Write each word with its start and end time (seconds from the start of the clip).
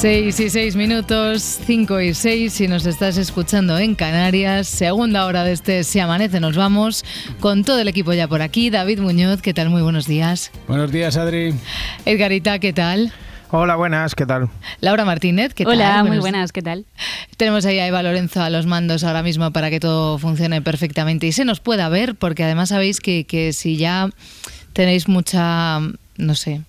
Seis 0.00 0.40
y 0.40 0.48
seis 0.48 0.76
minutos, 0.76 1.42
cinco 1.66 2.00
y 2.00 2.14
seis, 2.14 2.54
si 2.54 2.66
nos 2.66 2.86
estás 2.86 3.18
escuchando 3.18 3.78
en 3.78 3.94
Canarias, 3.94 4.66
segunda 4.66 5.26
hora 5.26 5.44
de 5.44 5.52
este 5.52 5.84
Si 5.84 6.00
Amanece 6.00 6.40
Nos 6.40 6.56
Vamos, 6.56 7.04
con 7.38 7.64
todo 7.64 7.78
el 7.80 7.86
equipo 7.86 8.14
ya 8.14 8.26
por 8.26 8.40
aquí, 8.40 8.70
David 8.70 9.00
Muñoz, 9.00 9.42
¿qué 9.42 9.52
tal? 9.52 9.68
Muy 9.68 9.82
buenos 9.82 10.06
días. 10.06 10.52
Buenos 10.66 10.90
días, 10.90 11.18
Adri. 11.18 11.54
Edgarita, 12.06 12.58
¿qué 12.60 12.72
tal? 12.72 13.12
Hola, 13.50 13.76
buenas, 13.76 14.14
¿qué 14.14 14.24
tal? 14.24 14.48
Laura 14.80 15.04
Martínez, 15.04 15.52
¿qué 15.52 15.64
tal? 15.64 15.74
Hola, 15.74 16.02
muy 16.02 16.18
buenas, 16.18 16.50
¿qué 16.50 16.62
tal? 16.62 16.86
Tenemos 17.36 17.66
ahí 17.66 17.78
a 17.78 17.86
Eva 17.86 18.02
Lorenzo 18.02 18.40
a 18.40 18.48
los 18.48 18.64
mandos 18.64 19.04
ahora 19.04 19.22
mismo 19.22 19.50
para 19.50 19.68
que 19.68 19.80
todo 19.80 20.16
funcione 20.16 20.62
perfectamente 20.62 21.26
y 21.26 21.32
se 21.32 21.44
nos 21.44 21.60
pueda 21.60 21.90
ver, 21.90 22.14
porque 22.14 22.42
además 22.42 22.70
sabéis 22.70 23.00
que, 23.00 23.26
que 23.26 23.52
si 23.52 23.76
ya 23.76 24.08
tenéis 24.72 25.08
mucha, 25.08 25.78
no 26.16 26.34
sé, 26.36 26.62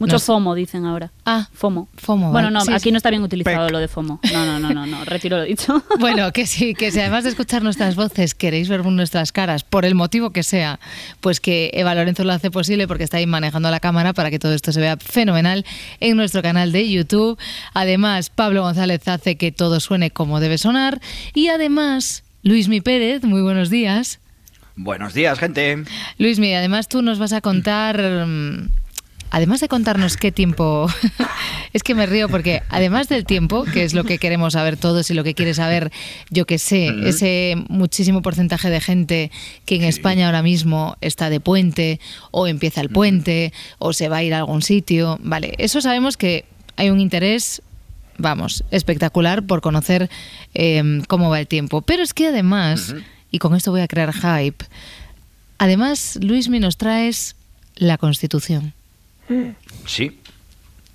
Mucho 0.00 0.14
No- 0.14 0.18
FOMO, 0.20 0.54
dicen 0.56 0.86
ahora. 0.86 1.12
Ah, 1.24 1.48
FOMO. 1.52 1.86
FOMO, 1.96 2.32
Bueno, 2.32 2.50
no, 2.50 2.62
Sí, 2.62 2.72
aquí 2.72 2.84
sí. 2.84 2.90
no 2.90 2.96
está 2.96 3.10
bien 3.10 3.22
utilizado 3.22 3.66
Pec. 3.66 3.72
lo 3.72 3.78
de 3.78 3.86
FOMO. 3.86 4.18
No, 4.32 4.46
no, 4.46 4.58
no, 4.58 4.72
no, 4.74 4.86
no, 4.86 5.04
retiro 5.04 5.36
lo 5.36 5.44
dicho. 5.44 5.84
Bueno, 6.00 6.32
que 6.32 6.46
sí, 6.46 6.74
que 6.74 6.90
si 6.90 6.98
además 7.00 7.22
de 7.24 7.30
escuchar 7.30 7.62
nuestras 7.62 7.94
voces 7.96 8.34
queréis 8.34 8.68
ver 8.68 8.84
nuestras 8.84 9.30
caras, 9.30 9.62
por 9.62 9.84
el 9.84 9.94
motivo 9.94 10.30
que 10.30 10.42
sea, 10.42 10.80
pues 11.20 11.38
que 11.38 11.70
Eva 11.74 11.94
Lorenzo 11.94 12.24
lo 12.24 12.32
hace 12.32 12.50
posible 12.50 12.88
porque 12.88 13.04
está 13.04 13.18
ahí 13.18 13.26
manejando 13.26 13.70
la 13.70 13.78
cámara 13.78 14.12
para 14.14 14.30
que 14.30 14.38
todo 14.38 14.54
esto 14.54 14.72
se 14.72 14.80
vea 14.80 14.96
fenomenal 14.96 15.64
en 16.00 16.16
nuestro 16.16 16.40
canal 16.42 16.72
de 16.72 16.88
YouTube. 16.90 17.38
Además, 17.74 18.30
Pablo 18.30 18.62
González 18.62 19.06
hace 19.06 19.36
que 19.36 19.52
todo 19.52 19.80
suene 19.80 20.10
como 20.10 20.40
debe 20.40 20.56
sonar. 20.56 20.98
Y 21.34 21.48
además, 21.48 22.24
Luismi 22.42 22.80
Pérez, 22.80 23.22
muy 23.22 23.42
buenos 23.42 23.68
días. 23.68 24.18
Buenos 24.76 25.12
días, 25.12 25.38
gente. 25.38 25.84
Luismi, 26.16 26.54
además 26.54 26.88
tú 26.88 27.02
nos 27.02 27.18
vas 27.18 27.34
a 27.34 27.42
contar... 27.42 28.00
Además 29.30 29.60
de 29.60 29.68
contarnos 29.68 30.16
qué 30.16 30.32
tiempo, 30.32 30.88
es 31.72 31.82
que 31.84 31.94
me 31.94 32.06
río 32.06 32.28
porque 32.28 32.62
además 32.68 33.08
del 33.08 33.24
tiempo, 33.24 33.64
que 33.64 33.84
es 33.84 33.94
lo 33.94 34.02
que 34.02 34.18
queremos 34.18 34.54
saber 34.54 34.76
todos 34.76 35.08
y 35.10 35.14
lo 35.14 35.22
que 35.22 35.34
quiere 35.34 35.54
saber, 35.54 35.92
yo 36.30 36.46
que 36.46 36.58
sé, 36.58 36.88
ese 37.04 37.54
muchísimo 37.68 38.22
porcentaje 38.22 38.70
de 38.70 38.80
gente 38.80 39.30
que 39.66 39.76
en 39.76 39.84
España 39.84 40.26
ahora 40.26 40.42
mismo 40.42 40.96
está 41.00 41.30
de 41.30 41.38
puente 41.38 42.00
o 42.32 42.48
empieza 42.48 42.80
el 42.80 42.90
puente 42.90 43.52
o 43.78 43.92
se 43.92 44.08
va 44.08 44.18
a 44.18 44.22
ir 44.24 44.34
a 44.34 44.38
algún 44.38 44.62
sitio, 44.62 45.18
vale, 45.22 45.54
eso 45.58 45.80
sabemos 45.80 46.16
que 46.16 46.44
hay 46.76 46.90
un 46.90 46.98
interés, 47.00 47.62
vamos, 48.18 48.64
espectacular 48.72 49.44
por 49.44 49.60
conocer 49.60 50.10
eh, 50.54 51.02
cómo 51.06 51.30
va 51.30 51.38
el 51.38 51.46
tiempo. 51.46 51.82
Pero 51.82 52.02
es 52.02 52.14
que 52.14 52.28
además, 52.28 52.94
y 53.30 53.38
con 53.38 53.54
esto 53.54 53.70
voy 53.70 53.82
a 53.82 53.86
crear 53.86 54.12
hype, 54.12 54.64
además 55.58 56.18
Luismi 56.20 56.58
nos 56.58 56.76
traes 56.76 57.36
la 57.76 57.96
Constitución. 57.96 58.74
Sí. 59.86 60.20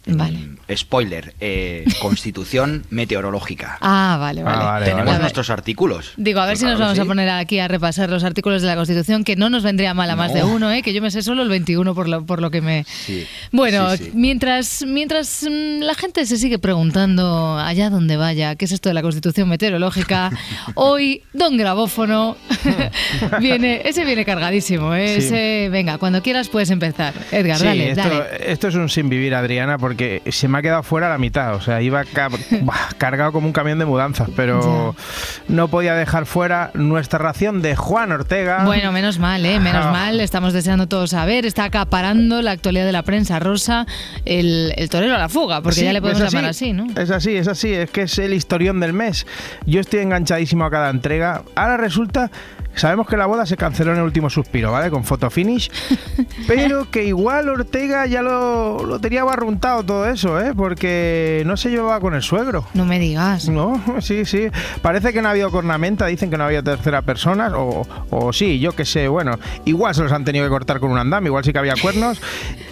Vale. 0.07 0.39
Spoiler. 0.75 1.33
eh, 1.39 1.85
Constitución 2.01 2.85
meteorológica. 2.89 3.77
Ah, 3.81 4.17
vale, 4.19 4.43
vale. 4.43 4.57
Ah, 4.59 4.63
vale, 4.65 4.85
Tenemos 4.85 5.19
nuestros 5.19 5.49
artículos. 5.49 6.13
Digo, 6.17 6.39
a 6.39 6.45
ver 6.45 6.57
si 6.57 6.63
nos 6.65 6.75
Claro 6.75 6.85
vamos 6.91 6.99
a 6.99 7.05
poner 7.05 7.29
aquí 7.29 7.59
a 7.59 7.67
repasar 7.67 8.09
los 8.09 8.23
artículos 8.23 8.61
de 8.61 8.67
la 8.67 8.75
Constitución, 8.75 9.23
que 9.23 9.35
no 9.35 9.49
nos 9.49 9.63
vendría 9.63 9.93
mal 9.93 10.09
a 10.09 10.15
más 10.15 10.31
No. 10.31 10.37
de 10.37 10.43
uno, 10.43 10.71
¿eh? 10.71 10.81
que 10.81 10.93
yo 10.93 11.01
me 11.01 11.11
sé 11.11 11.21
solo 11.21 11.43
el 11.43 11.49
21 11.49 11.93
por 11.95 12.07
lo, 12.09 12.25
por 12.25 12.41
lo 12.41 12.51
que 12.51 12.61
me... 12.61 12.83
Sí, 12.83 13.25
Bueno, 13.51 13.95
sí, 13.97 14.05
sí. 14.05 14.11
mientras 14.13 14.83
mientras 14.87 15.43
mm, 15.49 15.81
la 15.81 15.93
gente 15.95 16.25
se 16.25 16.37
sigue 16.37 16.59
preguntando 16.59 17.57
allá 17.57 17.89
donde 17.89 18.17
vaya, 18.17 18.55
¿qué 18.55 18.65
es 18.65 18.71
esto 18.71 18.89
de 18.89 18.93
la 18.93 19.01
Constitución 19.01 19.49
meteorológica? 19.49 20.31
Hoy, 20.75 21.23
don 21.33 21.57
Grabófono 21.57 22.37
viene, 23.39 23.81
ese 23.85 24.05
viene 24.05 24.25
cargadísimo, 24.25 24.93
¿eh? 24.93 25.19
Sí. 25.19 25.25
Ese, 25.27 25.69
venga, 25.71 25.97
cuando 25.97 26.21
quieras 26.21 26.49
puedes 26.49 26.69
empezar. 26.69 27.13
Edgar, 27.31 27.57
Sí, 27.57 27.65
dale, 27.65 27.91
esto, 27.91 28.01
dale. 28.09 28.51
esto 28.51 28.67
es 28.67 28.75
un 28.75 28.89
sin 28.89 29.09
vivir, 29.09 29.33
Adriana, 29.35 29.77
porque 29.77 29.94
se 30.29 30.47
me 30.47 30.57
ha 30.57 30.61
quedado 30.61 30.83
fuera 30.83 31.09
la 31.09 31.17
mitad. 31.17 31.55
O 31.55 31.61
sea, 31.61 31.81
iba 31.81 32.03
ca- 32.03 32.29
cargado 32.97 33.31
como 33.31 33.47
un 33.47 33.53
camión 33.53 33.79
de 33.79 33.85
mudanzas, 33.85 34.29
pero 34.35 34.95
no 35.47 35.67
podía 35.67 35.93
dejar 35.95 36.25
fuera 36.25 36.71
nuestra 36.73 37.19
ración 37.19 37.61
de 37.61 37.75
Juan 37.75 38.11
Ortega. 38.11 38.63
Bueno, 38.65 38.91
menos 38.91 39.19
mal, 39.19 39.45
¿eh? 39.45 39.59
Menos 39.59 39.85
Ah. 39.85 39.91
mal. 39.91 40.19
Estamos 40.19 40.53
deseando 40.53 40.87
todos 40.87 41.11
saber. 41.11 41.45
Está 41.45 41.65
acaparando 41.65 42.41
la 42.41 42.51
actualidad 42.51 42.85
de 42.85 42.91
la 42.91 43.03
prensa 43.03 43.39
rosa, 43.39 43.85
el, 44.25 44.73
el 44.77 44.89
torero 44.89 45.15
a 45.15 45.19
la 45.19 45.29
fuga, 45.29 45.61
porque 45.61 45.79
Sí, 45.79 45.85
ya 45.85 45.93
le 45.93 46.01
podemos 46.01 46.21
es 46.23 46.31
llamar 46.33 46.49
así, 46.49 46.73
¿no? 46.73 46.87
Es 46.99 47.11
así, 47.11 47.35
es 47.35 47.47
así, 47.47 47.73
es 47.73 47.89
que 47.91 48.03
es 48.03 48.17
el 48.19 48.33
historión 48.33 48.79
del 48.79 48.93
mes. 48.93 49.25
Yo 49.65 49.79
estoy 49.79 49.99
enganchadísimo 50.01 50.65
a 50.65 50.71
cada 50.71 50.89
entrega. 50.89 51.43
Ahora 51.55 51.77
resulta, 51.77 52.31
sabemos 52.75 53.07
que 53.07 53.17
la 53.17 53.25
boda 53.25 53.45
se 53.45 53.57
canceló 53.57 53.91
en 53.93 53.97
el 53.99 54.03
último 54.03 54.29
suspiro, 54.29 54.71
¿vale? 54.71 54.89
Con 54.89 55.03
foto 55.03 55.29
finish, 55.29 55.69
pero 56.47 56.89
que 56.91 57.05
igual 57.05 57.49
Ortega 57.49 58.05
ya 58.05 58.21
lo, 58.21 58.83
lo 58.85 58.99
tenía 58.99 59.23
barruntado 59.23 59.83
todo 59.83 60.07
eso, 60.07 60.39
¿eh? 60.39 60.53
Porque 60.55 61.43
no 61.45 61.57
se 61.57 61.69
llevaba 61.69 61.99
con 61.99 62.13
el 62.13 62.21
suegro. 62.21 62.65
No 62.73 62.85
me 62.85 62.99
digas. 62.99 63.49
No, 63.49 63.81
sí, 63.99 64.25
sí. 64.25 64.47
Parece 64.81 65.13
que 65.13 65.21
no 65.21 65.27
ha 65.27 65.31
habido 65.31 65.51
cornamenta, 65.51 66.05
dicen 66.07 66.29
que 66.29 66.37
no 66.37 66.43
había 66.45 66.61
tercera 66.63 67.01
persona, 67.01 67.49
o, 67.57 67.85
o 68.09 68.33
sí, 68.33 68.59
yo 68.59 68.73
qué 68.73 68.85
sé, 68.85 69.07
bueno, 69.07 69.37
igual 69.65 69.93
se 69.95 70.03
los 70.03 70.11
han 70.11 70.25
tenido 70.25 70.45
que 70.45 70.49
cortar 70.49 70.79
con 70.79 70.91
un 70.91 70.97
andam, 70.97 71.25
igual 71.25 71.43
sí 71.43 71.51
que 71.53 71.59
había 71.59 71.75
cuernos, 71.81 72.21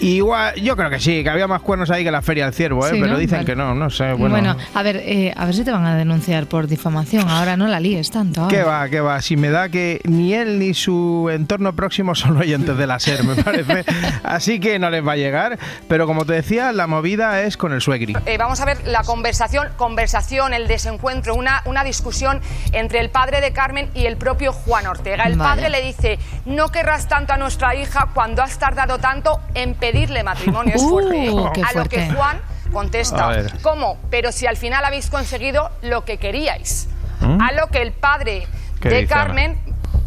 igual, 0.01 0.55
yo 0.55 0.75
creo 0.75 0.89
que 0.89 0.99
sí, 0.99 1.23
que 1.23 1.29
había 1.29 1.47
más 1.47 1.61
cuernos 1.61 1.89
ahí 1.91 2.03
que 2.03 2.11
la 2.11 2.21
feria 2.21 2.45
del 2.45 2.53
ciervo, 2.53 2.85
¿eh? 2.87 2.91
Sí, 2.91 2.97
pero 3.01 3.13
¿no? 3.13 3.19
dicen 3.19 3.37
Vale. 3.39 3.45
que 3.45 3.55
no, 3.55 3.73
no 3.75 3.89
sé, 3.89 4.13
Bueno, 4.13 4.29
bueno. 4.35 4.55
a 4.73 4.83
ver, 4.83 4.97
eh, 4.97 5.33
a 5.35 5.45
ver 5.45 5.55
si 5.55 5.63
te 5.63 5.71
van 5.71 5.85
a 5.85 5.95
denunciar 5.95 6.45
por 6.47 6.67
difamación. 6.67 7.27
Ahora 7.29 7.57
no 7.57 7.67
la 7.67 7.79
líes 7.79 8.11
tanto. 8.11 8.47
¿Qué 8.47 8.61
ahora. 8.61 8.79
va, 8.79 8.89
qué 8.89 8.99
va? 8.99 9.21
Si 9.21 9.37
me 9.37 9.49
da 9.49 9.69
que 9.69 9.92
ni 10.03 10.33
él 10.33 10.59
ni 10.59 10.73
su 10.73 11.29
entorno 11.31 11.75
próximo 11.75 12.15
son 12.15 12.37
oyentes 12.37 12.77
de 12.77 12.87
la 12.87 12.99
SER, 12.99 13.23
me 13.23 13.35
parece. 13.43 13.85
Así 14.23 14.59
que 14.59 14.79
no 14.79 14.89
les 14.89 15.05
va 15.05 15.13
a 15.13 15.15
llegar. 15.15 15.57
Pero 15.87 16.05
como 16.07 16.25
te 16.25 16.33
decía, 16.33 16.71
la 16.71 16.87
movida 16.87 17.41
es 17.41 17.57
con 17.57 17.73
el 17.73 17.81
suegri. 17.81 18.15
Eh, 18.25 18.37
vamos 18.37 18.59
a 18.61 18.65
ver 18.65 18.85
la 18.87 19.03
conversación, 19.03 19.67
conversación, 19.77 20.53
el 20.53 20.67
desencuentro, 20.67 21.35
una, 21.35 21.61
una 21.65 21.83
discusión 21.83 22.41
entre 22.71 22.99
el 22.99 23.09
padre 23.09 23.41
de 23.41 23.51
Carmen 23.53 23.89
y 23.93 24.05
el 24.05 24.17
propio 24.17 24.53
Juan 24.53 24.87
Ortega. 24.87 25.23
El 25.25 25.37
Vaya. 25.37 25.51
padre 25.55 25.69
le 25.69 25.81
dice, 25.81 26.19
no 26.45 26.69
querrás 26.69 27.07
tanto 27.07 27.33
a 27.33 27.37
nuestra 27.37 27.75
hija 27.75 28.09
cuando 28.13 28.41
has 28.41 28.57
tardado 28.59 28.97
tanto 28.99 29.39
en 29.53 29.75
pedirle 29.75 30.23
matrimonio. 30.23 30.73
Es 30.75 30.81
Uh, 30.81 30.89
fuerte. 30.89 31.25
¿eh? 31.27 31.33
qué 31.53 31.61
a 31.63 31.73
lo 31.79 31.85
que 31.89 32.11
Juan 32.11 32.37
contesta. 32.71 33.43
¿cómo? 33.61 33.97
Pero 34.09 34.31
si 34.31 34.47
al 34.47 34.57
final 34.57 34.83
habéis 34.85 35.09
conseguido 35.09 35.69
lo 35.81 36.05
que 36.05 36.17
queríais. 36.17 36.87
A 37.21 37.53
lo 37.53 37.67
que 37.67 37.81
el 37.81 37.93
padre 37.93 38.47
¿Mm? 38.47 38.79
¿Qué 38.81 38.89
de 38.89 38.95
dice 39.01 39.13
Carmen 39.13 39.57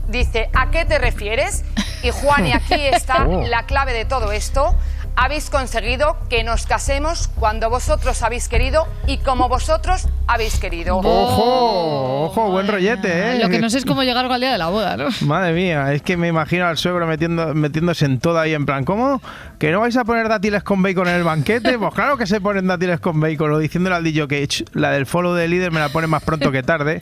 dice, 0.09 0.49
¿a 0.55 0.71
qué 0.71 0.85
te 0.85 0.99
refieres? 0.99 1.65
Y 2.03 2.11
Juan, 2.11 2.47
y 2.47 2.53
aquí 2.53 2.75
está 2.75 3.27
Oh. 3.29 3.45
la 3.47 3.65
clave 3.65 3.93
de 3.93 4.05
todo 4.05 4.33
esto. 4.33 4.75
Habéis 5.19 5.49
conseguido 5.49 6.19
que 6.29 6.45
nos 6.45 6.67
casemos 6.67 7.29
cuando 7.29 7.71
vosotros 7.71 8.23
habéis 8.23 8.49
querido 8.49 8.87
y 9.07 9.17
como 9.17 9.49
vosotros 9.49 10.09
habéis 10.27 10.59
querido. 10.59 10.99
¡Ojo! 10.99 12.25
¡Ojo! 12.27 12.51
Buen 12.51 12.67
rollete, 12.69 13.09
¿eh? 13.37 13.39
Lo 13.43 13.49
que 13.49 13.59
no 13.59 13.71
sé 13.71 13.79
es 13.79 13.87
cómo 13.87 14.03
llegar 14.03 14.27
al 14.31 14.41
día 14.41 14.53
de 14.53 14.59
la 14.59 14.69
boda, 14.69 14.97
¿no? 14.99 15.07
Madre 15.23 15.55
mía, 15.55 15.91
es 15.95 16.03
que 16.03 16.19
me 16.19 16.29
imagino 16.29 16.67
al 16.67 16.77
suegro 16.77 17.07
metiendo, 17.07 17.55
metiéndose 17.55 18.05
en 18.05 18.19
todo 18.21 18.39
ahí 18.39 18.53
en 18.53 18.67
plan, 18.67 18.85
¿cómo? 18.85 19.23
¿Que 19.59 19.71
no 19.73 19.81
vais 19.81 19.97
a 19.97 20.05
poner 20.05 20.29
dátiles 20.29 20.63
con 20.63 20.83
bacon 20.83 21.09
en 21.09 21.15
el 21.15 21.25
banquete? 21.25 21.79
Pues 21.79 21.95
claro 21.95 22.19
que 22.19 22.27
se 22.27 22.41
ponen 22.43 22.67
dátiles 22.67 23.01
con 23.01 23.19
bacon, 23.19 23.53
o 23.53 23.59
diciéndole 23.59 23.97
al 23.97 24.05
DJ 24.05 24.29
que 24.29 24.47
"Ch, 24.47 24.65
la 24.75 24.91
del 24.91 25.07
follow 25.07 25.33
de 25.33 25.49
líder 25.49 25.73
me 25.73 25.81
la 25.81 25.89
pone 25.89 26.09
más 26.09 26.23
pronto 26.25 26.53
que 26.53 26.63
tarde. 26.63 27.01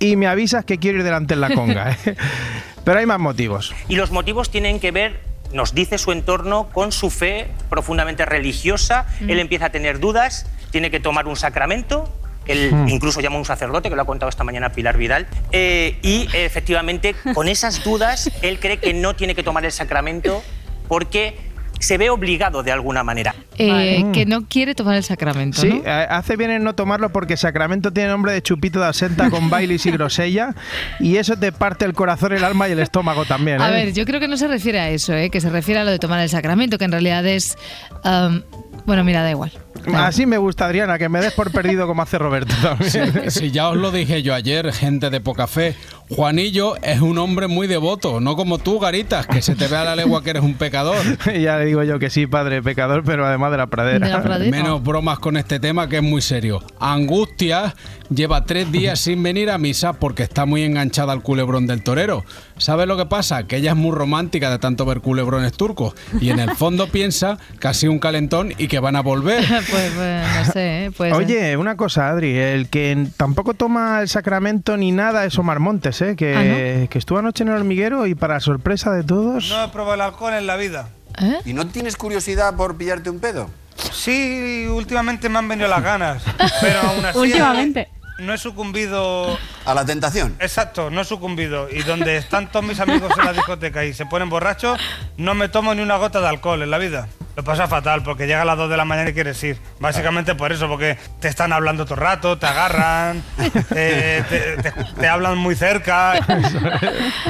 Y 0.00 0.16
me 0.16 0.26
avisas 0.26 0.64
que 0.64 0.78
quiero 0.78 0.98
ir 0.98 1.04
delante 1.04 1.34
en 1.34 1.42
la 1.42 1.54
conga, 1.54 1.92
¿eh? 1.92 2.16
Pero 2.84 2.98
hay 2.98 3.04
más 3.06 3.20
motivos. 3.20 3.74
Y 3.86 3.96
los 3.96 4.10
motivos 4.10 4.50
tienen 4.50 4.80
que 4.80 4.90
ver, 4.92 5.20
nos 5.52 5.74
dice 5.74 5.98
su 5.98 6.10
entorno, 6.10 6.70
con 6.72 6.90
su 6.90 7.10
fe 7.10 7.48
profundamente 7.68 8.24
religiosa. 8.24 9.06
Él 9.20 9.38
empieza 9.38 9.66
a 9.66 9.70
tener 9.70 10.00
dudas, 10.00 10.46
tiene 10.70 10.90
que 10.90 11.00
tomar 11.00 11.26
un 11.26 11.36
sacramento. 11.36 12.10
Él 12.46 12.72
incluso 12.88 13.20
llama 13.20 13.36
a 13.36 13.40
un 13.40 13.44
sacerdote, 13.44 13.90
que 13.90 13.96
lo 13.96 14.00
ha 14.00 14.06
contado 14.06 14.30
esta 14.30 14.42
mañana 14.42 14.72
Pilar 14.72 14.96
Vidal. 14.96 15.26
eh, 15.52 15.98
y 16.00 16.28
efectivamente, 16.32 17.14
con 17.34 17.46
esas 17.46 17.84
dudas, 17.84 18.30
él 18.40 18.58
cree 18.58 18.78
que 18.78 18.94
no 18.94 19.14
tiene 19.14 19.34
que 19.34 19.42
tomar 19.42 19.66
el 19.66 19.72
sacramento 19.72 20.42
porque 20.88 21.36
se 21.80 21.98
ve 21.98 22.10
obligado 22.10 22.62
de 22.62 22.70
alguna 22.70 23.02
manera. 23.02 23.34
Eh, 23.58 23.68
Vale. 23.68 24.12
Que 24.12 24.26
no 24.26 24.46
quiere 24.46 24.74
tomar 24.74 24.94
el 24.96 25.02
sacramento, 25.02 25.60
Sí, 25.60 25.68
¿no? 25.68 25.76
eh, 25.84 26.06
hace 26.08 26.36
bien 26.36 26.50
en 26.50 26.62
no 26.62 26.74
tomarlo 26.74 27.10
porque 27.10 27.36
Sacramento 27.36 27.92
tiene 27.92 28.10
nombre 28.10 28.32
de 28.32 28.42
chupito 28.42 28.78
de 28.80 28.86
asenta 28.86 29.28
con 29.30 29.50
Baileys 29.50 29.84
y 29.86 29.90
grosella 29.92 30.54
y 31.00 31.16
eso 31.16 31.36
te 31.36 31.52
parte 31.52 31.84
el 31.86 31.94
corazón, 31.94 32.32
el 32.32 32.44
alma 32.44 32.68
y 32.68 32.72
el 32.72 32.78
estómago 32.78 33.24
también. 33.24 33.60
A 33.60 33.70
¿eh? 33.70 33.72
ver, 33.86 33.92
yo 33.94 34.04
creo 34.04 34.20
que 34.20 34.28
no 34.28 34.36
se 34.36 34.46
refiere 34.46 34.78
a 34.78 34.90
eso, 34.90 35.14
¿eh? 35.14 35.30
que 35.30 35.40
se 35.40 35.50
refiere 35.50 35.80
a 35.80 35.84
lo 35.84 35.90
de 35.90 35.98
tomar 35.98 36.20
el 36.20 36.28
sacramento, 36.28 36.78
que 36.78 36.84
en 36.84 36.92
realidad 36.92 37.26
es... 37.26 37.56
um, 38.04 38.42
bueno, 38.86 39.04
mira, 39.04 39.22
da 39.22 39.30
igual. 39.30 39.52
Así 39.94 40.26
me 40.26 40.38
gusta, 40.38 40.66
Adriana, 40.66 40.98
que 40.98 41.08
me 41.08 41.20
des 41.20 41.32
por 41.32 41.50
perdido 41.52 41.86
como 41.86 42.02
hace 42.02 42.18
Roberto 42.18 42.54
también. 42.62 43.30
Si 43.30 43.50
ya 43.50 43.68
os 43.68 43.76
lo 43.76 43.90
dije 43.90 44.22
yo 44.22 44.34
ayer, 44.34 44.72
gente 44.72 45.10
de 45.10 45.20
poca 45.20 45.46
fe, 45.46 45.76
Juanillo 46.10 46.76
es 46.82 47.00
un 47.00 47.18
hombre 47.18 47.46
muy 47.46 47.68
devoto, 47.68 48.20
no 48.20 48.34
como 48.34 48.58
tú, 48.58 48.80
Garitas, 48.80 49.26
que 49.28 49.42
se 49.42 49.54
te 49.54 49.68
ve 49.68 49.76
a 49.76 49.84
la 49.84 49.96
legua 49.96 50.24
que 50.24 50.30
eres 50.30 50.42
un 50.42 50.54
pecador. 50.54 50.96
ya 51.40 51.58
le 51.58 51.66
digo 51.66 51.84
yo 51.84 51.98
que 51.98 52.10
sí, 52.10 52.26
padre 52.26 52.62
pecador, 52.62 53.04
pero 53.04 53.24
además 53.24 53.52
de 53.52 53.56
la 53.58 53.68
pradera. 53.68 54.38
Menos 54.50 54.82
bromas 54.82 55.20
con 55.20 55.36
este 55.36 55.60
tema 55.60 55.88
que 55.88 55.98
es 55.98 56.02
muy 56.02 56.20
serio. 56.20 56.62
Angustia 56.80 57.74
lleva 58.12 58.44
tres 58.44 58.72
días 58.72 58.98
sin 58.98 59.22
venir 59.22 59.50
a 59.50 59.58
misa 59.58 59.92
porque 59.92 60.24
está 60.24 60.46
muy 60.46 60.62
enganchada 60.62 61.12
al 61.12 61.22
culebrón 61.22 61.66
del 61.66 61.82
torero. 61.84 62.24
¿Sabes 62.60 62.86
lo 62.86 62.96
que 62.96 63.06
pasa? 63.06 63.44
Que 63.44 63.56
ella 63.56 63.70
es 63.70 63.76
muy 63.76 63.92
romántica 63.92 64.50
de 64.50 64.58
tanto 64.58 64.84
ver 64.84 65.00
culebrones 65.00 65.52
turcos 65.52 65.94
y 66.20 66.30
en 66.30 66.38
el 66.38 66.54
fondo 66.54 66.88
piensa 66.92 67.38
que 67.58 67.68
ha 67.68 67.74
sido 67.74 67.92
un 67.92 67.98
calentón 67.98 68.52
y 68.58 68.68
que 68.68 68.78
van 68.80 68.96
a 68.96 69.00
volver. 69.00 69.44
pues, 69.48 69.92
pues, 69.96 70.26
no 70.36 70.52
sé, 70.52 70.84
¿eh? 70.84 70.90
Puede 70.90 71.10
ser. 71.12 71.20
Oye, 71.20 71.56
una 71.56 71.76
cosa, 71.76 72.10
Adri, 72.10 72.36
el 72.36 72.68
que 72.68 73.08
tampoco 73.16 73.54
toma 73.54 74.02
el 74.02 74.08
sacramento 74.08 74.76
ni 74.76 74.92
nada 74.92 75.24
es 75.24 75.38
Omar 75.38 75.58
Montes, 75.58 76.02
¿eh? 76.02 76.16
que, 76.16 76.84
¿Ah, 76.84 76.86
que 76.88 76.98
estuvo 76.98 77.18
anoche 77.18 77.44
en 77.44 77.48
el 77.48 77.56
hormiguero 77.56 78.06
y 78.06 78.14
para 78.14 78.40
sorpresa 78.40 78.92
de 78.92 79.04
todos... 79.04 79.48
No 79.48 79.64
he 79.64 79.68
probado 79.68 79.94
el 79.94 80.00
alcohol 80.02 80.34
en 80.34 80.46
la 80.46 80.56
vida. 80.56 80.90
¿Eh? 81.18 81.38
¿Y 81.46 81.54
no 81.54 81.66
tienes 81.66 81.96
curiosidad 81.96 82.54
por 82.56 82.76
pillarte 82.76 83.08
un 83.08 83.20
pedo? 83.20 83.48
Sí, 83.92 84.66
últimamente 84.70 85.28
me 85.28 85.38
han 85.38 85.48
venido 85.48 85.68
las 85.68 85.82
ganas, 85.82 86.22
pero 86.60 86.80
aún 86.80 87.04
así 87.04 87.18
Últimamente. 87.18 87.88
No 88.20 88.34
he 88.34 88.38
sucumbido. 88.38 89.38
¿A 89.64 89.74
la 89.74 89.84
tentación? 89.84 90.36
Exacto, 90.40 90.90
no 90.90 91.00
he 91.00 91.04
sucumbido. 91.04 91.68
Y 91.70 91.82
donde 91.82 92.16
están 92.16 92.50
todos 92.50 92.64
mis 92.64 92.80
amigos 92.80 93.12
en 93.18 93.24
la 93.24 93.32
discoteca 93.32 93.84
y 93.84 93.92
se 93.94 94.06
ponen 94.06 94.28
borrachos, 94.30 94.78
no 95.16 95.34
me 95.34 95.48
tomo 95.48 95.74
ni 95.74 95.82
una 95.82 95.96
gota 95.96 96.20
de 96.20 96.28
alcohol 96.28 96.62
en 96.62 96.70
la 96.70 96.78
vida. 96.78 97.08
Lo 97.36 97.44
pasa 97.44 97.68
fatal 97.68 98.02
porque 98.02 98.26
llega 98.26 98.42
a 98.42 98.44
las 98.44 98.58
2 98.58 98.68
de 98.68 98.76
la 98.76 98.84
mañana 98.84 99.10
y 99.10 99.14
quieres 99.14 99.42
ir. 99.44 99.56
Básicamente 99.78 100.34
por 100.34 100.50
eso, 100.52 100.66
porque 100.68 100.98
te 101.20 101.28
están 101.28 101.52
hablando 101.52 101.84
todo 101.84 101.94
el 101.94 102.00
rato, 102.00 102.36
te 102.38 102.46
agarran, 102.46 103.22
eh, 103.74 104.24
te, 104.28 104.56
te- 104.62 104.72
te 104.98 105.08
hablan 105.08 105.38
muy 105.38 105.54
cerca. 105.54 106.14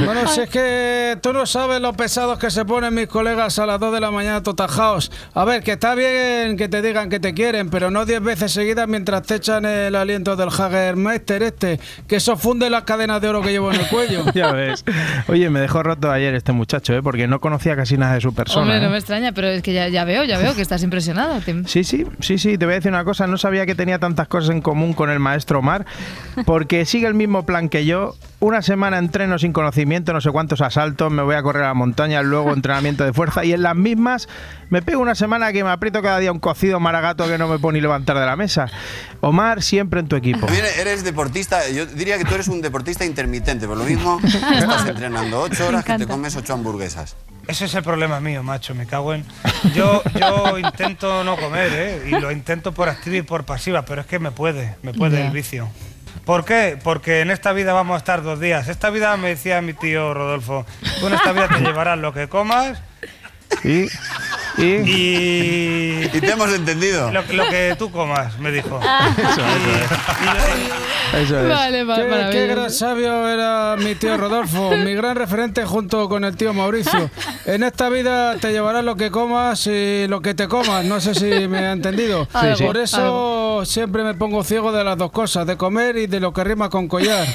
Bueno, 0.04 0.26
si 0.26 0.40
es 0.40 0.48
que 0.50 1.18
tú 1.22 1.32
no 1.34 1.44
sabes 1.46 1.80
lo 1.82 1.92
pesados 1.92 2.38
que 2.38 2.50
se 2.50 2.64
ponen 2.64 2.94
mis 2.94 3.08
colegas 3.08 3.58
a 3.58 3.66
las 3.66 3.78
2 3.78 3.92
de 3.92 4.00
la 4.00 4.10
mañana 4.10 4.42
totajaos. 4.42 5.12
A 5.34 5.44
ver, 5.44 5.62
que 5.62 5.72
está 5.72 5.94
bien 5.94 6.56
que 6.56 6.68
te 6.68 6.80
digan 6.82 7.10
que 7.10 7.20
te 7.20 7.34
quieren, 7.34 7.68
pero 7.70 7.90
no 7.90 8.06
10 8.06 8.22
veces 8.22 8.52
seguidas 8.52 8.88
mientras 8.88 9.22
te 9.22 9.34
echan 9.36 9.64
el 9.66 9.94
aliento 9.94 10.34
del 10.34 10.50
Hagermeister 10.80 11.42
este, 11.42 11.80
que 12.08 12.16
eso 12.16 12.36
funde 12.36 12.68
las 12.70 12.82
cadenas 12.84 13.20
de 13.20 13.28
oro 13.28 13.42
que 13.42 13.50
llevo 13.50 13.72
en 13.72 13.80
el 13.80 13.86
cuello. 13.88 14.24
Ya 14.34 14.52
ves. 14.52 14.84
Oye, 15.28 15.50
me 15.50 15.60
dejó 15.60 15.82
roto 15.82 16.10
ayer 16.10 16.34
este 16.34 16.52
muchacho, 16.52 16.94
¿eh? 16.94 17.02
porque 17.02 17.26
no 17.26 17.40
conocía 17.40 17.76
casi 17.76 17.96
nada 17.96 18.14
de 18.14 18.20
su 18.20 18.32
persona. 18.34 18.62
Hombre, 18.62 18.80
no 18.80 18.86
¿eh? 18.86 18.90
me 18.90 18.96
extraña, 18.98 19.32
pero 19.32 19.48
es 19.48 19.62
que 19.62 19.72
ya, 19.72 19.88
ya 19.88 20.04
veo, 20.04 20.24
ya 20.24 20.38
veo 20.38 20.54
que 20.54 20.62
estás 20.62 20.82
impresionado. 20.82 21.40
Te- 21.40 21.64
Sí, 21.66 21.84
sí, 21.84 22.06
sí, 22.20 22.38
sí, 22.38 22.56
te 22.58 22.64
voy 22.64 22.72
a 22.72 22.76
decir 22.76 22.90
una 22.92 23.04
cosa, 23.04 23.26
no 23.26 23.36
sabía 23.38 23.66
que 23.66 23.74
tenía 23.74 23.98
tantas 23.98 24.28
cosas 24.28 24.50
en 24.50 24.60
común 24.62 24.92
con 24.94 25.10
el 25.10 25.18
maestro 25.18 25.58
Omar, 25.58 25.84
porque 26.46 26.84
sigue 26.84 27.06
el 27.06 27.14
mismo 27.14 27.44
plan 27.44 27.68
que 27.68 27.84
yo, 27.84 28.14
una 28.38 28.62
semana 28.62 28.98
entreno 28.98 29.38
sin 29.38 29.52
conocimiento, 29.52 30.12
no 30.12 30.20
sé 30.20 30.30
cuántos 30.30 30.60
asaltos, 30.60 31.10
me 31.12 31.22
voy 31.22 31.34
a 31.34 31.42
correr 31.42 31.64
a 31.64 31.68
la 31.68 31.74
montaña, 31.74 32.22
luego 32.22 32.52
entrenamiento 32.54 33.04
de 33.04 33.12
fuerza, 33.12 33.44
y 33.44 33.52
en 33.52 33.62
las 33.62 33.76
mismas 33.76 34.28
me 34.70 34.80
pego 34.82 35.00
una 35.02 35.14
semana 35.14 35.52
que 35.52 35.62
me 35.64 35.70
aprieto 35.70 36.00
cada 36.02 36.18
día 36.18 36.32
un 36.32 36.38
cocido 36.38 36.80
maragato 36.80 37.26
que 37.26 37.36
no 37.38 37.48
me 37.48 37.58
puedo 37.58 37.72
ni 37.72 37.80
levantar 37.80 38.18
de 38.18 38.24
la 38.26 38.36
mesa. 38.36 38.66
Omar, 39.20 39.62
siempre 39.62 40.00
en 40.00 40.08
tu 40.08 40.16
equipo. 40.16 40.46
Eres 40.78 41.04
deportista, 41.04 41.68
yo 41.68 41.86
diría 41.86 42.18
que 42.18 42.24
tú 42.24 42.34
eres 42.34 42.48
un 42.48 42.60
deportista 42.60 43.04
intermitente, 43.04 43.66
por 43.66 43.76
lo 43.76 43.84
mismo 43.84 44.20
estás 44.22 44.86
entrenando 44.86 45.40
ocho 45.40 45.68
horas 45.68 45.84
que 45.84 45.98
te 45.98 46.06
comes 46.06 46.36
ocho 46.36 46.54
hamburguesas. 46.54 47.16
Ese 47.46 47.64
es 47.64 47.74
el 47.74 47.82
problema 47.82 48.20
mío, 48.20 48.42
macho, 48.42 48.74
me 48.74 48.86
cago 48.86 49.12
en... 49.12 49.24
Yo, 49.74 50.02
yo 50.18 50.58
intento 50.58 51.24
no 51.24 51.36
comer, 51.36 51.72
¿eh? 51.72 52.02
Y 52.06 52.10
lo 52.10 52.30
intento 52.30 52.72
por 52.72 52.88
activa 52.88 53.16
y 53.16 53.22
por 53.22 53.44
pasiva, 53.44 53.84
pero 53.84 54.02
es 54.02 54.06
que 54.06 54.18
me 54.18 54.30
puede, 54.30 54.76
me 54.82 54.94
puede 54.94 55.26
el 55.26 55.32
vicio. 55.32 55.68
¿Por 56.24 56.44
qué? 56.44 56.78
Porque 56.80 57.22
en 57.22 57.30
esta 57.30 57.52
vida 57.52 57.72
vamos 57.72 57.94
a 57.94 57.98
estar 57.98 58.22
dos 58.22 58.38
días. 58.38 58.68
Esta 58.68 58.90
vida, 58.90 59.16
me 59.16 59.28
decía 59.30 59.60
mi 59.62 59.72
tío 59.72 60.14
Rodolfo, 60.14 60.64
tú 61.00 61.08
en 61.08 61.14
esta 61.14 61.32
vida 61.32 61.48
te 61.48 61.60
llevarás 61.60 61.98
lo 61.98 62.12
que 62.12 62.28
comas 62.28 62.80
Y, 63.64 63.86
y, 64.60 64.90
y... 64.90 65.90
Y 66.12 66.20
te 66.20 66.30
hemos 66.32 66.52
entendido. 66.52 67.10
Lo, 67.12 67.22
lo 67.22 67.48
que 67.48 67.76
tú 67.78 67.90
comas, 67.90 68.36
me 68.40 68.50
dijo. 68.50 68.80
eso 71.14 71.40
es. 71.40 71.48
Vale, 71.48 71.84
va- 71.84 72.30
Qué, 72.30 72.46
gran 72.46 72.70
sabio 72.70 73.28
era 73.28 73.76
mi 73.78 73.94
tío 73.94 74.16
Rodolfo, 74.16 74.70
mi 74.84 74.94
gran 74.94 75.16
referente 75.16 75.64
junto 75.64 76.08
con 76.08 76.24
el 76.24 76.36
tío 76.36 76.52
Mauricio. 76.54 77.10
En 77.46 77.62
esta 77.62 77.88
vida 77.88 78.36
te 78.36 78.52
llevarás 78.52 78.84
lo 78.84 78.96
que 78.96 79.10
comas 79.10 79.66
y 79.66 80.06
lo 80.08 80.20
que 80.20 80.34
te 80.34 80.48
comas, 80.48 80.84
no 80.84 81.00
sé 81.00 81.14
si 81.14 81.48
me 81.48 81.58
ha 81.58 81.72
entendido. 81.72 82.26
Por 82.64 82.76
eso 82.76 83.62
siempre 83.64 84.02
me 84.04 84.14
pongo 84.14 84.42
ciego 84.44 84.72
de 84.72 84.84
las 84.84 84.96
dos 84.96 85.10
cosas, 85.10 85.46
de 85.46 85.56
comer 85.56 85.96
y 85.96 86.06
de 86.06 86.20
lo 86.20 86.32
que 86.32 86.44
rima 86.44 86.70
con 86.70 86.88
collar. 86.88 87.26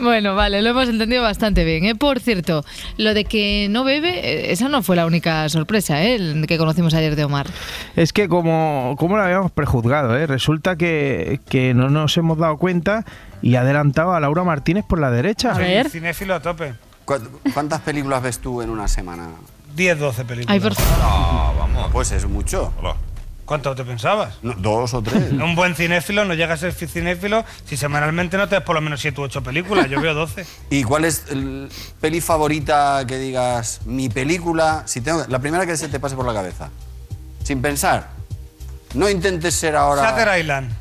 Bueno, 0.00 0.34
vale, 0.34 0.62
lo 0.62 0.70
hemos 0.70 0.88
entendido 0.88 1.22
bastante 1.22 1.64
bien. 1.64 1.84
¿eh? 1.84 1.94
Por 1.94 2.20
cierto, 2.20 2.64
lo 2.96 3.14
de 3.14 3.24
que 3.24 3.66
no 3.70 3.84
bebe, 3.84 4.20
eh, 4.20 4.52
esa 4.52 4.68
no 4.68 4.82
fue 4.82 4.96
la 4.96 5.06
única 5.06 5.48
sorpresa 5.48 6.02
¿eh? 6.04 6.18
que 6.46 6.58
conocimos 6.66 6.94
ayer 6.94 7.14
de 7.16 7.24
Omar. 7.24 7.46
Es 7.94 8.12
que 8.12 8.28
como, 8.28 8.94
como 8.98 9.16
lo 9.16 9.22
habíamos 9.22 9.50
prejuzgado, 9.52 10.16
¿eh? 10.16 10.26
resulta 10.26 10.76
que, 10.76 11.40
que 11.48 11.72
no 11.74 11.88
nos 11.90 12.16
hemos 12.16 12.38
dado 12.38 12.56
cuenta 12.58 13.04
y 13.40 13.54
ha 13.54 13.60
adelantado 13.60 14.12
a 14.14 14.20
Laura 14.20 14.42
Martínez 14.44 14.84
por 14.86 14.98
la 15.00 15.10
derecha. 15.10 15.52
A 15.52 15.58
ver. 15.58 15.88
Cinéfilo 15.90 16.34
a 16.34 16.40
tope. 16.40 16.74
¿Cu- 17.04 17.20
¿Cuántas 17.54 17.80
películas 17.82 18.22
ves 18.22 18.38
tú 18.40 18.62
en 18.62 18.70
una 18.70 18.88
semana? 18.88 19.28
10, 19.76 19.98
12 19.98 20.24
películas. 20.24 20.52
Ay, 20.52 20.60
por 20.60 20.74
favor. 20.74 21.90
Pues 21.92 22.10
es 22.12 22.26
mucho. 22.26 22.72
¿Cuánto 23.46 23.76
te 23.76 23.84
pensabas? 23.84 24.38
No, 24.42 24.54
dos 24.54 24.92
o 24.92 25.02
tres. 25.02 25.30
Un 25.32 25.54
buen 25.54 25.76
cinéfilo 25.76 26.24
no 26.24 26.34
llega 26.34 26.54
a 26.54 26.56
ser 26.56 26.72
cinéfilo 26.74 27.44
si 27.64 27.76
semanalmente 27.76 28.36
no 28.36 28.48
te 28.48 28.56
ves 28.56 28.64
por 28.64 28.74
lo 28.74 28.80
menos 28.80 29.00
7 29.00 29.20
u 29.20 29.24
8 29.24 29.42
películas. 29.42 29.88
Yo 29.88 30.00
veo 30.00 30.14
12. 30.14 30.44
¿Y 30.70 30.82
cuál 30.82 31.04
es 31.04 31.26
el 31.30 31.70
peli 32.00 32.20
favorita 32.20 33.04
que 33.06 33.18
digas, 33.18 33.82
mi 33.86 34.08
película, 34.08 34.82
si 34.86 35.00
tengo, 35.00 35.24
la 35.28 35.38
primera 35.38 35.64
que 35.64 35.76
se 35.76 35.88
te 35.88 36.00
pase 36.00 36.16
por 36.16 36.26
la 36.26 36.34
cabeza? 36.34 36.70
Sin 37.44 37.62
pensar. 37.62 38.10
No 38.94 39.08
intentes 39.08 39.54
ser 39.54 39.76
ahora... 39.76 40.02
Shatter 40.02 40.40
Island. 40.40 40.72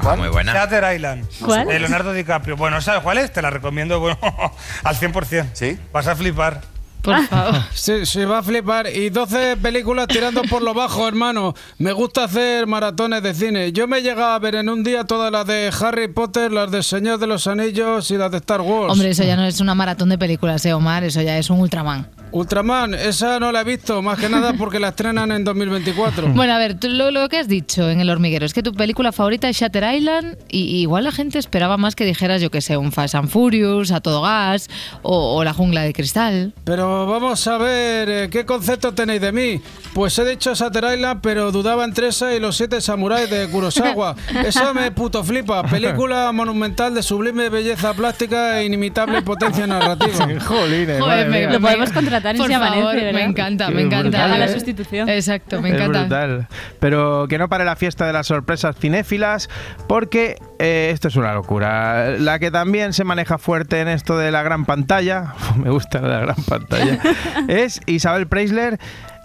¿Cuál? 0.00 0.18
Muy 0.18 0.28
buena. 0.28 0.52
Shatter 0.52 0.94
Island. 0.94 1.26
¿Cuál? 1.44 1.66
De 1.66 1.80
Leonardo 1.80 2.12
DiCaprio. 2.12 2.56
Bueno, 2.56 2.80
¿sabes 2.80 3.02
cuál 3.02 3.18
es? 3.18 3.32
Te 3.32 3.42
la 3.42 3.50
recomiendo 3.50 3.98
bueno, 3.98 4.18
al 4.84 4.96
100%. 4.96 5.50
¿Sí? 5.54 5.76
Vas 5.92 6.06
a 6.06 6.14
flipar. 6.14 6.60
Por 7.02 7.26
favor. 7.26 7.62
Se, 7.74 8.04
se 8.06 8.26
va 8.26 8.38
a 8.38 8.42
flipar. 8.42 8.88
Y 8.94 9.10
12 9.10 9.56
películas 9.58 10.08
tirando 10.08 10.42
por 10.42 10.62
lo 10.62 10.74
bajo, 10.74 11.06
hermano. 11.06 11.54
Me 11.78 11.92
gusta 11.92 12.24
hacer 12.24 12.66
maratones 12.66 13.22
de 13.22 13.34
cine. 13.34 13.72
Yo 13.72 13.86
me 13.86 13.98
he 13.98 14.02
llegado 14.02 14.32
a 14.32 14.38
ver 14.38 14.56
en 14.56 14.68
un 14.68 14.82
día 14.82 15.04
todas 15.04 15.30
las 15.32 15.46
de 15.46 15.72
Harry 15.80 16.08
Potter, 16.08 16.52
las 16.52 16.70
de 16.70 16.82
Señor 16.82 17.18
de 17.18 17.26
los 17.26 17.46
Anillos 17.46 18.10
y 18.10 18.16
las 18.16 18.30
de 18.30 18.38
Star 18.38 18.60
Wars. 18.60 18.92
Hombre, 18.92 19.10
eso 19.10 19.24
ya 19.24 19.36
no 19.36 19.44
es 19.44 19.60
una 19.60 19.74
maratón 19.74 20.08
de 20.08 20.18
películas, 20.18 20.64
¿eh, 20.66 20.72
Omar? 20.74 21.04
Eso 21.04 21.22
ya 21.22 21.38
es 21.38 21.50
un 21.50 21.60
Ultraman. 21.60 22.08
Ultraman, 22.32 22.94
esa 22.94 23.38
no 23.40 23.52
la 23.52 23.62
he 23.62 23.64
visto, 23.64 24.02
más 24.02 24.18
que 24.18 24.28
nada 24.28 24.52
porque 24.54 24.78
la 24.78 24.88
estrenan 24.88 25.32
en 25.32 25.44
2024. 25.44 26.28
Bueno, 26.34 26.52
a 26.54 26.58
ver, 26.58 26.78
tú 26.78 26.88
lo, 26.88 27.10
lo 27.10 27.28
que 27.28 27.38
has 27.38 27.48
dicho 27.48 27.88
en 27.90 28.00
El 28.00 28.10
Hormiguero 28.10 28.44
es 28.46 28.52
que 28.54 28.62
tu 28.62 28.72
película 28.72 29.12
favorita 29.12 29.48
es 29.48 29.56
Shatter 29.58 29.84
Island 29.94 30.36
y, 30.48 30.60
y 30.64 30.80
igual 30.82 31.04
la 31.04 31.12
gente 31.12 31.38
esperaba 31.38 31.76
más 31.76 31.96
que 31.96 32.04
dijeras, 32.04 32.40
yo 32.42 32.50
que 32.50 32.60
sé, 32.60 32.76
un 32.76 32.92
Fast 32.92 33.14
and 33.14 33.28
Furious, 33.28 33.90
A 33.90 34.00
Todo 34.00 34.22
Gas 34.22 34.68
o, 35.02 35.36
o 35.36 35.44
La 35.44 35.52
Jungla 35.52 35.82
de 35.82 35.92
Cristal. 35.92 36.52
Pero 36.64 37.06
vamos 37.06 37.46
a 37.46 37.58
ver, 37.58 38.08
eh, 38.10 38.28
¿qué 38.30 38.44
concepto 38.44 38.92
tenéis 38.94 39.20
de 39.20 39.32
mí? 39.32 39.60
Pues 39.94 40.18
he 40.18 40.24
dicho 40.24 40.54
Shatter 40.54 40.84
Island, 40.94 41.20
pero 41.22 41.50
dudaba 41.50 41.84
entre 41.84 42.08
esa 42.08 42.34
y 42.34 42.40
los 42.40 42.56
siete 42.56 42.80
samuráis 42.80 43.30
de 43.30 43.48
Kurosawa. 43.48 44.14
Esa 44.46 44.72
me 44.74 44.90
puto 44.92 45.24
flipa. 45.24 45.62
Película 45.64 46.30
monumental 46.32 46.94
de 46.94 47.02
sublime 47.02 47.48
belleza 47.48 47.94
plástica 47.94 48.60
e 48.60 48.66
inimitable 48.66 49.22
potencia 49.22 49.66
narrativa. 49.66 50.28
Jolines, 50.46 51.00
Joder, 51.00 51.28
me- 51.28 51.58
podemos 51.60 51.90
contratar 51.90 52.17
en 52.24 52.36
Por 52.36 52.46
Si 52.46 52.52
Amanece, 52.52 52.80
favor, 52.82 52.94
¿verdad? 52.96 53.12
me 53.12 53.24
encanta, 53.24 53.70
me 53.70 53.82
encanta. 53.82 54.02
brutal, 54.24 54.38
la 54.38 54.44
¿eh? 54.46 54.48
sustitución. 54.48 55.08
Exacto, 55.08 55.60
me 55.62 55.70
Es 55.70 55.74
encanta. 55.76 56.00
brutal. 56.00 56.48
Pero 56.80 57.26
que 57.28 57.38
no 57.38 57.48
pare 57.48 57.64
la 57.64 57.76
fiesta 57.76 58.06
de 58.06 58.12
las 58.12 58.26
sorpresas 58.26 58.76
cinéfilas, 58.76 59.48
porque 59.88 60.36
eh, 60.58 60.90
esto 60.92 61.08
es 61.08 61.16
una 61.16 61.32
locura. 61.34 62.10
La 62.18 62.38
que 62.38 62.50
también 62.50 62.92
se 62.92 63.04
maneja 63.04 63.38
fuerte 63.38 63.80
en 63.80 63.88
esto 63.88 64.16
de 64.18 64.30
la 64.30 64.42
gran 64.42 64.64
pantalla, 64.64 65.34
me 65.56 65.70
gusta 65.70 66.00
la 66.00 66.20
gran 66.20 66.36
pantalla, 66.48 66.98
es 67.48 67.80
Isabel 67.86 68.26
Preisler. 68.26 68.78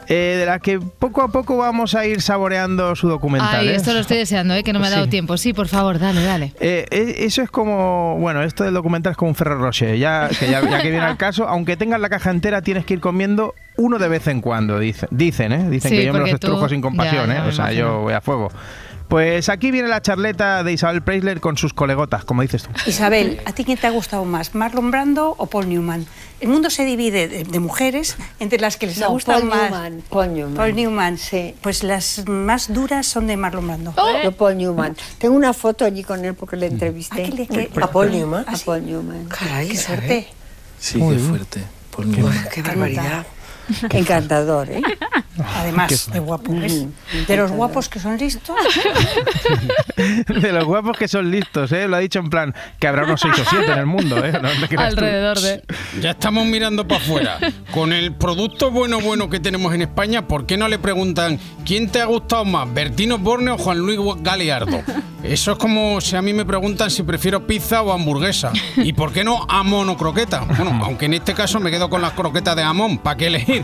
Eh, 0.08 0.36
de 0.40 0.46
la 0.46 0.60
que 0.60 0.80
poco 0.80 1.22
a 1.22 1.28
poco 1.30 1.58
vamos 1.58 1.96
a 1.96 2.06
ir 2.06 2.22
saboreando 2.22 2.96
su 2.96 3.08
documental. 3.08 3.60
Ay, 3.62 3.70
¿eh? 3.70 3.76
esto 3.76 3.94
lo 3.94 4.00
estoy 4.00 4.18
deseando, 4.18 4.54
¿eh? 4.54 4.64
que 4.64 4.74
no 4.74 4.80
me 4.80 4.88
ha 4.88 4.90
dado 4.90 5.06
Sí. 5.06 5.10
tiempo. 5.10 5.38
Sí, 5.38 5.54
por 5.54 5.68
favor, 5.68 6.00
dale, 6.00 6.24
dale. 6.24 6.54
Eh, 6.60 6.86
eh, 6.92 7.16
eso 7.20 7.42
es 7.42 7.50
como, 7.50 8.18
bueno, 8.20 8.44
esto 8.44 8.64
del 8.64 8.74
documental 8.74 9.12
es 9.12 9.18
como 9.18 9.30
un 9.30 9.36
Ferrero 9.36 9.60
Rocher, 9.60 9.98
ya 9.98 10.30
que, 10.38 10.50
ya, 10.50 10.62
ya 10.62 10.82
que 10.82 10.90
viene 10.90 11.06
al 11.06 11.18
caso, 11.18 11.48
aunque 11.48 11.78
tengas 11.78 12.00
la 12.00 12.10
caja 12.10 12.32
entera 12.32 12.62
tienes 12.62 12.86
que 12.86 12.96
ir 12.96 13.00
comiendo 13.00 13.54
uno 13.78 13.98
de 13.98 14.08
vez 14.08 14.28
en 14.28 14.42
cuando, 14.42 14.78
dice- 14.80 15.08
dicen, 15.10 15.52
¿eh? 15.52 15.70
Dicen 15.70 15.90
Sí, 15.92 15.98
que 15.98 16.06
yo 16.06 16.14
me 16.14 16.20
los 16.20 16.30
tú- 16.30 16.36
estrujo 16.36 16.70
sin 16.70 16.82
compasión, 16.82 17.28
ya, 17.28 17.38
¿eh? 17.38 17.42
O 17.48 17.52
sea, 17.52 17.66
imagino. 17.66 17.88
yo 17.88 18.00
voy 18.02 18.14
a 18.14 18.22
fuego. 18.22 18.52
Pues 19.14 19.48
aquí 19.50 19.70
viene 19.70 19.90
la 19.90 20.02
charleta 20.02 20.64
de 20.64 20.74
Isabel 20.74 21.04
Preisler 21.04 21.40
con 21.40 21.56
sus 21.56 21.72
colegotas, 21.72 22.26
como 22.26 22.42
dices 22.42 22.64
tú. 22.64 22.70
Isabel, 22.88 23.40
¿a 23.46 23.52
ti 23.54 23.64
quién 23.64 23.78
te 23.78 23.86
ha 23.86 23.92
gustado 23.92 24.26
más, 24.26 24.56
Marlon 24.56 24.90
Brando 24.90 25.36
o 25.38 25.46
Paul 25.46 25.70
Newman? 25.70 26.08
El 26.40 26.48
mundo 26.50 26.72
se 26.72 26.84
divide 26.84 27.28
de, 27.28 27.44
de 27.44 27.60
mujeres 27.60 28.18
entre 28.40 28.60
las 28.60 28.76
que 28.76 28.88
les 28.88 28.98
ha 28.98 29.02
No, 29.06 29.12
gustado 29.12 29.42
Paul 29.42 29.50
más. 29.52 29.70
Newman, 29.70 30.04
Paul 30.10 30.34
Newman. 30.34 30.56
Paul 30.56 30.76
Newman. 30.76 31.18
Sí. 31.20 31.54
Pues 31.62 31.84
las 31.84 32.28
más 32.28 32.74
duras 32.74 33.06
son 33.06 33.28
de 33.28 33.38
Marlon 33.38 33.68
Brando. 33.68 33.94
Yo 34.24 34.32
Paul 34.32 34.58
Newman. 34.58 34.98
Tengo 35.20 35.36
una 35.36 35.54
foto 35.54 35.86
allí 35.86 36.04
con 36.04 36.26
él 36.26 36.34
porque 36.34 36.56
le 36.58 36.66
entrevisté. 36.66 37.22
¿A 37.22 37.26
qué 37.30 37.32
le- 37.34 37.46
qué- 37.48 37.70
¿A 37.84 37.92
Paul 37.92 38.08
Ah, 38.08 38.12
Newman? 38.16 38.46
¿sí? 38.50 38.62
A 38.64 38.66
Paul 38.66 38.84
Newman. 38.84 39.26
Caray, 39.26 39.68
qué 39.70 39.78
suerte. 39.78 40.28
Sí, 40.80 40.98
Muy 40.98 41.18
qué 41.18 41.22
fuerte. 41.22 41.64
Por 41.96 42.08
Newman. 42.08 42.48
Qué 42.52 42.64
barbaridad. 42.64 43.28
Encantador, 43.92 44.72
¿eh? 44.72 44.82
Además 45.56 46.10
de 46.12 46.20
guapo. 46.20 46.54
¿ves? 46.54 46.86
De 47.28 47.38
los 47.38 47.52
guapos 47.52 47.90
que 47.90 48.00
son 48.00 48.18
listos. 48.18 48.56
De 50.28 50.52
los 50.52 50.66
guapos 50.66 50.98
que 50.98 51.08
son 51.08 51.32
listos, 51.32 51.72
¿eh? 51.72 51.88
Lo 51.88 51.96
ha 51.96 52.00
dicho 52.00 52.20
en 52.20 52.30
plan 52.30 52.56
que 52.80 52.88
habrá 52.88 53.04
unos 53.04 53.22
6 53.22 53.34
o 53.40 53.50
7 53.50 53.72
en 53.72 53.80
el 53.80 53.86
mundo, 53.86 54.24
¿eh? 54.24 54.34
No 54.34 54.50
tú. 54.68 54.80
Alrededor 54.80 55.40
de... 55.40 55.64
Ya 56.02 56.12
estamos 56.12 56.46
mirando 56.46 56.88
para 56.88 57.02
afuera. 57.02 57.38
Con 57.72 57.94
el 57.94 58.14
producto 58.14 58.72
bueno 58.72 59.00
bueno 59.00 59.30
que 59.30 59.40
tenemos 59.40 59.74
en 59.74 59.84
España, 59.84 60.28
¿por 60.28 60.46
qué 60.46 60.58
no 60.58 60.68
le 60.68 60.80
preguntan 60.80 61.40
quién 61.66 61.90
te 61.90 62.02
ha 62.02 62.06
gustado 62.06 62.46
más, 62.46 62.72
Bertino 62.74 63.18
Borne 63.18 63.52
o 63.52 63.58
Juan 63.58 63.80
Luis 63.80 64.00
Galeardo? 64.22 64.82
Eso 65.24 65.54
es 65.54 65.58
como 65.58 66.02
si 66.02 66.18
a 66.18 66.22
mí 66.22 66.34
me 66.34 66.46
preguntan 66.46 66.92
si 66.92 67.04
prefiero 67.04 67.48
pizza 67.48 67.82
o 67.82 67.94
hamburguesa. 67.94 68.52
¿Y 68.76 68.92
por 68.92 69.14
qué 69.14 69.24
no 69.24 69.46
amón 69.48 69.88
o 69.90 69.98
croqueta? 69.98 70.42
Bueno, 70.42 70.82
aunque 70.84 71.06
en 71.06 71.14
este 71.14 71.34
caso 71.34 71.62
me 71.62 71.72
quedo 71.72 71.90
con 71.90 72.02
las 72.02 72.12
croquetas 72.12 72.58
de 72.58 72.64
amón. 72.64 72.98
¿Para 72.98 73.16
qué 73.16 73.28
elegir? 73.28 73.64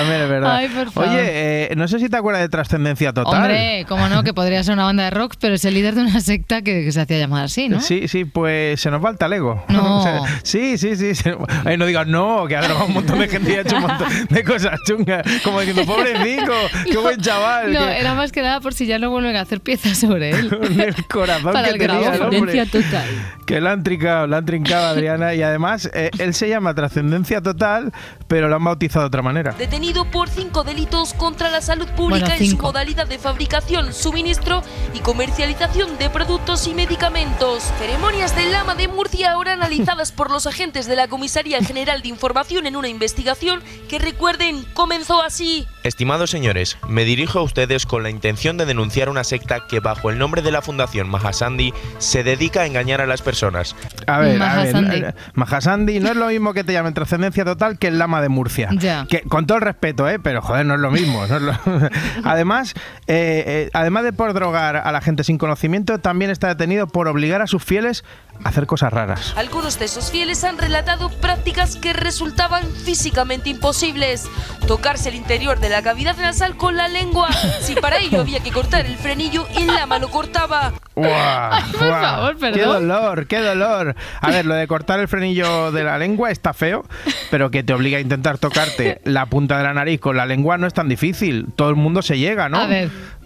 También 0.00 0.22
es 0.22 0.28
verdad. 0.28 0.54
Ay, 0.56 0.68
por 0.68 0.90
favor. 0.90 1.10
Oye, 1.10 1.20
eh, 1.22 1.74
no 1.76 1.86
sé 1.88 1.98
si 1.98 2.08
te 2.08 2.16
acuerdas 2.16 2.42
de 2.42 2.48
Trascendencia 2.48 3.12
Total. 3.12 3.34
Hombre, 3.34 3.84
como 3.88 4.08
no, 4.08 4.22
que 4.22 4.32
podría 4.34 4.62
ser 4.64 4.74
una 4.74 4.84
banda 4.84 5.04
de 5.04 5.10
rock, 5.10 5.34
pero 5.40 5.54
es 5.54 5.64
el 5.64 5.74
líder 5.74 5.94
de 5.94 6.02
una 6.02 6.20
secta 6.20 6.62
que, 6.62 6.84
que 6.84 6.92
se 6.92 7.00
hacía 7.00 7.18
llamar 7.18 7.44
así, 7.44 7.68
¿no? 7.68 7.80
Sí, 7.80 8.08
sí, 8.08 8.24
pues 8.24 8.80
se 8.80 8.90
nos 8.90 9.04
va 9.04 9.10
el 9.10 9.18
talego. 9.18 9.64
No. 9.68 9.90
O 10.00 10.02
sea, 10.02 10.20
sí, 10.44 10.78
sí, 10.78 10.96
sí. 10.96 11.14
se- 11.14 11.36
Ay, 11.64 11.76
no 11.76 11.84
digas 11.84 12.06
no, 12.06 12.46
que 12.46 12.56
ha 12.56 12.62
grabado 12.62 12.86
un 12.86 12.94
montón 12.94 13.18
de 13.18 13.28
gente 13.28 13.52
y 13.52 13.56
ha 13.56 13.60
hecho 13.62 13.76
un 13.76 13.82
montón 13.82 14.08
de 14.30 14.44
cocas 14.44 14.80
chungas. 14.86 15.22
Como 15.44 15.60
diciendo, 15.60 15.84
pobrecito, 15.84 16.52
qué 16.90 16.96
buen 16.96 17.20
chaval. 17.20 17.72
No, 17.72 17.80
que- 17.86 17.98
era 18.00 18.14
más 18.14 18.32
que 18.32 18.40
nada 18.40 18.60
por 18.60 18.72
si 18.72 18.86
ya 18.86 18.98
no 18.98 19.10
vuelven 19.10 19.36
a 19.36 19.42
hacer 19.42 19.60
piezas 19.60 19.98
sobre 19.98 20.30
él. 20.30 20.48
el 20.80 21.06
corazón 21.06 21.52
Para 21.52 21.68
que 21.68 21.74
el 21.74 21.78
tenía 21.78 22.14
el 22.14 22.22
hombre. 22.22 22.66
Total. 22.66 23.04
Que 23.46 23.60
la 23.60 23.72
han 23.72 23.82
trincado, 23.82 24.26
la 24.26 24.38
han 24.38 24.46
trincado 24.46 24.86
Adriana. 24.86 25.34
Y 25.34 25.42
además, 25.42 25.90
eh, 25.92 26.10
él 26.18 26.32
se 26.34 26.48
llama 26.48 26.72
Trascendencia 26.74 27.40
Total, 27.42 27.92
pero 28.28 28.48
lo 28.48 28.56
han 28.56 28.64
bautizado 28.64 29.00
de 29.02 29.06
otra 29.08 29.22
manera. 29.22 29.52
Detenido 29.58 29.89
por 29.92 30.28
cinco 30.28 30.62
delitos 30.62 31.14
contra 31.14 31.50
la 31.50 31.60
salud 31.60 31.88
pública 31.96 32.26
Bueno, 32.28 32.44
en 32.44 32.50
su 32.50 32.58
modalidad 32.58 33.08
de 33.08 33.18
fabricación, 33.18 33.92
suministro 33.92 34.62
y 34.94 35.00
comercialización 35.00 35.98
de 35.98 36.08
productos 36.10 36.68
y 36.68 36.74
medicamentos. 36.74 37.64
Ceremonias 37.78 38.36
del 38.36 38.52
Lama 38.52 38.76
de 38.76 38.86
Murcia 38.86 39.32
ahora 39.32 39.54
analizadas 39.54 40.12
por 40.12 40.30
los 40.30 40.46
agentes 40.46 40.86
de 40.86 40.94
la 40.94 41.08
Comisaría 41.08 41.60
General 41.62 42.02
de 42.02 42.08
Información 42.08 42.66
en 42.66 42.76
una 42.76 42.88
investigación 42.88 43.62
que 43.88 43.98
recuerden 43.98 44.64
comenzó 44.74 45.22
así. 45.22 45.66
Estimados 45.82 46.30
señores, 46.30 46.78
me 46.88 47.04
dirijo 47.04 47.40
a 47.40 47.42
ustedes 47.42 47.84
con 47.84 48.04
la 48.04 48.10
intención 48.10 48.56
de 48.56 48.66
denunciar 48.66 49.08
una 49.08 49.24
secta 49.24 49.66
que 49.66 49.80
bajo 49.80 50.10
el 50.10 50.18
nombre 50.18 50.42
de 50.42 50.52
la 50.52 50.62
Fundación 50.62 51.08
Mahasandi 51.08 51.74
se 51.98 52.22
dedica 52.22 52.60
a 52.60 52.66
engañar 52.66 53.00
a 53.00 53.06
las 53.06 53.22
personas. 53.22 53.74
A 54.06 54.20
ver, 54.20 54.40
a 54.40 54.62
ver. 54.62 54.74
Mahasandi. 54.74 55.02
Mahasandi 55.34 56.00
no 56.00 56.10
es 56.10 56.16
lo 56.16 56.28
mismo 56.28 56.54
que 56.54 56.62
te 56.62 56.72
llamen 56.72 56.94
Trascendencia 56.94 57.44
Total 57.44 57.78
que 57.78 57.88
el 57.88 57.98
Lama 57.98 58.22
de 58.22 58.28
Murcia. 58.28 58.68
Ya. 58.72 59.06
Que, 59.08 59.22
con 59.22 59.46
todo 59.46 59.58
el 59.58 59.62
respeto, 59.62 59.79
¿eh? 59.80 60.18
Pero 60.22 60.42
joder, 60.42 60.66
no 60.66 60.74
es 60.74 60.80
lo 60.80 60.90
mismo. 60.90 61.26
no 61.26 61.36
es 61.36 61.42
lo- 61.42 61.54
además, 62.24 62.74
eh, 63.06 63.44
eh, 63.46 63.70
además 63.72 64.04
de 64.04 64.12
por 64.12 64.32
drogar 64.34 64.76
a 64.76 64.92
la 64.92 65.00
gente 65.00 65.24
sin 65.24 65.38
conocimiento, 65.38 65.98
también 65.98 66.30
está 66.30 66.48
detenido 66.48 66.86
por 66.86 67.08
obligar 67.08 67.42
a 67.42 67.46
sus 67.46 67.64
fieles 67.64 68.04
a 68.44 68.48
hacer 68.48 68.66
cosas 68.66 68.92
raras. 68.92 69.34
Algunos 69.36 69.78
de 69.78 69.84
esos 69.84 70.10
fieles 70.10 70.44
han 70.44 70.56
relatado 70.58 71.10
prácticas 71.10 71.76
que 71.76 71.92
resultaban 71.92 72.64
físicamente 72.84 73.50
imposibles. 73.50 74.28
Tocarse 74.66 75.08
el 75.10 75.14
interior 75.16 75.60
de 75.60 75.68
la 75.68 75.82
cavidad 75.82 76.16
nasal 76.16 76.56
con 76.56 76.76
la 76.76 76.88
lengua. 76.88 77.28
Si 77.60 77.74
para 77.74 77.98
ello 77.98 78.20
había 78.20 78.40
que 78.40 78.50
cortar 78.50 78.86
el 78.86 78.96
frenillo, 78.96 79.46
el 79.56 79.66
lama 79.66 79.98
lo 79.98 80.10
cortaba. 80.10 80.72
¡Guau! 80.94 81.72
por 81.78 81.86
¡Guau! 81.88 82.02
favor, 82.02 82.34
¡Qué 82.34 82.40
perdón. 82.40 82.88
dolor! 82.88 83.26
¡Qué 83.26 83.38
dolor! 83.40 83.94
A 84.20 84.30
ver, 84.30 84.44
lo 84.46 84.54
de 84.54 84.66
cortar 84.66 85.00
el 85.00 85.08
frenillo 85.08 85.70
de 85.72 85.84
la 85.84 85.98
lengua 85.98 86.30
está 86.30 86.52
feo, 86.52 86.84
pero 87.30 87.50
que 87.50 87.62
te 87.62 87.72
obliga 87.74 87.98
a 87.98 88.00
intentar 88.00 88.38
tocarte 88.38 89.00
la 89.04 89.26
punta 89.26 89.56
de 89.58 89.64
la 89.64 89.69
nariz 89.74 90.00
con 90.00 90.16
la 90.16 90.26
lengua 90.26 90.58
no 90.58 90.66
es 90.66 90.74
tan 90.74 90.88
difícil. 90.88 91.46
Todo 91.56 91.70
el 91.70 91.76
mundo 91.76 92.02
se 92.02 92.18
llega, 92.18 92.48
¿no? 92.48 92.58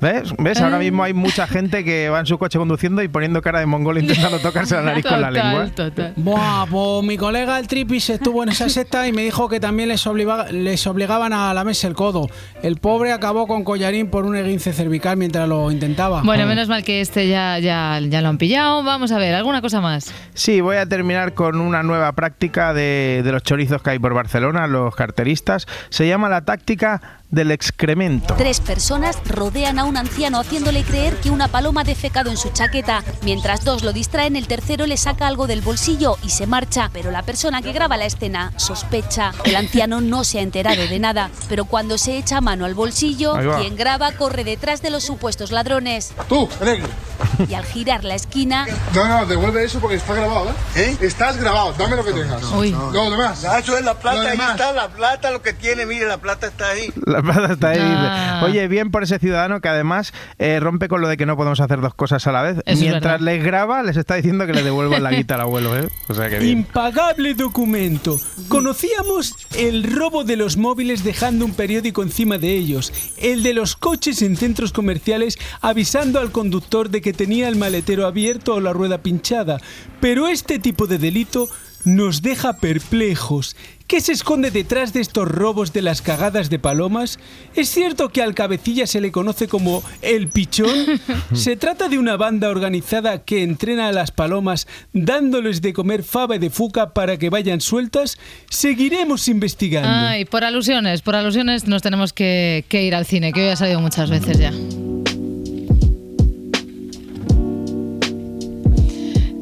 ¿Ves? 0.05 0.35
¿Ves? 0.39 0.61
Ahora 0.61 0.77
Ah. 0.77 0.81
mismo 0.81 1.03
hay 1.03 1.15
mucha 1.15 1.47
gente 1.47 1.83
que 1.83 2.11
va 2.11 2.21
en 2.21 2.27
su 2.27 2.37
coche 2.37 2.59
conduciendo 2.59 3.03
y 3.03 3.09
poniendo 3.09 3.41
cara 3.41 3.61
de 3.61 3.65
mongol 3.67 3.97
intentando 3.99 4.39
tocarse 4.39 4.75
la 4.75 4.83
nariz 4.93 5.05
con 5.07 5.19
la 5.21 5.31
lengua. 5.31 5.67
total. 5.75 6.13
Buah, 6.17 6.67
pues 6.67 7.05
mi 7.05 7.17
colega 7.17 7.59
el 7.59 7.67
Tripis 7.67 8.11
estuvo 8.11 8.43
en 8.43 8.51
esa 8.51 8.69
secta 8.69 9.09
y 9.09 9.13
me 9.15 9.23
dijo 9.23 9.49
que 9.49 9.61
también 9.61 9.89
les, 9.89 10.07
obliga- 10.07 10.51
les 10.51 10.87
obligaban 10.87 11.33
a 11.33 11.55
lamerse 11.55 11.87
el 11.87 11.95
codo. 11.95 12.29
El 12.63 12.77
pobre 12.77 13.13
acabó 13.13 13.47
con 13.47 13.65
collarín 13.65 14.11
por 14.11 14.27
un 14.27 14.37
esguince 14.37 14.75
cervical 14.75 15.17
mientras 15.17 15.49
lo 15.49 15.71
intentaba. 15.71 16.21
Bueno, 16.23 16.45
menos 16.47 16.69
mal 16.69 16.85
que 16.85 17.01
este 17.01 17.27
ya, 17.29 17.59
ya, 17.59 17.99
ya 18.01 18.21
lo 18.21 18.29
han 18.29 18.37
pillado. 18.37 18.83
Vamos 18.83 19.11
a 19.11 19.17
ver, 19.19 19.35
¿alguna 19.35 19.63
cosa 19.63 19.81
más? 19.81 20.13
Sí, 20.35 20.61
voy 20.61 20.77
a 20.77 20.87
terminar 20.87 21.33
con 21.33 21.61
una 21.61 21.83
nueva 21.83 22.13
práctica 22.13 22.75
de, 22.75 23.23
de 23.25 23.33
los 23.33 23.43
chorizos 23.43 23.81
que 23.83 23.89
hay 23.91 23.99
por 23.99 24.13
Barcelona, 24.13 24.67
los 24.67 24.95
carteristas. 24.95 25.67
Se 25.89 26.07
llama 26.07 26.29
la 26.29 26.43
táctica 26.45 27.21
del 27.35 27.51
excremento. 27.51 28.35
Tres 28.35 28.61
personas 28.61 29.19
rodean 29.27 29.79
a 29.79 29.85
un 29.85 29.97
anciano 29.97 30.39
haciéndole 30.39 30.83
creer 30.83 31.17
que 31.17 31.31
una 31.31 31.49
paloma 31.49 31.83
ha 31.83 31.85
defecado 31.85 32.31
en 32.31 32.37
su 32.37 32.51
chaqueta. 32.51 33.03
Mientras 33.23 33.65
dos 33.65 33.83
lo 33.83 33.93
distraen, 33.93 34.37
el 34.37 34.47
tercero 34.47 34.87
le 34.87 34.97
saca 34.97 35.27
algo 35.27 35.47
del 35.47 35.61
bolsillo 35.61 36.17
y 36.23 36.31
se 36.31 36.47
marcha. 36.47 36.91
Pero 36.93 37.11
la 37.11 37.23
persona 37.23 37.63
que 37.63 37.73
graba 37.73 37.97
la 37.97 38.07
escena 38.07 38.53
sospecha. 38.57 39.33
El 39.45 39.57
anciano 39.57 40.01
no 40.01 40.25
se 40.25 40.39
ha 40.39 40.43
enterado 40.43 40.87
de 40.87 40.99
nada. 40.99 41.31
Pero 41.49 41.65
cuando 41.65 41.99
se 41.99 42.17
echa 42.17 42.41
mano 42.41 42.65
al 42.65 42.75
bolsillo, 42.75 43.35
quien 43.59 43.77
graba 43.77 44.13
corre 44.13 44.45
detrás 44.45 44.83
de 44.83 44.91
los 44.91 45.05
supuestos 45.05 45.51
ladrones. 45.53 46.13
Tú, 46.29 46.49
negro. 46.65 46.89
Y 47.49 47.55
al 47.55 47.65
girar 47.65 48.05
la 48.05 48.15
esquina, 48.15 48.67
No, 48.95 49.09
no, 49.09 49.27
devuelve 49.27 49.65
eso 49.65 49.81
porque 49.81 49.97
está 49.97 50.15
grabado, 50.15 50.51
¿eh? 50.77 50.97
Estás 51.01 51.37
grabado, 51.37 51.75
dame 51.77 51.97
lo 51.97 52.05
que 52.05 52.13
tengas. 52.13 52.45
Uy. 52.53 52.71
No, 52.71 53.11
demás. 53.11 53.45
Eso 53.45 53.77
es 53.77 53.85
la 53.85 53.95
plata, 53.95 54.31
ahí 54.31 54.39
está 54.39 54.73
la 54.73 54.89
plata, 54.89 55.31
lo 55.31 55.43
que 55.43 55.53
tiene, 55.53 55.87
mire, 55.87 56.07
la 56.07 56.19
plata 56.19 56.47
está 56.47 56.71
ahí. 56.71 56.93
La 57.07 57.23
plata 57.23 57.53
está 57.55 57.69
ahí. 57.71 57.81
Ah. 57.81 58.43
Oye, 58.45 58.67
bien 58.69 58.91
por 58.91 59.03
ese 59.03 59.19
ciudadano 59.19 59.61
que 59.61 59.69
además 59.69 60.13
eh, 60.39 60.61
rompe 60.61 60.89
con 60.89 61.01
lo 61.01 61.09
de 61.09 61.17
que 61.17 61.27
no 61.27 61.37
podemos 61.37 61.61
hacer 61.61 61.81
dos 61.81 61.95
cosas 61.95 62.27
a 62.27 62.33
la 62.33 62.43
vez. 62.43 62.59
Eso 62.59 62.63
es 62.67 62.81
Mientras 62.81 63.21
les 63.21 63.43
graba, 63.43 63.83
les 63.83 63.97
está 63.97 64.15
diciendo 64.15 64.47
que 64.47 64.53
le 64.53 64.63
devuelvan 64.63 65.03
la 65.03 65.11
guita 65.11 65.35
al 65.35 65.43
abuelo, 65.43 65.77
¿eh? 65.77 65.89
O 66.09 66.15
sea 66.15 66.29
que 66.29 66.39
bien. 66.39 66.59
Impagable 66.59 67.35
documento. 67.35 68.19
Conocíamos 68.49 69.35
el 69.57 69.85
robo 69.85 70.25
de 70.25 70.37
los 70.37 70.57
móviles 70.57 71.05
dejando 71.05 71.45
un 71.45 71.55
periódico 71.55 72.03
encima 72.03 72.39
de 72.39 72.55
ellos, 72.55 72.93
el 73.17 73.43
de 73.43 73.55
los 73.55 73.77
coches 73.77 74.23
en 74.23 74.37
centros 74.37 74.73
comerciales 74.73 75.39
avisando 75.61 76.21
al 76.21 76.31
conductor 76.31 76.91
de 76.91 77.01
que 77.05 77.13
tenía 77.13 77.49
el 77.49 77.57
maletero 77.57 78.07
abierto 78.07 78.55
o 78.55 78.61
la 78.61 78.73
rueda 78.73 79.03
pinchada. 79.03 79.61
Pero 80.01 80.27
este 80.27 80.59
tipo 80.59 80.87
de 80.87 80.97
delito 80.97 81.49
nos 81.85 82.23
deja 82.23 82.55
perplejos. 82.55 83.57
¿Qué 83.87 84.01
se 84.01 84.13
esconde 84.13 84.51
detrás 84.51 84.95
de 84.95 85.03
estos 85.03 85.29
robos 85.29 85.75
de 85.75 85.83
las 85.83 86.01
cagadas 86.01 86.49
de 86.49 86.59
palomas? 86.59 87.19
¿Es 87.55 87.69
cierto 87.69 88.09
que 88.09 88.23
al 88.23 88.35
cabecilla 88.35 88.87
se 88.87 89.03
le 89.03 89.13
conoce 89.13 89.49
como 89.49 89.83
el 90.01 90.29
pichón? 90.29 90.75
¿Se 91.35 91.57
trata 91.57 91.91
de 91.91 91.99
una 91.99 92.17
banda 92.17 92.49
organizada 92.49 93.23
que 93.23 93.43
entrena 93.43 93.89
a 93.89 93.93
las 93.93 94.11
palomas 94.11 94.67
dándoles 94.95 95.61
de 95.61 95.75
comer 95.75 96.05
fava 96.05 96.39
de 96.39 96.49
fuca 96.49 96.95
para 96.95 97.19
que 97.19 97.29
vayan 97.29 97.61
sueltas? 97.61 98.17
Seguiremos 98.49 99.29
investigando. 99.29 99.91
Ay, 99.91 100.25
por 100.25 100.43
alusiones, 100.43 101.03
por 101.03 101.17
alusiones 101.17 101.69
nos 101.69 101.83
tenemos 101.83 102.15
que, 102.15 102.65
que 102.71 102.83
ir 102.83 102.95
al 102.95 103.05
cine, 103.05 103.31
que 103.35 103.43
hoy 103.43 103.49
ha 103.51 103.57
salido 103.57 103.81
muchas 103.83 104.09
veces 104.09 104.39
ya. 104.39 104.53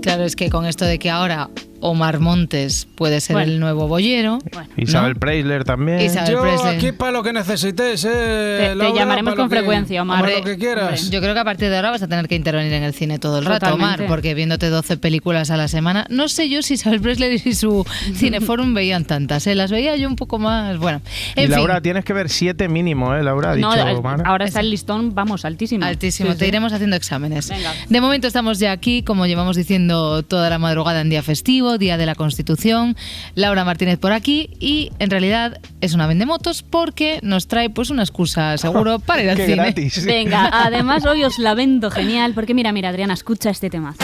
Claro, 0.02 0.24
es 0.24 0.34
que 0.34 0.50
con 0.50 0.66
esto 0.66 0.84
de 0.84 0.98
que 0.98 1.10
ahora 1.10 1.48
Omar 1.82 2.20
Montes 2.20 2.86
puede 2.94 3.20
ser 3.20 3.34
Bueno. 3.34 3.52
el 3.52 3.60
nuevo 3.60 3.88
boyero. 3.88 4.38
Isabel 4.76 5.16
Preisler 5.16 5.64
también. 5.64 6.00
Isabel 6.00 6.32
Yo 6.32 6.40
Presley. 6.42 6.76
aquí 6.76 6.92
para 6.92 7.12
lo 7.12 7.22
que 7.22 7.32
necesitéis, 7.32 8.04
eh, 8.08 8.74
Te- 8.78 8.92
llamaremos 8.94 9.34
con 9.34 9.50
frecuencia, 9.50 10.02
Omar. 10.02 10.20
para 10.20 10.36
Hombre, 10.36 10.52
lo 10.52 10.56
que 10.58 10.64
quieras. 10.64 11.10
Yo 11.10 11.20
creo 11.20 11.34
que 11.34 11.40
a 11.40 11.44
partir 11.44 11.68
de 11.70 11.76
ahora 11.76 11.90
vas 11.90 12.02
a 12.02 12.08
tener 12.08 12.28
que 12.28 12.34
intervenir 12.36 12.72
en 12.72 12.82
el 12.84 12.94
cine 12.94 13.18
todo 13.18 13.38
el 13.38 13.44
rato. 13.44 13.74
Omar, 13.74 14.06
porque 14.06 14.34
viéndote 14.34 14.68
12 14.68 14.96
películas 14.96 15.50
a 15.50 15.56
la 15.56 15.68
semana, 15.68 16.06
no 16.08 16.28
sé 16.28 16.48
yo 16.48 16.62
si 16.62 16.74
Isabel 16.74 17.00
Presley 17.00 17.40
y 17.44 17.54
su 17.54 17.84
Cineforum 18.14 18.74
veían 18.74 19.04
tantas, 19.04 19.46
¿eh? 19.46 19.54
las 19.54 19.70
veía 19.70 19.96
yo 19.96 20.08
un 20.08 20.16
poco 20.16 20.38
más, 20.38 20.78
bueno, 20.78 21.00
Y 21.36 21.46
Laura, 21.48 21.74
fin. 21.74 21.82
tienes 21.82 22.04
que 22.04 22.12
ver 22.12 22.28
siete 22.28 22.68
mínimo, 22.68 23.14
¿eh, 23.14 23.22
Laura? 23.22 23.52
Ha 23.52 23.56
No, 23.56 23.72
dicho 23.74 23.98
Omar. 23.98 24.22
ahora 24.24 24.44
está 24.44 24.60
el 24.60 24.70
listón, 24.70 25.14
vamos, 25.14 25.44
altísimo. 25.44 25.84
Altísimo, 25.84 26.32
Sí, 26.32 26.38
te 26.38 26.44
sí. 26.44 26.48
iremos 26.48 26.72
haciendo 26.72 26.96
exámenes. 26.96 27.48
Venga. 27.48 27.72
De 27.88 28.00
momento 28.00 28.26
estamos 28.28 28.58
ya 28.58 28.72
aquí, 28.72 29.02
como 29.02 29.26
llevamos 29.26 29.56
diciendo 29.56 30.22
toda 30.22 30.48
la 30.50 30.58
madrugada 30.58 31.00
en 31.00 31.10
día 31.10 31.22
festivo, 31.22 31.71
día 31.78 31.96
de 31.96 32.06
la 32.06 32.14
Constitución. 32.14 32.96
Laura 33.34 33.64
Martínez 33.64 33.98
por 33.98 34.12
aquí 34.12 34.50
y 34.60 34.90
en 34.98 35.10
realidad 35.10 35.60
es 35.80 35.94
una 35.94 36.06
vendemotos 36.06 36.62
porque 36.62 37.18
nos 37.22 37.48
trae 37.48 37.70
pues 37.70 37.90
una 37.90 38.02
excusa 38.02 38.56
seguro 38.58 38.98
para 39.06 39.22
ir 39.22 39.30
al 39.30 39.36
Qué 39.36 39.46
cine. 39.46 39.56
gratis. 39.56 40.04
Venga, 40.04 40.48
además 40.52 41.04
hoy 41.04 41.24
os 41.24 41.38
la 41.38 41.54
vendo 41.54 41.90
genial, 41.90 42.32
porque 42.34 42.54
mira, 42.54 42.72
mira, 42.72 42.88
Adriana, 42.90 43.14
escucha 43.14 43.50
este 43.50 43.70
tema. 43.70 43.94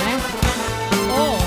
Oh. 1.10 1.38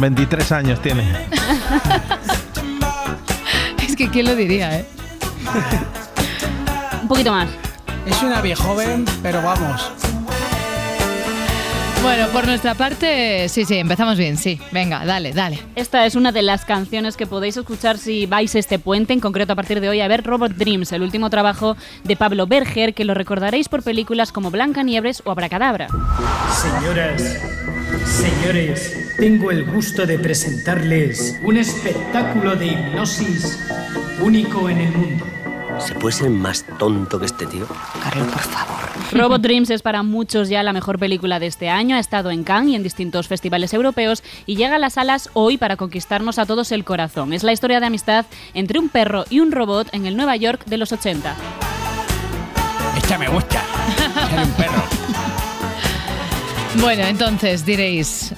23 0.00 0.52
años 0.52 0.80
tiene. 0.80 1.04
Es 3.86 3.96
que 3.96 4.08
quién 4.08 4.26
lo 4.26 4.36
diría, 4.36 4.78
¿eh? 4.78 4.86
Un 7.02 7.08
poquito 7.08 7.32
más. 7.32 7.48
Es 8.10 8.22
una 8.24 8.42
viejoven, 8.42 9.04
pero 9.22 9.40
vamos. 9.40 9.88
Bueno, 12.02 12.26
por 12.32 12.44
nuestra 12.46 12.74
parte, 12.74 13.48
sí, 13.48 13.64
sí, 13.64 13.76
empezamos 13.76 14.18
bien, 14.18 14.36
sí. 14.36 14.58
Venga, 14.72 15.04
dale, 15.04 15.32
dale. 15.32 15.60
Esta 15.76 16.06
es 16.06 16.16
una 16.16 16.32
de 16.32 16.42
las 16.42 16.64
canciones 16.64 17.16
que 17.16 17.26
podéis 17.26 17.56
escuchar 17.56 17.98
si 17.98 18.26
vais 18.26 18.54
este 18.54 18.80
puente, 18.80 19.12
en 19.12 19.20
concreto 19.20 19.52
a 19.52 19.56
partir 19.56 19.80
de 19.80 19.90
hoy, 19.90 20.00
a 20.00 20.08
ver 20.08 20.24
Robot 20.24 20.52
Dreams, 20.52 20.90
el 20.92 21.02
último 21.02 21.30
trabajo 21.30 21.76
de 22.02 22.16
Pablo 22.16 22.46
Berger, 22.46 22.94
que 22.94 23.04
lo 23.04 23.14
recordaréis 23.14 23.68
por 23.68 23.84
películas 23.84 24.32
como 24.32 24.50
Blancanieves 24.50 25.22
o 25.24 25.30
Abracadabra. 25.30 25.86
Señoras, 26.52 27.38
señores, 28.06 29.14
tengo 29.18 29.52
el 29.52 29.66
gusto 29.66 30.04
de 30.04 30.18
presentarles 30.18 31.38
un 31.44 31.58
espectáculo 31.58 32.56
de 32.56 32.66
hipnosis 32.66 33.60
único 34.20 34.68
en 34.68 34.78
el 34.78 34.92
mundo. 34.92 35.39
¿Se 35.86 35.94
puede 35.94 36.14
ser 36.14 36.30
más 36.30 36.64
tonto 36.78 37.18
que 37.18 37.26
este 37.26 37.46
tío? 37.46 37.66
Carlos, 38.02 38.28
por 38.28 38.42
favor. 38.42 38.90
Robot 39.12 39.40
Dreams 39.40 39.70
es 39.70 39.82
para 39.82 40.02
muchos 40.02 40.48
ya 40.48 40.62
la 40.62 40.72
mejor 40.72 40.98
película 40.98 41.38
de 41.38 41.46
este 41.46 41.68
año, 41.68 41.96
ha 41.96 41.98
estado 41.98 42.30
en 42.30 42.44
Cannes 42.44 42.72
y 42.72 42.76
en 42.76 42.82
distintos 42.82 43.28
festivales 43.28 43.72
europeos 43.72 44.22
y 44.46 44.56
llega 44.56 44.76
a 44.76 44.78
las 44.78 44.94
salas 44.94 45.30
hoy 45.32 45.58
para 45.58 45.76
conquistarnos 45.76 46.38
a 46.38 46.46
todos 46.46 46.72
el 46.72 46.84
corazón. 46.84 47.32
Es 47.32 47.42
la 47.42 47.52
historia 47.52 47.80
de 47.80 47.86
amistad 47.86 48.26
entre 48.54 48.78
un 48.78 48.88
perro 48.88 49.24
y 49.30 49.40
un 49.40 49.52
robot 49.52 49.88
en 49.92 50.06
el 50.06 50.16
Nueva 50.16 50.36
York 50.36 50.64
de 50.66 50.76
los 50.76 50.92
80. 50.92 51.34
Esta 52.96 53.18
me 53.18 53.28
gusta. 53.28 53.62
Ser 54.28 54.38
un 54.38 54.50
perro. 54.52 54.82
Bueno, 56.76 57.02
entonces 57.02 57.66
diréis, 57.66 58.32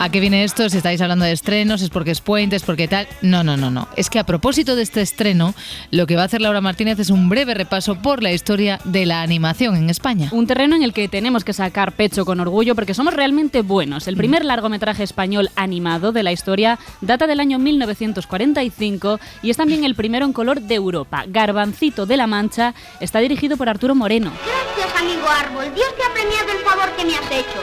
¿a 0.00 0.08
qué 0.08 0.18
viene 0.18 0.42
esto? 0.44 0.68
Si 0.68 0.78
estáis 0.78 1.00
hablando 1.02 1.26
de 1.26 1.32
estrenos, 1.32 1.82
es 1.82 1.90
porque 1.90 2.10
es 2.10 2.20
puente, 2.20 2.56
es 2.56 2.62
porque 2.62 2.88
tal. 2.88 3.06
No, 3.20 3.44
no, 3.44 3.56
no, 3.56 3.70
no. 3.70 3.86
Es 3.96 4.08
que 4.08 4.18
a 4.18 4.24
propósito 4.24 4.74
de 4.74 4.82
este 4.82 5.02
estreno, 5.02 5.54
lo 5.90 6.06
que 6.06 6.16
va 6.16 6.22
a 6.22 6.24
hacer 6.24 6.40
Laura 6.40 6.60
Martínez 6.60 6.98
es 6.98 7.10
un 7.10 7.28
breve 7.28 7.54
repaso 7.54 7.96
por 7.96 8.22
la 8.22 8.32
historia 8.32 8.80
de 8.84 9.04
la 9.06 9.22
animación 9.22 9.76
en 9.76 9.90
España. 9.90 10.30
Un 10.32 10.46
terreno 10.46 10.74
en 10.74 10.82
el 10.82 10.94
que 10.94 11.06
tenemos 11.08 11.44
que 11.44 11.52
sacar 11.52 11.92
pecho 11.92 12.24
con 12.24 12.40
orgullo 12.40 12.74
porque 12.74 12.94
somos 12.94 13.14
realmente 13.14 13.60
buenos. 13.60 14.08
El 14.08 14.16
primer 14.16 14.44
largometraje 14.44 15.02
español 15.02 15.50
animado 15.54 16.12
de 16.12 16.22
la 16.22 16.32
historia 16.32 16.78
data 17.02 17.26
del 17.26 17.38
año 17.38 17.58
1945 17.58 19.20
y 19.42 19.50
es 19.50 19.58
también 19.58 19.84
el 19.84 19.94
primero 19.94 20.24
en 20.24 20.32
color 20.32 20.62
de 20.62 20.76
Europa. 20.76 21.24
Garbancito 21.28 22.06
de 22.06 22.16
la 22.16 22.26
Mancha 22.26 22.74
está 23.00 23.18
dirigido 23.18 23.58
por 23.58 23.68
Arturo 23.68 23.94
Moreno. 23.94 24.32
Gracias, 24.46 25.00
amigo 25.00 25.28
Árbol. 25.28 25.74
Dios 25.74 25.94
te 25.94 26.02
ha 26.02 26.12
premiado 26.14 26.52
el 26.52 26.64
favor 26.64 26.96
que 26.96 27.04
me 27.04 27.14
has 27.14 27.30
hecho. 27.30 27.60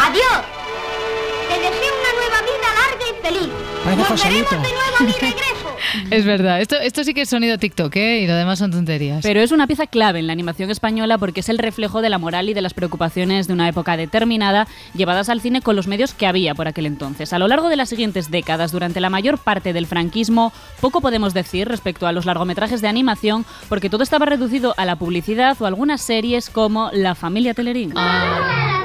Adiós. 0.00 0.59
Te 1.50 1.60
deseo 1.60 1.92
una 2.00 2.12
nueva 2.20 2.42
vida 2.42 2.68
larga 2.80 3.04
y 3.10 3.22
feliz. 3.26 3.50
Parece 3.84 4.02
Nos 4.02 4.08
veremos 4.08 4.08
Joselito. 4.08 4.50
de 4.56 4.60
nuevo 4.60 4.96
a 4.98 5.02
mi 5.02 5.12
regreso. 5.12 5.66
Es 6.10 6.24
verdad, 6.24 6.60
esto, 6.60 6.76
esto 6.76 7.02
sí 7.02 7.14
que 7.14 7.22
es 7.22 7.28
sonido 7.28 7.58
TikTok, 7.58 7.96
¿eh? 7.96 8.20
Y 8.20 8.26
lo 8.28 8.34
demás 8.36 8.60
son 8.60 8.70
tonterías. 8.70 9.22
Pero 9.22 9.40
es 9.40 9.50
una 9.50 9.66
pieza 9.66 9.88
clave 9.88 10.20
en 10.20 10.28
la 10.28 10.32
animación 10.32 10.70
española 10.70 11.18
porque 11.18 11.40
es 11.40 11.48
el 11.48 11.58
reflejo 11.58 12.00
de 12.00 12.10
la 12.10 12.18
moral 12.18 12.48
y 12.48 12.54
de 12.54 12.60
las 12.62 12.74
preocupaciones 12.74 13.48
de 13.48 13.54
una 13.54 13.68
época 13.68 13.96
determinada 13.96 14.68
llevadas 14.94 15.28
al 15.28 15.40
cine 15.40 15.62
con 15.62 15.74
los 15.74 15.88
medios 15.88 16.14
que 16.14 16.26
había 16.28 16.54
por 16.54 16.68
aquel 16.68 16.86
entonces. 16.86 17.32
A 17.32 17.38
lo 17.40 17.48
largo 17.48 17.68
de 17.68 17.76
las 17.76 17.88
siguientes 17.88 18.30
décadas, 18.30 18.70
durante 18.70 19.00
la 19.00 19.10
mayor 19.10 19.38
parte 19.38 19.72
del 19.72 19.86
franquismo, 19.86 20.52
poco 20.80 21.00
podemos 21.00 21.34
decir 21.34 21.66
respecto 21.66 22.06
a 22.06 22.12
los 22.12 22.24
largometrajes 22.26 22.80
de 22.82 22.88
animación 22.88 23.44
porque 23.68 23.90
todo 23.90 24.04
estaba 24.04 24.26
reducido 24.26 24.74
a 24.76 24.84
la 24.84 24.94
publicidad 24.96 25.56
o 25.60 25.66
algunas 25.66 26.02
series 26.02 26.50
como 26.50 26.90
La 26.92 27.16
familia 27.16 27.54
Telerín. 27.54 27.92
Para 27.94 28.79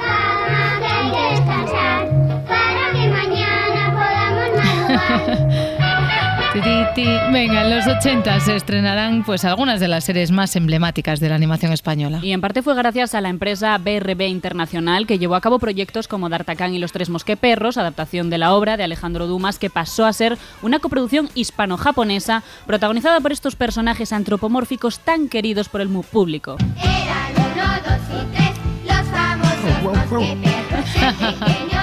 Ti. 6.96 7.04
Venga, 7.30 7.62
en 7.62 7.76
los 7.76 7.86
80 7.86 8.40
se 8.40 8.56
estrenarán 8.56 9.22
pues 9.22 9.44
algunas 9.44 9.80
de 9.80 9.86
las 9.86 10.04
series 10.04 10.30
más 10.30 10.56
emblemáticas 10.56 11.20
de 11.20 11.28
la 11.28 11.34
animación 11.34 11.70
española. 11.72 12.20
Y 12.22 12.32
en 12.32 12.40
parte 12.40 12.62
fue 12.62 12.74
gracias 12.74 13.14
a 13.14 13.20
la 13.20 13.28
empresa 13.28 13.76
BRB 13.76 14.22
Internacional 14.22 15.06
que 15.06 15.18
llevó 15.18 15.34
a 15.34 15.42
cabo 15.42 15.58
proyectos 15.58 16.08
como 16.08 16.30
D'Artagnan 16.30 16.72
y 16.72 16.78
los 16.78 16.92
tres 16.92 17.10
mosqueperros, 17.10 17.76
adaptación 17.76 18.30
de 18.30 18.38
la 18.38 18.54
obra 18.54 18.78
de 18.78 18.84
Alejandro 18.84 19.26
Dumas, 19.26 19.58
que 19.58 19.68
pasó 19.68 20.06
a 20.06 20.12
ser 20.14 20.38
una 20.62 20.78
coproducción 20.78 21.28
hispano-japonesa 21.34 22.42
protagonizada 22.66 23.20
por 23.20 23.30
estos 23.30 23.56
personajes 23.56 24.14
antropomórficos 24.14 25.00
tan 25.00 25.28
queridos 25.28 25.68
por 25.68 25.82
el 25.82 25.88
público. 25.88 26.56
Uno, 26.56 27.66
dos 27.84 28.00
y 28.10 28.26
tres, 28.34 28.52
los 28.86 29.06
famosos 29.08 29.82
mosqueperros. 29.82 30.88
El 30.96 31.34
pequeño 31.34 31.75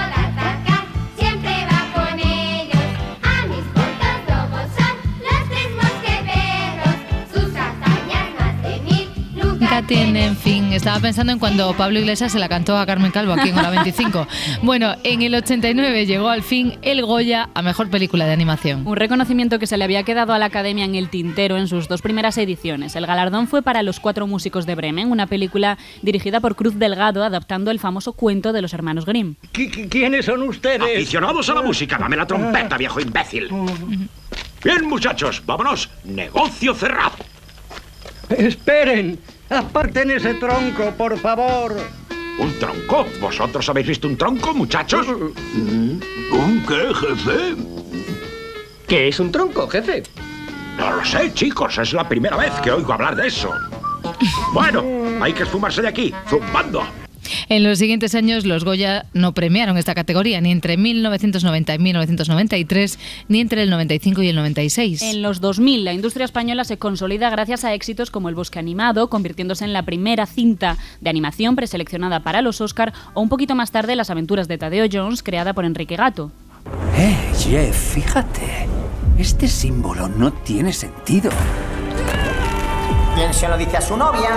Nunca 9.74 9.88
tienen 9.88 10.36
fin. 10.36 10.72
Estaba 10.72 11.00
pensando 11.00 11.32
en 11.32 11.40
cuando 11.40 11.74
Pablo 11.74 11.98
Iglesias 11.98 12.30
se 12.30 12.38
la 12.38 12.48
cantó 12.48 12.78
a 12.78 12.86
Carmen 12.86 13.10
Calvo 13.10 13.32
aquí 13.32 13.48
en 13.48 13.58
Hora 13.58 13.70
25. 13.70 14.28
Bueno, 14.62 14.94
en 15.02 15.22
el 15.22 15.34
89 15.34 16.06
llegó 16.06 16.28
al 16.28 16.44
fin 16.44 16.78
el 16.82 17.04
Goya 17.04 17.48
a 17.54 17.60
Mejor 17.62 17.90
Película 17.90 18.24
de 18.24 18.32
Animación. 18.32 18.86
Un 18.86 18.94
reconocimiento 18.94 19.58
que 19.58 19.66
se 19.66 19.76
le 19.76 19.82
había 19.82 20.04
quedado 20.04 20.32
a 20.32 20.38
la 20.38 20.44
Academia 20.44 20.84
en 20.84 20.94
el 20.94 21.08
tintero 21.08 21.56
en 21.56 21.66
sus 21.66 21.88
dos 21.88 22.02
primeras 22.02 22.38
ediciones. 22.38 22.94
El 22.94 23.06
galardón 23.06 23.48
fue 23.48 23.62
para 23.62 23.82
Los 23.82 23.98
Cuatro 23.98 24.28
Músicos 24.28 24.64
de 24.64 24.76
Bremen, 24.76 25.10
una 25.10 25.26
película 25.26 25.76
dirigida 26.02 26.38
por 26.38 26.54
Cruz 26.54 26.78
Delgado, 26.78 27.24
adaptando 27.24 27.72
el 27.72 27.80
famoso 27.80 28.12
cuento 28.12 28.52
de 28.52 28.62
los 28.62 28.74
hermanos 28.74 29.06
Grimm. 29.06 29.34
¿Quiénes 29.50 30.26
son 30.26 30.42
ustedes? 30.42 30.82
Aficionados 30.82 31.48
a 31.48 31.54
la 31.54 31.62
música, 31.62 31.98
dame 31.98 32.16
la 32.16 32.26
trompeta, 32.26 32.78
viejo 32.78 33.00
imbécil. 33.00 33.48
Bien, 34.62 34.88
muchachos, 34.88 35.42
vámonos. 35.44 35.90
Negocio 36.04 36.74
cerrado. 36.74 37.16
Esperen, 38.30 39.18
aparten 39.54 40.10
ese 40.10 40.34
tronco, 40.34 40.90
por 40.96 41.18
favor. 41.18 41.74
¿Un 42.38 42.58
tronco? 42.58 43.06
¿Vosotros 43.20 43.68
habéis 43.68 43.86
visto 43.88 44.08
un 44.08 44.16
tronco, 44.16 44.52
muchachos? 44.52 45.06
¿Un 45.08 46.00
qué, 46.66 46.92
jefe? 46.94 47.56
¿Qué 48.86 49.08
es 49.08 49.20
un 49.20 49.30
tronco, 49.30 49.68
jefe? 49.68 50.02
No 50.76 50.96
lo 50.96 51.04
sé, 51.04 51.32
chicos, 51.32 51.78
es 51.78 51.92
la 51.92 52.08
primera 52.08 52.36
vez 52.36 52.52
que 52.62 52.72
oigo 52.72 52.92
hablar 52.92 53.14
de 53.14 53.28
eso. 53.28 53.50
Bueno, 54.52 54.84
hay 55.20 55.32
que 55.32 55.44
esfumarse 55.44 55.82
de 55.82 55.88
aquí, 55.88 56.12
zumbando. 56.28 56.82
En 57.48 57.62
los 57.62 57.78
siguientes 57.78 58.14
años, 58.14 58.46
los 58.46 58.64
Goya 58.64 59.06
no 59.12 59.32
premiaron 59.32 59.76
esta 59.76 59.94
categoría 59.94 60.40
ni 60.40 60.50
entre 60.50 60.76
1990 60.76 61.74
y 61.74 61.78
1993, 61.78 62.98
ni 63.28 63.40
entre 63.40 63.62
el 63.62 63.70
95 63.70 64.22
y 64.22 64.28
el 64.28 64.36
96. 64.36 65.02
En 65.02 65.22
los 65.22 65.40
2000, 65.40 65.84
la 65.84 65.92
industria 65.92 66.24
española 66.24 66.64
se 66.64 66.78
consolida 66.78 67.30
gracias 67.30 67.64
a 67.64 67.74
éxitos 67.74 68.10
como 68.10 68.28
El 68.28 68.34
Bosque 68.34 68.58
Animado, 68.58 69.08
convirtiéndose 69.08 69.64
en 69.64 69.72
la 69.72 69.82
primera 69.82 70.26
cinta 70.26 70.76
de 71.00 71.10
animación 71.10 71.56
preseleccionada 71.56 72.20
para 72.20 72.42
los 72.42 72.60
Oscar, 72.60 72.92
o 73.14 73.20
un 73.20 73.28
poquito 73.28 73.54
más 73.54 73.70
tarde 73.70 73.96
Las 73.96 74.10
aventuras 74.10 74.48
de 74.48 74.58
Tadeo 74.58 74.86
Jones, 74.90 75.22
creada 75.22 75.52
por 75.52 75.64
Enrique 75.64 75.96
Gato. 75.96 76.30
Eh, 76.96 77.16
Jeff, 77.38 77.94
fíjate. 77.94 78.68
Este 79.18 79.46
símbolo 79.46 80.08
no 80.08 80.32
tiene 80.32 80.72
sentido. 80.72 81.30
¿Quién 83.14 83.32
se 83.32 83.48
lo 83.48 83.56
dice 83.56 83.76
a 83.76 83.80
su 83.80 83.96
novia? 83.96 84.30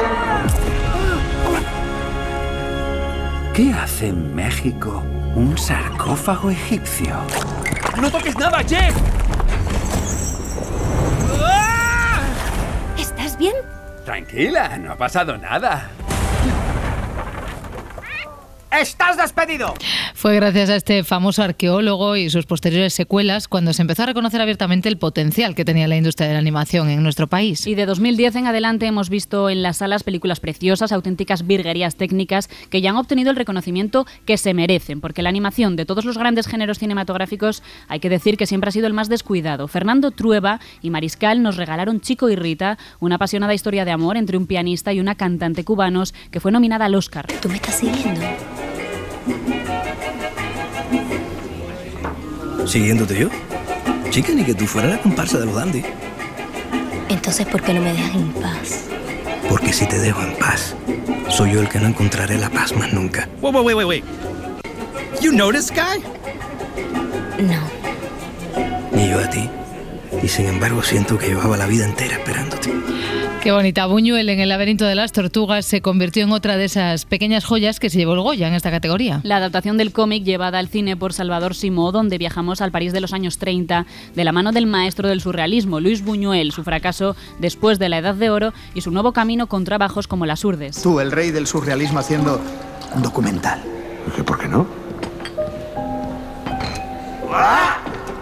¿Qué 3.58 3.74
hace 3.74 4.10
en 4.10 4.36
México 4.36 5.04
un 5.34 5.58
sarcófago 5.58 6.52
egipcio? 6.52 7.16
¡No 8.00 8.12
toques 8.12 8.38
nada, 8.38 8.60
Jeff! 8.60 8.96
¿Estás 13.00 13.36
bien? 13.36 13.56
Tranquila, 14.06 14.78
no 14.78 14.92
ha 14.92 14.96
pasado 14.96 15.40
nada. 15.40 15.90
¡Estás 18.72 19.16
despedido! 19.16 19.74
Fue 20.14 20.36
gracias 20.36 20.70
a 20.70 20.76
este 20.76 21.04
famoso 21.04 21.42
arqueólogo 21.42 22.18
y 22.18 22.30
sus 22.30 22.46
posteriores 22.46 22.94
secuelas 22.94 23.48
cuando 23.48 23.72
se 23.72 23.82
empezó 23.82 24.04
a 24.04 24.08
reconocer 24.08 24.42
abiertamente 24.42 24.90
el 24.90 24.98
potencial 24.98 25.56
que 25.56 25.64
tenía 25.64 25.88
la 25.88 25.96
industria 25.96 26.28
de 26.28 26.34
la 26.34 26.40
animación 26.40 26.90
en 26.90 27.02
nuestro 27.02 27.28
país. 27.28 27.66
Y 27.66 27.76
de 27.76 27.86
2010 27.86 28.36
en 28.36 28.48
adelante 28.48 28.86
hemos 28.86 29.10
visto 29.10 29.50
en 29.50 29.64
las 29.64 29.78
salas 29.78 30.04
películas 30.04 30.40
preciosas, 30.40 30.92
auténticas 30.92 31.48
virguerías 31.48 31.96
técnicas 31.96 32.50
que 32.70 32.82
ya 32.82 32.90
han 32.90 32.98
obtenido 32.98 33.30
el 33.30 33.38
reconocimiento 33.38 34.06
que 34.26 34.38
se 34.38 34.54
merecen, 34.54 35.00
porque 35.00 35.22
la 35.22 35.30
animación 35.30 35.76
de 35.76 35.86
todos 35.86 36.04
los 36.04 36.18
grandes 36.18 36.48
géneros 36.48 36.78
cinematográficos 36.78 37.64
hay 37.88 38.00
que 38.00 38.10
decir 38.10 38.38
que 38.38 38.48
siempre 38.48 38.70
ha 38.70 38.72
sido 38.72 38.88
el 38.88 38.94
más 38.94 39.08
descuidado. 39.08 39.68
Fernando 39.68 40.12
Trueba 40.12 40.60
y 40.82 40.90
Mariscal 40.90 41.42
nos 41.42 41.56
regalaron 41.56 42.02
Chico 42.02 42.30
y 42.30 42.36
Rita, 42.36 42.78
una 43.00 43.16
apasionada 43.16 43.54
historia 43.54 43.86
de 43.86 43.92
amor 43.92 44.18
entre 44.18 44.38
un 44.38 44.46
pianista 44.46 44.92
y 44.92 45.00
una 45.00 45.16
cantante 45.16 45.64
cubanos 45.64 46.14
que 46.32 46.40
fue 46.40 46.52
nominada 46.52 46.86
al 46.86 46.96
Oscar. 46.96 47.28
¿Tú 47.42 47.50
me 47.50 47.56
estás 47.56 47.80
siguiendo? 47.80 48.26
¿Siguiéndote 52.68 53.18
yo? 53.18 53.30
Chica, 54.10 54.34
ni 54.34 54.44
que 54.44 54.54
tú 54.54 54.66
fueras 54.66 54.92
la 54.92 55.02
comparsa 55.02 55.40
de 55.40 55.46
los 55.46 55.56
dandy. 55.56 55.84
Entonces, 57.08 57.46
¿por 57.46 57.62
qué 57.62 57.74
no 57.74 57.82
me 57.82 57.94
dejas 57.94 58.16
en 58.16 58.34
paz? 58.34 58.84
Porque 59.48 59.72
si 59.72 59.86
te 59.86 59.98
dejo 60.00 60.22
en 60.22 60.36
paz, 60.36 60.76
soy 61.30 61.54
yo 61.54 61.62
el 61.62 61.70
que 61.70 61.80
no 61.80 61.88
encontraré 61.88 62.38
la 62.38 62.50
paz 62.50 62.76
más 62.76 62.92
nunca. 62.92 63.30
Wait, 63.42 63.56
wait, 63.56 63.66
wait, 63.66 63.76
wait, 63.78 63.88
wait. 63.88 64.04
You 65.22 65.32
know 65.32 65.52
this 65.52 65.72
guy? 65.72 66.04
No. 67.40 67.62
Ni 68.92 69.10
yo 69.10 69.20
a 69.20 69.30
ti. 69.30 69.50
Y 70.24 70.28
sin 70.28 70.48
embargo 70.48 70.82
siento 70.84 71.18
que 71.18 71.28
llevaba 71.28 71.58
la 71.58 71.68
vida 71.68 71.86
entera 71.86 72.18
esperándote. 72.18 72.74
Qué 73.42 73.52
bonita. 73.52 73.86
Buñuel 73.86 74.28
en 74.30 74.40
el 74.40 74.50
laberinto 74.50 74.84
de 74.84 74.96
las 74.96 75.14
tortugas 75.14 75.66
se 75.66 75.82
convirtió 75.82 76.24
en 76.24 76.32
otra 76.32 76.58
de 76.58 76.66
esas 76.66 77.06
pequeñas 77.06 77.46
joyas 77.46 77.80
que 77.80 77.90
se 77.90 77.98
llevó 77.98 78.14
el 78.14 78.22
Goya 78.22 78.48
en 78.48 78.54
esta 78.54 78.72
categoría. 78.72 79.22
La 79.24 79.38
adaptación 79.38 79.78
del 79.78 79.94
cómic 79.94 80.24
llevada 80.24 80.60
al 80.60 80.68
cine 80.68 80.98
por 80.98 81.14
Salvador 81.14 81.56
Simó, 81.56 81.92
donde 81.92 82.18
viajamos 82.18 82.62
al 82.62 82.72
París 82.72 82.94
de 82.94 83.00
los 83.00 83.14
años 83.14 83.38
30, 83.38 83.86
de 84.16 84.24
la 84.24 84.32
mano 84.32 84.52
del 84.52 84.66
maestro 84.66 85.08
del 85.08 85.22
surrealismo, 85.22 85.80
Luis 85.80 86.04
Buñuel, 86.04 86.52
su 86.52 86.64
fracaso 86.64 87.16
después 87.40 87.80
de 87.80 87.90
la 87.90 88.00
Edad 88.00 88.16
de 88.16 88.30
Oro 88.30 88.54
y 88.74 88.82
su 88.82 88.92
nuevo 88.92 89.14
camino 89.14 89.48
con 89.48 89.64
trabajos 89.64 90.08
como 90.08 90.26
Las 90.26 90.44
Urdes. 90.44 90.82
Tú, 90.82 91.00
el 91.00 91.12
rey 91.12 91.32
del 91.32 91.48
surrealismo, 91.48 92.00
haciendo 92.00 92.42
un 92.96 93.02
documental. 93.02 93.62
¿Por 94.26 94.40
qué 94.40 94.48
no? 94.48 94.68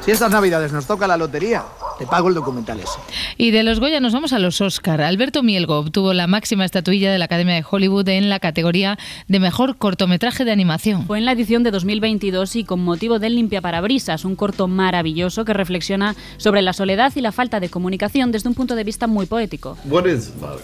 Si 0.01 0.12
estas 0.12 0.29
navidades 0.29 0.71
nos 0.71 0.86
toca 0.86 1.08
la 1.08 1.17
lotería, 1.17 1.63
te 1.97 2.05
pago 2.05 2.29
el 2.29 2.36
documental 2.36 2.79
ese. 2.79 2.99
Y 3.38 3.51
de 3.51 3.63
los 3.63 3.79
Goya 3.79 3.99
nos 3.99 4.13
vamos 4.13 4.34
a 4.34 4.39
los 4.39 4.62
Oscar. 4.62 5.01
Alberto 5.01 5.43
Mielgo 5.43 5.79
obtuvo 5.79 6.13
la 6.13 6.27
máxima 6.27 6.65
estatuilla 6.65 7.12
de 7.12 7.19
la 7.19 7.25
Academia 7.25 7.55
de 7.55 7.65
Hollywood 7.69 8.08
en 8.10 8.29
la 8.29 8.39
categoría 8.39 8.97
de 9.27 9.39
mejor 9.39 9.77
cortometraje 9.77 10.45
de 10.45 10.51
animación. 10.51 11.05
Fue 11.05 11.17
en 11.17 11.25
la 11.25 11.31
edición 11.31 11.63
de 11.63 11.71
2022 11.71 12.55
y 12.55 12.63
con 12.63 12.84
motivo 12.84 13.19
del 13.19 13.36
Limpiaparabrisas, 13.36 14.25
un 14.25 14.36
corto 14.36 14.67
maravilloso 14.67 15.45
que 15.45 15.53
reflexiona 15.53 16.15
sobre 16.38 16.62
la 16.62 16.73
soledad 16.73 17.13
y 17.15 17.21
la 17.21 17.31
falta 17.31 17.60
de 17.60 17.69
comunicación 17.69 18.31
desde 18.31 18.49
un 18.49 18.55
punto 18.55 18.75
de 18.75 18.84
vista 18.84 19.08
muy 19.08 19.25
poético. 19.25 19.77
What 19.86 20.05
is 20.05 20.31
love? 20.41 20.62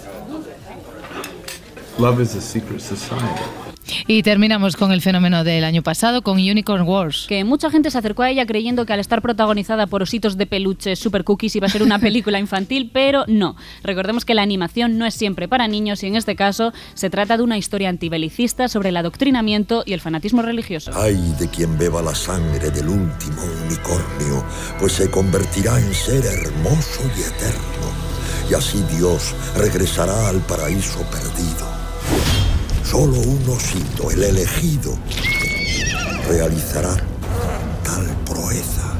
Love 1.99 2.21
is 2.21 2.35
a 2.35 2.41
secret 2.41 2.79
society. 2.79 3.70
Y 4.07 4.23
terminamos 4.23 4.75
con 4.75 4.91
el 4.91 5.01
fenómeno 5.01 5.43
del 5.43 5.63
año 5.63 5.81
pasado, 5.81 6.21
con 6.21 6.37
Unicorn 6.37 6.87
Wars. 6.87 7.25
Que 7.27 7.43
mucha 7.43 7.69
gente 7.69 7.91
se 7.91 7.97
acercó 7.97 8.23
a 8.23 8.29
ella 8.29 8.45
creyendo 8.45 8.85
que 8.85 8.93
al 8.93 8.99
estar 8.99 9.21
protagonizada 9.21 9.87
por 9.87 10.03
ositos 10.03 10.37
de 10.37 10.45
peluche 10.45 10.95
super 10.95 11.23
cookies 11.23 11.55
iba 11.55 11.67
a 11.67 11.69
ser 11.69 11.83
una 11.83 11.99
película 11.99 12.39
infantil, 12.39 12.89
pero 12.93 13.25
no. 13.27 13.55
Recordemos 13.83 14.25
que 14.25 14.33
la 14.33 14.41
animación 14.41 14.97
no 14.97 15.05
es 15.05 15.13
siempre 15.13 15.47
para 15.47 15.67
niños 15.67 16.03
y 16.03 16.07
en 16.07 16.15
este 16.15 16.35
caso 16.35 16.73
se 16.93 17.09
trata 17.09 17.37
de 17.37 17.43
una 17.43 17.57
historia 17.57 17.89
antibelicista 17.89 18.67
sobre 18.67 18.89
el 18.89 18.97
adoctrinamiento 18.97 19.83
y 19.85 19.93
el 19.93 20.01
fanatismo 20.01 20.41
religioso. 20.41 20.91
Ay 20.95 21.35
de 21.39 21.49
quien 21.49 21.77
beba 21.77 22.01
la 22.01 22.15
sangre 22.15 22.69
del 22.69 22.87
último 22.87 23.41
unicornio, 23.65 24.43
pues 24.79 24.93
se 24.93 25.09
convertirá 25.09 25.79
en 25.79 25.93
ser 25.93 26.23
hermoso 26.25 27.01
y 27.17 27.21
eterno. 27.21 28.11
Y 28.49 28.53
así 28.53 28.83
Dios 28.97 29.33
regresará 29.55 30.29
al 30.29 30.41
paraíso 30.41 30.99
perdido. 31.09 31.80
Solo 32.91 33.19
un 33.21 33.49
osito, 33.49 34.11
el 34.11 34.21
elegido, 34.21 34.97
realizará 36.27 36.93
tal 37.85 38.05
proeza. 38.25 38.93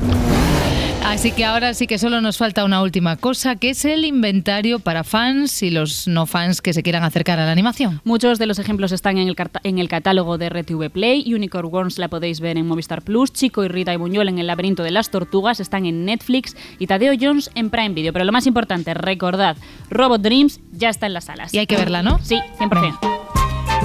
Así 1.06 1.32
que 1.34 1.44
ahora 1.44 1.74
sí 1.74 1.88
que 1.88 1.98
solo 2.00 2.22
nos 2.22 2.38
falta 2.38 2.64
una 2.64 2.82
última 2.82 3.18
cosa, 3.18 3.58
que 3.58 3.72
es 3.72 3.84
el 3.84 4.06
inventario 4.06 4.80
para 4.80 5.04
fans 5.04 5.62
y 5.62 5.72
los 5.72 6.08
no 6.08 6.26
fans 6.26 6.62
que 6.62 6.72
se 6.74 6.84
quieran 6.84 7.04
acercar 7.04 7.38
a 7.40 7.46
la 7.46 7.52
animación. 7.52 8.00
Muchos 8.06 8.40
de 8.40 8.46
los 8.46 8.60
ejemplos 8.60 8.94
están 8.94 9.18
en 9.18 9.28
el, 9.28 9.36
carta- 9.36 9.60
en 9.64 9.78
el 9.78 9.90
catálogo 9.90 10.38
de 10.38 10.48
RTV 10.50 10.90
Play. 10.90 11.34
Unicorn 11.34 11.68
Worms 11.70 11.98
la 12.00 12.08
podéis 12.08 12.40
ver 12.40 12.58
en 12.58 12.66
Movistar 12.68 13.02
Plus. 13.02 13.34
Chico 13.34 13.64
y 13.66 13.68
Rita 13.68 13.94
y 13.94 13.98
Buñuel 13.98 14.30
en 14.30 14.40
El 14.40 14.48
laberinto 14.48 14.84
de 14.84 14.92
las 14.92 15.10
tortugas 15.10 15.60
están 15.60 15.86
en 15.86 16.06
Netflix. 16.06 16.56
Y 16.80 16.88
Tadeo 16.88 17.14
Jones 17.20 17.52
en 17.56 17.70
Prime 17.70 17.90
Video. 17.90 18.14
Pero 18.14 18.24
lo 18.24 18.32
más 18.32 18.48
importante, 18.48 18.94
recordad, 18.94 19.58
Robot 19.90 20.22
Dreams 20.22 20.62
ya 20.72 20.90
está 20.90 21.08
en 21.08 21.14
las 21.14 21.26
salas. 21.26 21.54
Y 21.54 21.58
hay 21.58 21.68
que 21.68 21.76
verla, 21.76 22.02
¿no? 22.04 22.20
Sí, 22.24 22.40
100%. 22.58 23.31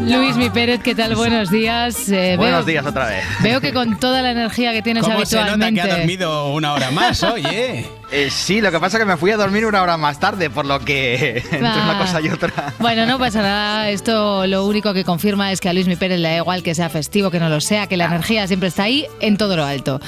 Luis 0.00 0.36
Mi 0.36 0.50
Pérez, 0.50 0.80
¿qué 0.82 0.94
tal? 0.94 1.14
Buenos 1.16 1.50
días. 1.50 2.08
Eh, 2.08 2.34
Buenos 2.36 2.64
veo, 2.64 2.72
días 2.74 2.86
otra 2.86 3.06
vez. 3.06 3.24
Veo 3.42 3.60
que 3.60 3.72
con 3.72 3.98
toda 3.98 4.22
la 4.22 4.30
energía 4.30 4.72
que 4.72 4.82
tienes 4.82 5.02
¿Cómo 5.02 5.24
se 5.24 5.36
nota 5.36 5.46
que 5.46 5.50
ha 5.50 5.66
habitualmente. 5.66 5.88
dormido 5.98 6.52
una 6.52 6.72
hora 6.74 6.90
más, 6.90 7.22
oye. 7.22 7.86
Eh, 8.12 8.30
sí, 8.30 8.60
lo 8.60 8.70
que 8.70 8.78
pasa 8.78 8.98
es 8.98 9.02
que 9.02 9.06
me 9.06 9.16
fui 9.16 9.32
a 9.32 9.36
dormir 9.36 9.66
una 9.66 9.82
hora 9.82 9.96
más 9.96 10.20
tarde, 10.20 10.48
por 10.48 10.64
lo 10.64 10.78
que 10.80 11.38
entre 11.50 11.58
una 11.58 11.98
cosa 11.98 12.20
y 12.20 12.28
otra. 12.28 12.72
Bueno, 12.78 13.04
no 13.04 13.18
pasa 13.18 13.42
nada. 13.42 13.90
Esto 13.90 14.46
lo 14.46 14.64
único 14.66 14.94
que 14.94 15.04
confirma 15.04 15.50
es 15.50 15.60
que 15.60 15.68
a 15.68 15.72
Luis 15.72 15.88
Mi 15.88 15.96
Pérez 15.96 16.20
le 16.20 16.28
da 16.28 16.36
igual 16.36 16.62
que 16.62 16.74
sea 16.74 16.88
festivo, 16.88 17.30
que 17.30 17.40
no 17.40 17.48
lo 17.48 17.60
sea, 17.60 17.88
que 17.88 17.96
la 17.96 18.04
energía 18.04 18.46
siempre 18.46 18.68
está 18.68 18.84
ahí 18.84 19.06
en 19.20 19.36
todo 19.36 19.56
lo 19.56 19.64
alto. 19.64 20.00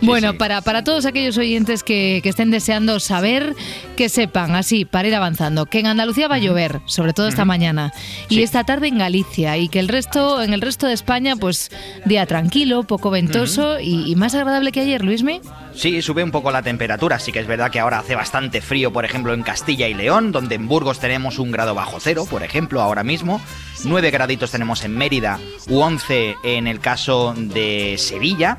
bueno, 0.00 0.34
Para, 0.34 0.62
para 0.62 0.82
todos 0.82 1.06
aquellos 1.06 1.38
oyentes 1.38 1.84
que, 1.84 2.20
que 2.22 2.28
estén 2.28 2.50
deseando 2.50 2.98
saber, 2.98 3.54
que 3.96 4.08
sepan, 4.08 4.56
así, 4.56 4.84
para 4.84 5.06
ir 5.06 5.14
avanzando, 5.14 5.66
que 5.66 5.78
en 5.78 5.86
Andalucía 5.86 6.26
va 6.28 6.36
a 6.36 6.38
llover, 6.38 6.80
sobre 6.86 7.12
todo 7.12 7.28
esta 7.28 7.44
mañana, 7.44 7.92
y 8.28 8.42
esta 8.42 8.64
tarde 8.64 8.88
en 8.88 8.98
Galicia, 8.98 9.56
y 9.56 9.68
que 9.68 9.78
el 9.78 9.88
resto, 9.88 10.42
en 10.42 10.52
el 10.52 10.60
resto 10.60 10.86
de 10.86 10.92
España, 10.94 11.36
pues 11.36 11.70
día 12.04 12.26
tranquilo, 12.26 12.82
poco 12.82 13.10
ventoso 13.10 13.78
y, 13.78 14.10
y 14.10 14.16
más 14.16 14.34
agradable 14.34 14.72
que 14.72 14.80
ayer, 14.80 15.04
Luismi. 15.04 15.40
Sí, 15.74 16.00
sube 16.02 16.22
un 16.22 16.30
poco 16.30 16.50
la 16.50 16.62
temperatura, 16.62 17.18
sí 17.18 17.32
que 17.32 17.40
es 17.40 17.46
verdad 17.46 17.70
que 17.70 17.80
ahora 17.80 17.98
hace 17.98 18.14
bastante 18.14 18.60
frío, 18.60 18.92
por 18.92 19.04
ejemplo, 19.04 19.34
en 19.34 19.42
Castilla 19.42 19.88
y 19.88 19.94
León, 19.94 20.32
donde 20.32 20.54
en 20.54 20.68
Burgos 20.68 21.00
tenemos 21.00 21.38
un 21.38 21.50
grado 21.50 21.74
bajo 21.74 21.98
cero, 22.00 22.26
por 22.30 22.42
ejemplo, 22.42 22.80
ahora 22.80 23.02
mismo. 23.02 23.40
9 23.84 24.10
graditos 24.10 24.50
tenemos 24.50 24.84
en 24.84 24.96
Mérida, 24.96 25.38
u 25.68 25.80
11 25.80 26.36
en 26.42 26.66
el 26.68 26.80
caso 26.80 27.34
de 27.36 27.96
Sevilla. 27.98 28.58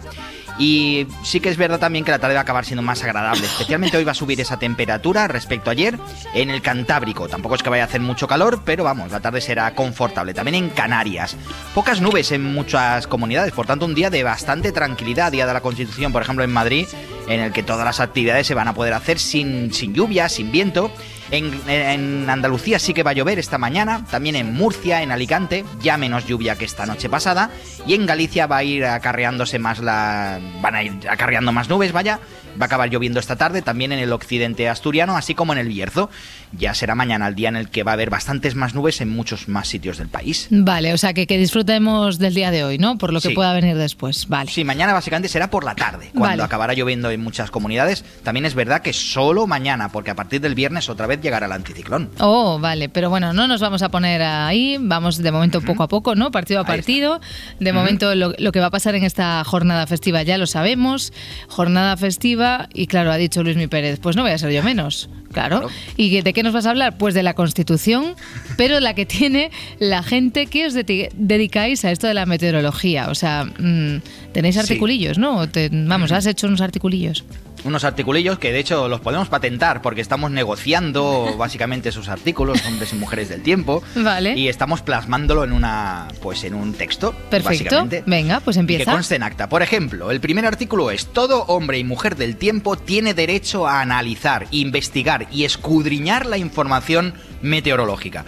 Y 0.57 1.07
sí 1.23 1.39
que 1.39 1.49
es 1.49 1.57
verdad 1.57 1.79
también 1.79 2.05
que 2.05 2.11
la 2.11 2.19
tarde 2.19 2.35
va 2.35 2.41
a 2.41 2.43
acabar 2.43 2.65
siendo 2.65 2.81
más 2.81 3.03
agradable. 3.03 3.45
Especialmente 3.45 3.97
hoy 3.97 4.03
va 4.03 4.11
a 4.11 4.15
subir 4.15 4.39
esa 4.39 4.57
temperatura 4.57 5.27
respecto 5.27 5.69
a 5.69 5.73
ayer 5.73 5.97
en 6.33 6.49
el 6.49 6.61
Cantábrico. 6.61 7.27
Tampoco 7.27 7.55
es 7.55 7.63
que 7.63 7.69
vaya 7.69 7.83
a 7.83 7.87
hacer 7.87 8.01
mucho 8.01 8.27
calor, 8.27 8.61
pero 8.63 8.83
vamos, 8.83 9.11
la 9.11 9.19
tarde 9.19 9.41
será 9.41 9.73
confortable. 9.75 10.33
También 10.33 10.55
en 10.55 10.69
Canarias. 10.69 11.35
Pocas 11.73 11.99
nubes 11.99 12.31
en 12.31 12.43
muchas 12.43 13.07
comunidades, 13.07 13.51
por 13.51 13.65
tanto 13.65 13.85
un 13.85 13.95
día 13.95 14.09
de 14.09 14.23
bastante 14.23 14.71
tranquilidad. 14.71 15.31
Día 15.31 15.45
de 15.45 15.53
la 15.53 15.61
Constitución, 15.61 16.11
por 16.11 16.21
ejemplo, 16.21 16.43
en 16.43 16.53
Madrid, 16.53 16.87
en 17.27 17.39
el 17.39 17.51
que 17.51 17.63
todas 17.63 17.85
las 17.85 17.99
actividades 17.99 18.47
se 18.47 18.53
van 18.53 18.67
a 18.67 18.73
poder 18.73 18.93
hacer 18.93 19.19
sin, 19.19 19.73
sin 19.73 19.93
lluvia, 19.93 20.29
sin 20.29 20.51
viento. 20.51 20.91
En, 21.31 21.59
en 21.67 22.29
Andalucía 22.29 22.77
sí 22.77 22.93
que 22.93 23.01
va 23.01 23.11
a 23.11 23.13
llover 23.13 23.39
esta 23.39 23.57
mañana, 23.57 24.05
también 24.11 24.35
en 24.35 24.53
Murcia, 24.53 25.01
en 25.01 25.11
Alicante, 25.11 25.65
ya 25.81 25.97
menos 25.97 26.27
lluvia 26.27 26.55
que 26.55 26.65
esta 26.65 26.85
noche 26.85 27.09
pasada, 27.09 27.49
y 27.88 27.95
en 27.95 28.05
Galicia 28.05 28.45
va 28.45 28.57
a 28.57 28.63
ir 28.63 28.85
acarreándose 28.85 29.57
más 29.57 29.79
la. 29.79 30.39
van 30.61 30.75
a 30.75 30.83
ir 30.83 30.93
acarreando 31.09 31.51
más 31.51 31.67
nubes, 31.67 31.91
vaya, 31.91 32.19
va 32.59 32.63
a 32.63 32.67
acabar 32.67 32.89
lloviendo 32.89 33.19
esta 33.19 33.35
tarde, 33.35 33.61
también 33.61 33.91
en 33.91 33.99
el 33.99 34.11
occidente 34.13 34.67
asturiano, 34.69 35.15
así 35.17 35.35
como 35.35 35.53
en 35.53 35.59
el 35.59 35.67
Bierzo. 35.67 36.09
Ya 36.57 36.73
será 36.73 36.95
mañana 36.95 37.27
el 37.27 37.35
día 37.35 37.49
en 37.49 37.55
el 37.57 37.69
que 37.69 37.83
va 37.83 37.91
a 37.91 37.93
haber 37.95 38.09
bastantes 38.09 38.55
más 38.55 38.73
nubes 38.75 39.01
en 39.01 39.09
muchos 39.09 39.47
más 39.49 39.67
sitios 39.67 39.97
del 39.97 40.07
país. 40.07 40.47
Vale, 40.51 40.93
o 40.93 40.97
sea 40.97 41.13
que, 41.13 41.27
que 41.27 41.37
disfrutemos 41.37 42.17
del 42.17 42.33
día 42.33 42.51
de 42.51 42.63
hoy, 42.63 42.77
¿no? 42.77 42.97
Por 42.97 43.11
lo 43.13 43.19
que 43.19 43.29
Sí. 43.29 43.33
pueda 43.35 43.51
venir 43.53 43.75
después. 43.75 44.27
Vale. 44.29 44.49
Sí, 44.51 44.63
mañana 44.63 44.93
básicamente 44.93 45.27
será 45.27 45.49
por 45.49 45.63
la 45.65 45.75
tarde, 45.75 46.09
cuando 46.13 46.29
Vale. 46.29 46.43
acabará 46.43 46.73
lloviendo 46.73 47.09
en 47.11 47.21
muchas 47.21 47.51
comunidades. 47.51 48.05
También 48.23 48.45
es 48.45 48.55
verdad 48.55 48.81
que 48.81 48.93
solo 48.93 49.47
mañana, 49.47 49.89
porque 49.89 50.11
a 50.11 50.15
partir 50.15 50.39
del 50.41 50.55
viernes 50.55 50.87
otra 50.89 51.07
vez 51.07 51.19
llegará 51.21 51.47
el 51.47 51.51
anticiclón. 51.51 52.09
Oh, 52.19 52.59
vale, 52.59 52.87
pero 52.89 53.09
bueno, 53.09 53.33
no 53.33 53.47
nos 53.47 53.59
vamos 53.61 53.81
a 53.81 53.89
poner 53.89 54.21
ahí, 54.21 54.77
vamos 54.79 55.17
de 55.17 55.31
momento 55.31 55.61
poco 55.61 55.83
a 55.83 55.87
poco, 55.87 56.15
¿no? 56.15 56.31
Partido 56.31 56.59
a 56.59 56.63
Ahí 56.63 56.65
está. 56.65 56.75
partido. 56.77 57.19
De 57.59 57.73
momento 57.73 58.15
lo, 58.15 58.33
lo 58.37 58.51
que 58.51 58.59
va 58.59 58.67
a 58.67 58.71
pasar 58.71 58.95
en 58.95 59.03
esta 59.03 59.43
jornada 59.43 59.85
festiva 59.87 60.23
ya 60.23 60.37
lo 60.37 60.47
sabemos. 60.47 61.11
Jornada 61.49 61.97
festiva 61.97 62.44
y 62.73 62.88
claro, 62.88 63.12
ha 63.12 63.17
dicho 63.17 63.43
Luis 63.43 63.55
Mi 63.58 63.67
Pérez, 63.67 63.99
pues 64.01 64.15
no 64.15 64.21
voy 64.23 64.31
a 64.31 64.38
ser 64.38 64.51
yo 64.51 64.63
menos. 64.63 65.10
Claro. 65.31 65.67
¿Y 65.97 66.21
de 66.21 66.31
qué 66.31 66.43
nos 66.43 66.53
vas 66.53 66.65
a 66.65 66.69
hablar? 66.69 66.97
Pues 66.97 67.13
de 67.13 67.21
la 67.21 67.34
Constitución, 67.34 68.15
pero 68.55 68.79
la 68.79 68.93
que 68.95 69.05
tiene 69.17 69.51
la 69.79 70.01
gente 70.01 70.45
que 70.47 70.65
os 70.67 70.73
de- 70.73 71.12
dedicáis 71.13 71.84
a 71.84 71.91
esto 71.91 72.08
de 72.08 72.13
la 72.13 72.25
meteorología. 72.25 73.10
O 73.10 73.15
sea, 73.15 73.43
mm, 73.43 74.01
tenéis 74.34 74.55
Sí. 74.55 74.62
articulillos, 74.62 75.17
¿no? 75.17 75.47
Te- 75.49 75.69
vamos, 75.71 76.12
has 76.13 76.25
hecho 76.25 76.47
unos 76.47 76.62
articulillos. 76.62 77.25
Unos 77.65 77.84
articulillos 77.84 78.39
que 78.39 78.51
de 78.54 78.60
hecho 78.60 78.88
los 78.88 79.01
podemos 79.01 79.28
patentar 79.28 79.82
porque 79.82 79.99
estamos 79.99 80.32
negociando 80.32 81.36
básicamente 81.38 81.89
esos 81.89 82.08
artículos, 82.10 82.63
hombres 82.65 82.93
y 82.93 82.95
mujeres 82.95 83.28
del 83.28 83.41
tiempo. 83.41 83.84
Vale. 83.95 84.38
Y 84.38 84.47
estamos 84.47 84.82
plasmándolo 84.82 85.43
en 85.43 85.51
una 85.51 86.08
pues 86.21 86.43
en 86.43 86.54
un 86.54 86.73
texto. 86.73 87.13
Perfecto. 87.30 87.63
básicamente. 87.65 88.04
Venga, 88.06 88.39
pues 88.39 88.56
Que 88.56 88.62
empieza. 88.62 88.91
conste 88.91 89.15
en 89.15 89.23
acta. 89.23 89.49
Por 89.49 89.62
ejemplo, 89.63 90.12
el 90.12 90.19
primer 90.21 90.45
artículo 90.45 90.91
es: 90.91 91.08
todo 91.08 91.43
hombre 91.47 91.80
y 91.80 91.84
mujer 91.84 92.15
del 92.15 92.38
tiempo 92.38 92.78
tiene 92.78 93.13
derecho 93.13 93.67
a 93.67 93.82
analizar, 93.82 94.47
investigar 94.51 95.28
y 95.32 95.43
escudriñar 95.45 96.25
la 96.25 96.38
información 96.38 97.13
meteorológica. 97.41 98.25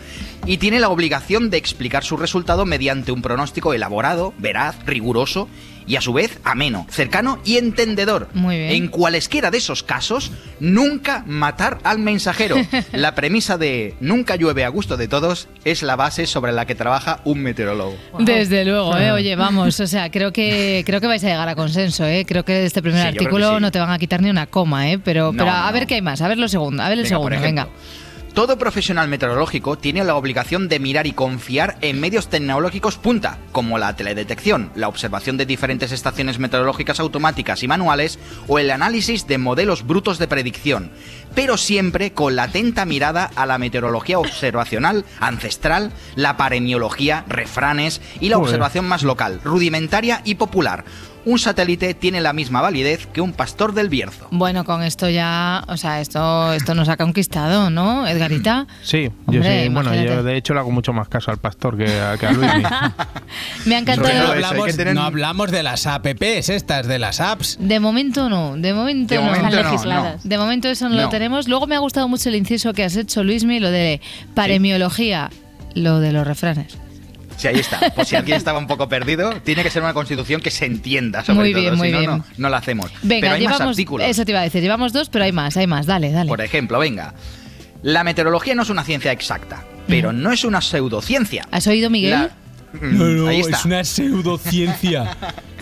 Y 0.48 0.58
tiene 0.58 0.80
la 0.80 0.88
obligación 0.90 1.50
de 1.50 1.58
explicar 1.58 2.06
su 2.06 2.16
resultado 2.16 2.66
mediante 2.66 3.12
un 3.12 3.22
pronóstico 3.22 3.74
elaborado, 3.74 4.34
veraz, 4.38 4.78
riguroso 4.86 5.50
y 5.86 5.98
a 5.98 6.02
su 6.02 6.14
vez 6.14 6.40
ameno, 6.46 6.86
cercano 6.90 7.40
y 7.44 7.58
entendedor. 7.58 8.30
Muy 8.34 8.58
bien. 8.58 8.72
En 8.72 8.88
cualesquiera 8.88 9.52
de 9.52 9.58
esos 9.58 9.84
casos, 9.84 10.32
nunca 10.62 11.24
matar 11.28 11.80
al 11.84 12.00
mensajero. 12.00 12.56
La 12.94 13.14
premisa 13.14 13.58
de 13.58 13.96
nunca 14.00 14.38
llueve 14.38 14.64
a 14.64 14.70
gusto 14.70 14.96
de 14.96 15.08
todos 15.10 15.50
es 15.66 15.84
la 15.84 15.96
base 15.98 16.26
sobre 16.28 16.54
la 16.54 16.66
que 16.66 16.76
trabaja 16.76 17.20
un 17.26 17.40
meteorólogo. 17.40 17.98
Desde 18.20 18.64
luego, 18.64 18.98
¿eh? 18.98 19.12
oye, 19.12 19.36
vamos, 19.36 19.78
o 19.82 19.88
sea, 19.88 20.10
creo 20.12 20.32
que 20.32 20.84
creo 20.86 21.02
que 21.02 21.08
vais 21.08 21.24
a 21.26 21.28
llegar 21.28 21.48
a 21.50 21.56
consenso, 21.56 22.06
¿eh? 22.06 22.26
creo 22.26 22.44
que 22.46 22.54
de 22.54 22.66
este 22.66 22.82
primer 22.82 23.02
Sí, 23.02 23.08
artículo 23.08 23.56
sí. 23.56 23.62
no 23.62 23.72
te 23.72 23.80
van 23.80 23.92
a 23.92 24.00
quitar 24.00 24.22
ni 24.22 24.30
una 24.30 24.48
coma, 24.48 24.92
¿eh? 24.92 24.98
pero, 25.00 25.32
No, 25.34 25.44
pero 25.44 25.46
no, 25.46 25.52
a 25.58 25.72
ver 25.74 25.88
qué 25.88 25.96
hay 25.96 26.02
más, 26.02 26.22
a 26.22 26.28
ver 26.30 26.38
lo 26.38 26.48
segundo, 26.48 26.84
a 26.84 26.90
ver 26.90 26.98
el 26.98 27.04
Venga, 27.04 27.16
segundo, 27.18 27.42
venga. 27.42 27.68
Todo 28.38 28.60
profesional 28.60 29.08
meteorológico 29.08 29.80
tiene 29.80 30.04
la 30.04 30.16
obligación 30.16 30.70
de 30.70 30.78
mirar 30.78 31.08
y 31.08 31.14
confiar 31.14 31.80
en 31.82 32.00
medios 32.00 32.28
tecnológicos 32.28 32.96
punta, 32.96 33.40
como 33.52 33.80
la 33.80 33.96
teledetección, 33.96 34.72
la 34.76 34.90
observación 34.90 35.38
de 35.38 35.48
diferentes 35.48 35.92
estaciones 35.92 36.38
meteorológicas 36.38 37.00
automáticas 37.00 37.64
y 37.64 37.68
manuales 37.68 38.20
o 38.48 38.60
el 38.60 38.70
análisis 38.70 39.26
de 39.26 39.40
modelos 39.40 39.88
brutos 39.88 40.20
de 40.20 40.28
predicción, 40.28 40.92
pero 41.34 41.58
siempre 41.58 42.14
con 42.14 42.36
la 42.36 42.44
atenta 42.44 42.86
mirada 42.86 43.32
a 43.36 43.48
la 43.48 43.58
meteorología 43.58 44.20
observacional, 44.20 45.04
ancestral, 45.20 45.92
la 46.16 46.38
paremiología, 46.38 47.26
refranes 47.28 48.02
y 48.20 48.30
la 48.30 48.36
Joder. 48.36 48.50
observación 48.50 48.88
más 48.88 49.02
local, 49.02 49.42
rudimentaria 49.44 50.22
y 50.26 50.36
popular. 50.36 50.86
Un 51.26 51.40
satélite 51.40 51.94
tiene 51.94 52.22
la 52.22 52.32
misma 52.32 52.62
validez 52.62 53.06
que 53.08 53.20
un 53.20 53.34
pastor 53.34 53.74
del 53.74 53.90
Bierzo. 53.90 54.28
Bueno, 54.32 54.64
con 54.64 54.82
esto 54.82 55.10
ya, 55.10 55.64
o 55.68 55.76
sea, 55.76 56.00
esto, 56.00 56.54
esto 56.54 56.74
nos 56.74 56.88
ha 56.88 56.96
conquistado, 56.96 57.70
¿no, 57.70 58.08
Edgarita? 58.08 58.66
Sí, 58.84 59.10
yo 59.28 59.44
sí. 59.44 59.68
Bueno, 59.70 59.94
yo 59.94 60.24
de 60.24 60.38
hecho 60.38 60.54
le 60.54 60.62
hago 60.62 60.72
mucho 60.72 60.94
más 60.94 61.10
caso 61.10 61.30
al 61.32 61.38
pastor 61.38 61.78
que 61.78 62.00
a, 62.00 62.18
que 62.18 62.28
a 62.28 62.32
Luis. 62.32 62.50
Me 63.66 63.76
ha 63.76 63.82
No 63.82 63.92
encantado. 63.92 64.32
hablamos, 64.32 64.78
no 64.94 65.02
hablamos 65.04 65.52
de 65.52 65.64
las 65.64 65.86
apps 65.86 66.48
estas, 66.50 66.88
de 66.88 66.98
las 67.00 67.20
apps. 67.20 67.58
De 67.60 67.80
momento 67.82 68.30
no, 68.30 68.56
de 68.56 68.74
momento 68.74 69.14
De 69.16 69.20
no. 69.20 69.26
momento 69.28 69.48
Están 69.48 69.64
no, 69.64 69.72
legisladas. 69.72 70.24
De 70.24 70.38
momento 70.38 70.68
eso 70.70 70.88
no, 70.88 70.96
lo 70.96 71.02
No. 71.04 71.10
tenemos. 71.10 71.48
Luego 71.50 71.68
me 71.68 71.76
ha 71.76 71.80
gustado 71.80 72.08
mucho 72.08 72.30
el 72.30 72.36
inciso 72.36 72.74
que 72.74 72.86
has 72.86 72.96
hecho, 72.96 73.24
Luismi, 73.26 73.60
lo 73.60 73.70
de 73.70 74.00
paremiología, 74.34 75.30
lo 75.76 76.00
de 76.00 76.14
los 76.14 76.26
refranes. 76.26 76.78
Sí, 77.38 77.48
ahí 77.48 77.60
está. 77.60 77.80
Por 77.92 78.06
si 78.06 78.16
alguien 78.16 78.36
estaba 78.38 78.58
un 78.60 78.68
poco 78.68 78.90
perdido, 78.90 79.32
tiene 79.42 79.64
que 79.64 79.70
ser 79.70 79.84
una 79.84 79.94
constitución 79.94 80.42
que 80.42 80.52
se 80.52 80.66
entienda, 80.66 81.24
sobre 81.24 81.40
Muy 81.40 81.52
todo. 81.54 81.62
bien, 81.62 81.74
si 81.76 81.78
muy 81.80 81.92
no, 81.92 82.00
bien. 82.00 82.12
No, 82.12 82.26
no 82.38 82.50
la 82.50 82.58
hacemos. 82.58 82.92
Venga, 83.04 83.22
Pero 83.22 83.34
hay 83.36 83.46
más 83.48 83.62
artículos. 83.62 84.08
Eso 84.08 84.26
te 84.26 84.32
iba 84.32 84.40
a 84.42 84.44
decir, 84.44 84.62
llevamos 84.62 84.92
dos, 84.92 85.10
pero 85.10 85.24
hay 85.26 85.32
más, 85.32 85.56
hay 85.56 85.68
más. 85.68 85.86
Dale, 85.86 86.12
dale. 86.12 86.28
Por 86.28 86.42
ejemplo, 86.42 86.80
venga. 86.80 87.14
La 87.84 88.04
meteorología 88.04 88.56
no 88.56 88.64
es 88.64 88.70
una 88.70 88.84
ciencia 88.84 89.12
exacta, 89.12 89.64
pero 89.88 90.12
no 90.12 90.32
es 90.32 90.44
una 90.44 90.62
pseudociencia. 90.62 91.48
¿Has 91.52 91.68
oído, 91.68 91.90
Miguel? 91.92 92.12
La- 92.12 92.32
No, 92.82 93.06
no, 93.06 93.28
Ahí 93.28 93.40
está. 93.42 93.58
es 93.58 93.66
una 93.66 93.84
pseudociencia. 93.84 95.16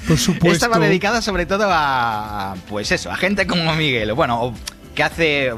Por 0.07 0.17
supuesto. 0.17 0.65
Esta 0.65 0.67
va 0.69 0.79
dedicada 0.79 1.21
sobre 1.21 1.45
todo 1.45 1.67
a, 1.69 2.55
pues 2.69 2.91
eso, 2.91 3.11
a 3.11 3.15
gente 3.17 3.45
como 3.45 3.73
Miguel. 3.75 4.13
Bueno, 4.13 4.41
o 4.41 4.53
que 4.95 5.03
hace, 5.03 5.51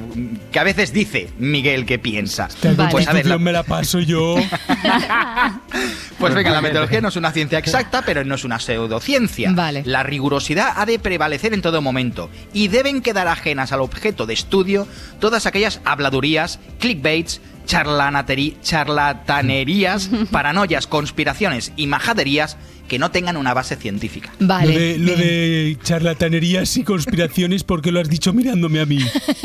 que 0.51 0.59
a 0.59 0.63
veces 0.63 0.91
dice 0.91 1.29
Miguel 1.37 1.85
que 1.85 1.99
piensa. 1.99 2.47
Esta 2.47 2.89
Pues 2.89 3.07
a 3.07 3.13
ver, 3.13 3.25
la- 3.27 3.37
me 3.37 3.51
la 3.51 3.63
paso 3.63 3.99
yo. 3.99 4.35
Pues 6.19 6.33
venga, 6.33 6.49
la 6.51 6.61
meteorología 6.61 6.99
no 6.99 7.09
es 7.09 7.15
una 7.15 7.31
ciencia 7.31 7.59
exacta, 7.59 8.01
pero 8.03 8.23
no 8.25 8.33
es 8.35 8.43
una 8.43 8.59
pseudociencia. 8.59 9.51
Vale. 9.53 9.83
La 9.85 10.01
rigurosidad 10.01 10.73
ha 10.75 10.85
de 10.87 10.97
prevalecer 10.97 11.53
en 11.53 11.61
todo 11.61 11.79
momento 11.81 12.31
y 12.53 12.69
deben 12.69 13.01
quedar 13.01 13.27
ajenas 13.27 13.71
al 13.71 13.81
objeto 13.81 14.25
de 14.25 14.33
estudio 14.33 14.87
todas 15.19 15.45
aquellas 15.45 15.79
habladurías, 15.85 16.59
clickbaits, 16.79 17.39
charlatanerías, 17.67 20.09
paranoias, 20.31 20.87
conspiraciones 20.87 21.73
y 21.75 21.87
majaderías 21.87 22.57
que 22.87 22.97
no 22.97 23.11
tengan 23.11 23.37
una 23.37 23.53
base 23.53 23.75
científica. 23.75 24.31
Vale. 24.39 24.73
Lo 24.73 24.79
de, 24.79 24.97
lo 24.97 25.15
de 25.15 25.77
charlatanerías 25.83 26.77
y 26.77 26.83
conspiraciones, 26.83 27.63
¿por 27.63 27.81
qué 27.81 27.91
lo 27.91 27.99
has 27.99 28.09
dicho 28.09 28.33
mirándome 28.33 28.79
a 28.79 28.85
mí? 28.85 28.99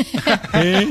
¿Eh? 0.53 0.89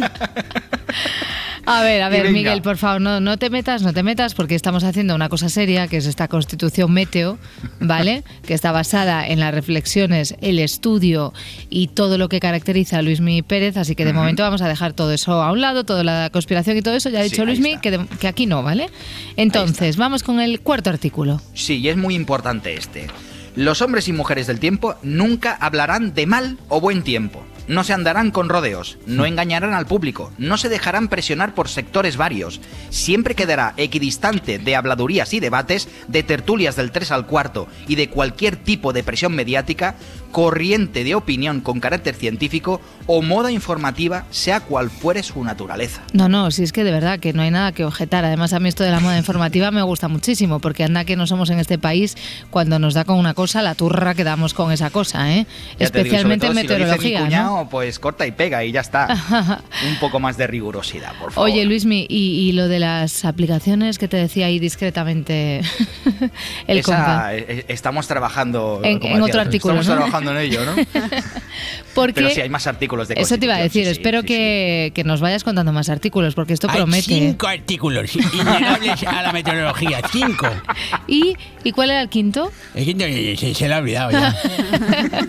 A 1.64 1.82
ver, 1.82 2.02
a 2.02 2.08
ver. 2.08 2.30
Miguel, 2.32 2.60
por 2.62 2.76
favor, 2.76 3.00
no, 3.00 3.20
no 3.20 3.36
te 3.38 3.48
metas, 3.50 3.82
no 3.82 3.92
te 3.92 4.02
metas, 4.02 4.34
porque 4.34 4.54
estamos 4.54 4.82
haciendo 4.84 5.14
una 5.14 5.28
cosa 5.28 5.48
seria, 5.48 5.86
que 5.86 5.96
es 5.98 6.06
esta 6.06 6.26
constitución 6.28 6.92
meteo, 6.92 7.38
¿vale? 7.80 8.24
que 8.46 8.54
está 8.54 8.72
basada 8.72 9.26
en 9.26 9.38
las 9.40 9.54
reflexiones, 9.54 10.34
el 10.40 10.58
estudio 10.58 11.32
y 11.70 11.86
todo 11.88 12.18
lo 12.18 12.28
que 12.28 12.40
caracteriza 12.40 12.98
a 12.98 13.02
Luismi 13.02 13.42
Pérez, 13.42 13.76
así 13.76 13.94
que 13.94 14.04
de 14.04 14.12
momento 14.12 14.42
vamos 14.42 14.60
a 14.62 14.68
dejar 14.68 14.92
todo 14.92 15.12
eso 15.12 15.40
a 15.42 15.52
un 15.52 15.60
lado, 15.60 15.84
toda 15.84 16.02
la 16.02 16.30
conspiración 16.32 16.76
y 16.76 16.82
todo 16.82 16.94
eso, 16.94 17.10
ya 17.10 17.20
ha 17.20 17.22
Sí, 17.24 17.30
dicho 17.30 17.42
ahí 17.42 17.46
Luismi 17.46 17.78
que, 17.78 17.90
de- 17.92 18.06
que 18.20 18.26
aquí 18.28 18.46
no, 18.46 18.62
¿vale? 18.62 18.88
Entonces, 19.36 19.96
vamos 19.96 20.22
con 20.22 20.40
el 20.40 20.60
cuarto 20.60 20.90
artículo. 20.90 21.40
Sí, 21.54 21.78
y 21.78 21.88
es 21.88 21.96
muy 21.96 22.14
importante 22.14 22.74
este. 22.74 23.06
Los 23.54 23.82
hombres 23.82 24.08
y 24.08 24.12
mujeres 24.12 24.46
del 24.46 24.58
tiempo 24.58 24.94
nunca 25.02 25.56
hablarán 25.60 26.14
de 26.14 26.26
mal 26.26 26.58
o 26.68 26.80
buen 26.80 27.02
tiempo. 27.02 27.44
No 27.68 27.84
se 27.84 27.92
andarán 27.92 28.30
con 28.30 28.48
rodeos, 28.48 28.98
no 29.06 29.24
engañarán 29.24 29.74
al 29.74 29.86
público, 29.86 30.32
no 30.38 30.56
se 30.56 30.68
dejarán 30.68 31.08
presionar 31.08 31.54
por 31.54 31.68
sectores 31.68 32.16
varios. 32.16 32.60
Siempre 32.90 33.34
quedará 33.34 33.74
equidistante 33.76 34.58
de 34.58 34.76
habladurías 34.76 35.32
y 35.32 35.40
debates, 35.40 35.88
de 36.08 36.22
tertulias 36.22 36.76
del 36.76 36.90
3 36.90 37.12
al 37.12 37.26
cuarto 37.26 37.68
y 37.86 37.94
de 37.94 38.08
cualquier 38.08 38.56
tipo 38.56 38.92
de 38.92 39.02
presión 39.02 39.34
mediática, 39.34 39.94
corriente 40.32 41.04
de 41.04 41.14
opinión 41.14 41.60
con 41.60 41.78
carácter 41.78 42.14
científico 42.16 42.80
o 43.06 43.22
moda 43.22 43.52
informativa, 43.52 44.24
sea 44.30 44.60
cual 44.60 44.90
fuere 44.90 45.22
su 45.22 45.44
naturaleza. 45.44 46.02
No, 46.12 46.28
no, 46.28 46.50
si 46.50 46.62
es 46.64 46.72
que 46.72 46.82
de 46.84 46.90
verdad 46.90 47.20
que 47.20 47.32
no 47.32 47.42
hay 47.42 47.50
nada 47.50 47.72
que 47.72 47.84
objetar. 47.84 48.24
Además, 48.24 48.52
a 48.52 48.58
mí 48.60 48.68
esto 48.68 48.82
de 48.82 48.90
la 48.90 48.98
moda 49.00 49.18
informativa 49.18 49.70
me 49.70 49.82
gusta 49.82 50.08
muchísimo, 50.08 50.58
porque 50.58 50.84
anda 50.84 51.04
que 51.04 51.14
no 51.16 51.26
somos 51.26 51.50
en 51.50 51.58
este 51.60 51.78
país 51.78 52.16
cuando 52.50 52.78
nos 52.78 52.94
da 52.94 53.04
con 53.04 53.18
una 53.18 53.34
cosa 53.34 53.62
la 53.62 53.74
turra 53.74 54.14
que 54.14 54.24
damos 54.24 54.54
con 54.54 54.72
esa 54.72 54.90
cosa, 54.90 55.30
¿eh? 55.32 55.44
Ya 55.44 55.44
digo, 55.44 55.84
Especialmente 55.84 56.46
en 56.46 56.52
todo, 56.54 56.60
si 56.62 56.66
lo 56.68 56.74
dice 56.74 56.84
mi 56.86 56.88
meteorología. 56.88 57.18
¿no? 57.20 57.24
cuñado, 57.26 57.68
pues 57.68 57.98
corta 57.98 58.26
y 58.26 58.32
pega 58.32 58.64
y 58.64 58.72
ya 58.72 58.80
está. 58.80 59.08
Un 59.88 59.96
poco 60.00 60.18
más 60.18 60.36
de 60.38 60.46
rigurosidad, 60.46 61.12
por 61.20 61.32
favor. 61.32 61.50
Oye, 61.50 61.64
Luismi, 61.66 62.06
y, 62.08 62.48
y 62.48 62.52
lo 62.52 62.68
de 62.68 62.78
las 62.78 63.24
aplicaciones 63.26 63.98
que 63.98 64.08
te 64.08 64.16
decía 64.16 64.46
ahí 64.46 64.58
discretamente 64.58 65.60
el 66.66 66.78
Esa, 66.78 67.34
eh, 67.34 67.44
eh, 67.48 67.64
estamos 67.68 68.06
trabajando 68.08 68.80
En- 68.82 68.98
como 68.98 69.16
en 69.16 69.22
otro 69.22 69.40
artículo, 69.40 69.74
Estamos 69.74 69.88
¿no? 69.88 69.94
trabajando 69.94 70.21
en 70.30 70.36
ello, 70.38 70.64
¿no? 70.64 70.74
Porque 71.94 72.14
Pero 72.14 72.30
sí, 72.30 72.40
hay 72.40 72.48
más 72.48 72.66
artículos 72.66 73.08
de 73.08 73.14
eso 73.18 73.36
te 73.36 73.44
iba 73.44 73.54
a 73.56 73.58
decir, 73.58 73.84
sí, 73.84 73.90
espero 73.90 74.22
sí, 74.22 74.28
que, 74.28 74.92
que 74.94 75.04
nos 75.04 75.20
vayas 75.20 75.44
contando 75.44 75.72
más 75.74 75.90
artículos, 75.90 76.34
porque 76.34 76.54
esto 76.54 76.66
Hay 76.70 76.76
promete. 76.78 77.00
¿eh? 77.14 77.18
cinco 77.20 77.46
artículos 77.48 78.16
innegables 78.16 79.02
a 79.06 79.22
la 79.22 79.30
meteorología. 79.32 80.00
Cinco. 80.10 80.46
¿Y, 81.06 81.36
¿Y 81.64 81.72
cuál 81.72 81.90
era 81.90 82.00
el 82.00 82.08
quinto? 82.08 82.50
Es 82.74 82.86
que 82.86 82.94
no, 82.94 83.04
se, 83.38 83.54
se 83.54 83.68
lo 83.68 83.74
ha 83.74 83.78
olvidado 83.78 84.10
ya. 84.12 84.34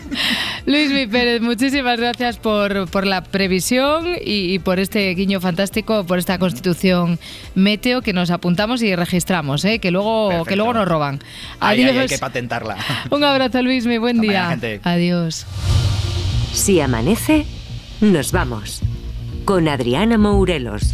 Luis 0.66 0.92
Mi 0.92 1.06
Pérez, 1.08 1.42
muchísimas 1.42 2.00
gracias 2.00 2.38
por, 2.38 2.90
por 2.90 3.06
la 3.06 3.24
previsión 3.24 4.08
y, 4.24 4.54
y 4.54 4.60
por 4.60 4.80
este 4.80 5.14
guiño 5.16 5.42
fantástico, 5.42 6.06
por 6.06 6.18
esta 6.20 6.38
constitución 6.38 7.20
meteo 7.56 8.02
que 8.02 8.14
nos 8.14 8.32
apuntamos 8.32 8.82
y 8.82 8.96
registramos, 8.96 9.66
¿eh? 9.66 9.80
que, 9.80 9.92
luego, 9.92 10.46
que 10.46 10.56
luego 10.56 10.74
nos 10.74 10.88
roban. 10.88 11.20
Ahí 11.60 11.84
hay 11.84 11.90
Adiós. 11.90 12.10
que 12.10 12.18
patentarla. 12.18 12.78
Un 13.10 13.24
abrazo, 13.24 13.62
Luis, 13.62 13.86
mi 13.86 13.98
buen 13.98 14.18
Hasta 14.20 14.22
día. 14.32 14.44
mañana, 14.44 14.50
gente. 14.52 14.83
Adiós. 14.84 15.46
Si 16.54 16.82
amanece, 16.82 17.46
nos 18.02 18.32
vamos. 18.32 18.82
Con 19.46 19.68
Adriana 19.68 20.18
Mourelos. 20.18 20.94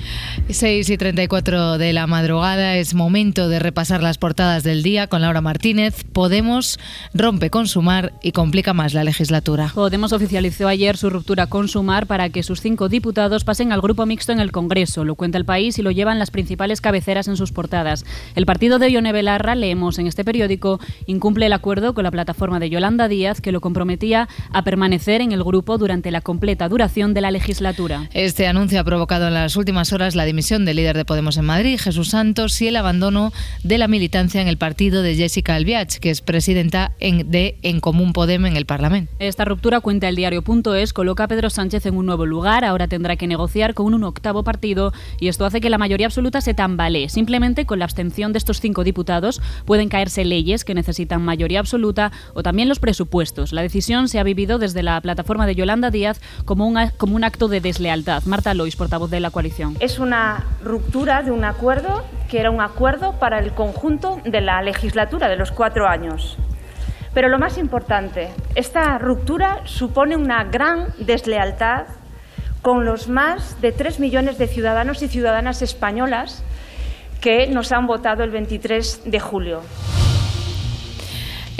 6 0.50 0.90
y 0.90 0.98
34 0.98 1.78
de 1.78 1.94
la 1.94 2.08
madrugada 2.08 2.78
es 2.78 2.96
momento 2.96 3.50
de 3.50 3.60
repasar 3.60 4.02
las 4.02 4.18
portadas 4.18 4.64
del 4.64 4.82
día 4.82 5.08
con 5.08 5.22
Laura 5.22 5.42
Martínez. 5.42 6.04
Podemos 6.12 6.80
rompe 7.14 7.50
con 7.52 7.68
Sumar 7.68 8.14
y 8.24 8.32
complica 8.32 8.74
más 8.74 8.94
la 8.94 9.04
legislatura. 9.04 9.72
Podemos 9.76 10.12
oficializó 10.12 10.68
ayer 10.68 10.98
su 10.98 11.10
ruptura 11.10 11.48
con 11.48 11.68
Sumar 11.68 12.08
para 12.08 12.30
que 12.30 12.42
sus 12.42 12.62
cinco 12.62 12.90
diputados 12.90 13.44
pasen 13.44 13.72
al 13.72 13.82
grupo 13.82 14.06
mixto 14.06 14.32
en 14.32 14.40
el 14.40 14.52
Congreso. 14.52 15.06
Lo 15.06 15.16
cuenta 15.16 15.38
el 15.38 15.46
país 15.46 15.78
y 15.78 15.84
lo 15.84 15.92
llevan 15.92 16.18
las 16.18 16.32
principales 16.32 16.82
cabeceras 16.82 17.28
en 17.28 17.38
sus 17.38 17.52
portadas. 17.52 18.06
El 18.36 18.48
partido 18.48 18.80
de 18.80 18.90
Ione 18.90 19.12
Belarra, 19.12 19.54
leemos 19.54 20.00
en 20.00 20.08
este 20.08 20.26
periódico, 20.26 20.80
incumple 21.06 21.46
el 21.46 21.54
acuerdo 21.54 21.94
con 21.94 22.04
la 22.04 22.12
plataforma 22.12 22.60
de 22.60 22.72
Yolanda 22.72 23.08
Díaz 23.08 23.42
que 23.42 23.52
lo 23.52 23.62
comprometía 23.62 24.28
a 24.52 24.64
permanecer 24.64 25.22
en 25.22 25.32
el 25.32 25.44
grupo 25.44 25.78
durante 25.78 26.10
la 26.10 26.22
completa 26.22 26.68
duración 26.68 27.14
de 27.14 27.22
la 27.22 27.32
legislatura. 27.32 28.10
Este 28.40 28.48
anuncio 28.48 28.80
ha 28.80 28.86
provocado 28.86 29.28
en 29.28 29.34
las 29.34 29.58
últimas 29.58 29.92
horas 29.92 30.16
la 30.16 30.24
dimisión 30.24 30.64
del 30.64 30.78
líder 30.78 30.96
de 30.96 31.04
Podemos 31.04 31.36
en 31.36 31.44
Madrid, 31.44 31.78
Jesús 31.78 32.08
Santos, 32.08 32.62
y 32.62 32.70
el 32.70 32.78
abandono 32.78 33.34
de 33.66 33.78
la 33.78 33.90
militancia 33.90 34.42
en 34.42 34.48
el 34.48 34.56
partido 34.56 35.02
de 35.02 35.14
Jessica 35.16 35.56
Albiach, 35.56 35.98
que 35.98 36.10
es 36.10 36.22
presidenta 36.22 36.94
en- 37.02 37.30
de 37.30 37.58
En 37.64 37.82
Común 37.82 38.14
Podem 38.14 38.46
en 38.46 38.56
el 38.56 38.66
Parlamento. 38.66 39.12
Esta 39.20 39.44
ruptura, 39.44 39.82
cuenta 39.82 40.08
el 40.08 40.16
diario.es, 40.16 40.94
coloca 40.94 41.26
a 41.26 41.28
Pedro 41.28 41.50
Sánchez 41.50 41.86
en 41.86 41.98
un 41.98 42.06
nuevo 42.06 42.26
lugar. 42.26 42.64
Ahora 42.64 42.88
tendrá 42.88 43.18
que 43.18 43.28
negociar 43.28 43.74
con 43.74 43.94
un 43.94 44.06
octavo 44.06 44.42
partido 44.46 44.94
y 45.20 45.28
esto 45.28 45.44
hace 45.44 45.60
que 45.60 45.70
la 45.70 45.78
mayoría 45.78 46.06
absoluta 46.08 46.40
se 46.40 46.54
tambalee. 46.54 47.10
Simplemente 47.10 47.66
con 47.66 47.80
la 47.80 47.84
abstención 47.86 48.32
de 48.32 48.38
estos 48.38 48.62
cinco 48.62 48.86
diputados 48.86 49.42
pueden 49.66 49.90
caerse 49.90 50.24
leyes 50.24 50.64
que 50.64 50.76
necesitan 50.76 51.22
mayoría 51.24 51.60
absoluta 51.60 52.14
o 52.36 52.42
también 52.42 52.70
los 52.70 52.80
presupuestos. 52.80 53.52
La 53.52 53.64
decisión 53.64 54.08
se 54.08 54.18
ha 54.18 54.24
vivido 54.24 54.60
desde 54.60 54.82
la 54.82 55.02
plataforma 55.02 55.46
de 55.46 55.56
Yolanda 55.56 55.92
Díaz 55.92 56.22
como 56.46 56.66
un, 56.66 56.78
como 56.96 57.18
un 57.18 57.26
acto 57.26 57.50
de 57.50 57.60
deslealtad. 57.60 58.24
Marta 58.30 58.54
Lois, 58.54 58.76
portavoz 58.76 59.10
de 59.10 59.20
la 59.20 59.32
coalición. 59.32 59.76
Es 59.80 60.00
una 60.00 60.46
ruptura 60.64 61.24
de 61.24 61.32
un 61.32 61.44
acuerdo 61.44 62.06
que 62.30 62.40
era 62.40 62.52
un 62.52 62.62
acuerdo 62.62 63.20
para 63.20 63.40
el 63.40 63.54
conjunto 63.54 64.22
de 64.24 64.40
la 64.40 64.62
legislatura 64.62 65.28
de 65.28 65.36
los 65.36 65.52
cuatro 65.52 65.88
años. 65.88 66.38
Pero 67.14 67.28
lo 67.28 67.40
más 67.40 67.58
importante, 67.58 68.30
esta 68.56 68.98
ruptura 69.00 69.62
supone 69.66 70.16
una 70.16 70.44
gran 70.44 70.94
deslealtad 71.00 71.88
con 72.62 72.86
los 72.86 73.10
más 73.10 73.60
de 73.62 73.72
tres 73.72 74.00
millones 74.00 74.38
de 74.38 74.48
ciudadanos 74.48 75.02
y 75.02 75.08
ciudadanas 75.08 75.62
españolas 75.62 76.44
que 77.22 77.48
nos 77.48 77.72
han 77.72 77.88
votado 77.88 78.24
el 78.24 78.30
23 78.30 79.04
de 79.06 79.20
julio. 79.20 79.62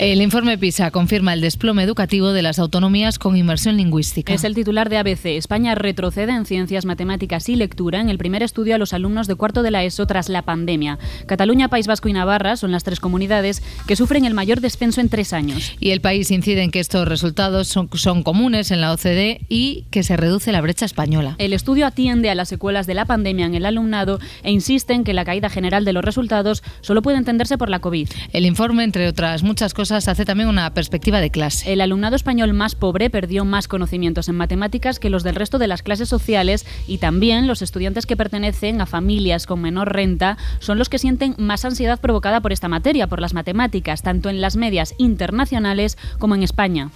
El 0.00 0.22
informe 0.22 0.56
PISA 0.56 0.90
confirma 0.90 1.34
el 1.34 1.42
desplome 1.42 1.82
educativo 1.82 2.32
de 2.32 2.40
las 2.40 2.58
autonomías 2.58 3.18
con 3.18 3.36
inmersión 3.36 3.76
lingüística. 3.76 4.32
Es 4.32 4.44
el 4.44 4.54
titular 4.54 4.88
de 4.88 4.96
ABC. 4.96 5.26
España 5.26 5.74
retrocede 5.74 6.32
en 6.32 6.46
ciencias, 6.46 6.86
matemáticas 6.86 7.50
y 7.50 7.54
lectura 7.54 8.00
en 8.00 8.08
el 8.08 8.16
primer 8.16 8.42
estudio 8.42 8.74
a 8.74 8.78
los 8.78 8.94
alumnos 8.94 9.26
de 9.26 9.34
cuarto 9.34 9.62
de 9.62 9.70
la 9.70 9.84
ESO 9.84 10.06
tras 10.06 10.30
la 10.30 10.40
pandemia. 10.40 10.98
Cataluña, 11.26 11.68
País 11.68 11.86
Vasco 11.86 12.08
y 12.08 12.14
Navarra 12.14 12.56
son 12.56 12.72
las 12.72 12.82
tres 12.82 12.98
comunidades 12.98 13.62
que 13.86 13.94
sufren 13.94 14.24
el 14.24 14.32
mayor 14.32 14.62
descenso 14.62 15.02
en 15.02 15.10
tres 15.10 15.34
años. 15.34 15.74
Y 15.80 15.90
el 15.90 16.00
país 16.00 16.30
incide 16.30 16.62
en 16.62 16.70
que 16.70 16.80
estos 16.80 17.06
resultados 17.06 17.68
son, 17.68 17.90
son 17.92 18.22
comunes 18.22 18.70
en 18.70 18.80
la 18.80 18.94
OCDE 18.94 19.42
y 19.50 19.84
que 19.90 20.02
se 20.02 20.16
reduce 20.16 20.50
la 20.50 20.62
brecha 20.62 20.86
española. 20.86 21.34
El 21.36 21.52
estudio 21.52 21.86
atiende 21.86 22.30
a 22.30 22.34
las 22.34 22.48
secuelas 22.48 22.86
de 22.86 22.94
la 22.94 23.04
pandemia 23.04 23.44
en 23.44 23.54
el 23.54 23.66
alumnado 23.66 24.18
e 24.44 24.50
insiste 24.50 24.94
en 24.94 25.04
que 25.04 25.12
la 25.12 25.26
caída 25.26 25.50
general 25.50 25.84
de 25.84 25.92
los 25.92 26.02
resultados 26.02 26.62
solo 26.80 27.02
puede 27.02 27.18
entenderse 27.18 27.58
por 27.58 27.68
la 27.68 27.80
COVID. 27.80 28.08
El 28.32 28.46
informe, 28.46 28.82
entre 28.82 29.06
otras 29.06 29.42
muchas 29.42 29.74
cosas, 29.74 29.89
hace 29.90 30.24
también 30.24 30.48
una 30.48 30.72
perspectiva 30.72 31.20
de 31.20 31.30
clase. 31.30 31.72
El 31.72 31.80
alumnado 31.80 32.16
español 32.16 32.52
más 32.52 32.74
pobre 32.74 33.10
perdió 33.10 33.44
más 33.44 33.68
conocimientos 33.68 34.28
en 34.28 34.36
matemáticas 34.36 34.98
que 34.98 35.10
los 35.10 35.22
del 35.22 35.34
resto 35.34 35.58
de 35.58 35.66
las 35.66 35.82
clases 35.82 36.08
sociales 36.08 36.66
y 36.86 36.98
también 36.98 37.46
los 37.46 37.62
estudiantes 37.62 38.06
que 38.06 38.16
pertenecen 38.16 38.80
a 38.80 38.86
familias 38.86 39.46
con 39.46 39.60
menor 39.60 39.92
renta 39.92 40.38
son 40.60 40.78
los 40.78 40.88
que 40.88 40.98
sienten 40.98 41.34
más 41.38 41.64
ansiedad 41.64 42.00
provocada 42.00 42.40
por 42.40 42.52
esta 42.52 42.68
materia, 42.68 43.06
por 43.06 43.20
las 43.20 43.34
matemáticas, 43.34 44.02
tanto 44.02 44.28
en 44.28 44.40
las 44.40 44.56
medias 44.56 44.94
internacionales 44.98 45.98
como 46.18 46.34
en 46.34 46.42
España. 46.42 46.90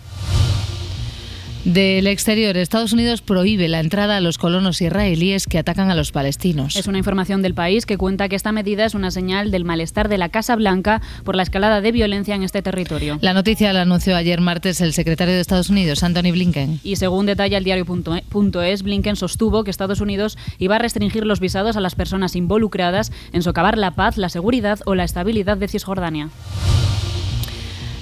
Del 1.64 2.07
exterior, 2.09 2.59
Estados 2.59 2.92
Unidos 2.92 3.22
prohíbe 3.22 3.68
la 3.68 3.81
entrada 3.81 4.18
a 4.18 4.20
los 4.20 4.37
colonos 4.37 4.83
israelíes 4.83 5.46
que 5.46 5.59
atacan 5.59 5.90
a 5.90 5.94
los 5.94 6.12
palestinos. 6.12 6.77
Es 6.77 6.87
una 6.88 6.98
información 6.98 7.40
del 7.40 7.55
país 7.55 7.87
que 7.87 7.96
cuenta 7.96 8.29
que 8.29 8.37
esta 8.37 8.53
medida 8.53 8.85
es 8.85 8.92
una 8.92 9.11
señal 9.11 9.50
del 9.50 9.64
malestar 9.64 10.11
de 10.11 10.18
la 10.18 10.29
Casa 10.29 10.57
Blanca 10.57 11.00
por 11.24 11.37
la 11.37 11.42
escalada 11.42 11.81
de 11.81 11.90
violencia 11.90 12.35
en 12.35 12.42
este 12.42 12.61
territorio. 12.61 13.18
La 13.22 13.33
noticia 13.33 13.72
la 13.72 13.81
anunció 13.81 14.14
ayer 14.14 14.42
martes 14.42 14.83
el 14.83 14.92
secretario 14.92 15.33
de 15.33 15.40
Estados 15.40 15.70
Unidos, 15.70 16.03
Anthony 16.03 16.33
Blinken. 16.33 16.81
Y 16.85 16.96
según 16.96 17.24
detalla 17.24 17.57
el 17.57 17.64
diario.es, 17.64 18.83
Blinken 18.83 19.16
sostuvo 19.16 19.64
que 19.64 19.70
Estados 19.70 20.03
Unidos 20.03 20.37
iba 20.59 20.77
a 20.77 20.79
restringir 20.79 21.24
los 21.24 21.40
visados 21.40 21.79
a 21.79 21.81
las 21.81 21.94
personas 21.94 22.37
involucradas 22.37 23.11
en 23.33 23.42
socavar 23.42 23.79
la 23.79 23.92
paz, 23.92 24.18
la 24.18 24.29
seguridad 24.29 24.81
o 24.85 24.94
la 24.94 25.05
estabilidad 25.05 25.57
de 25.57 25.68
Cisjordania. 25.68 26.29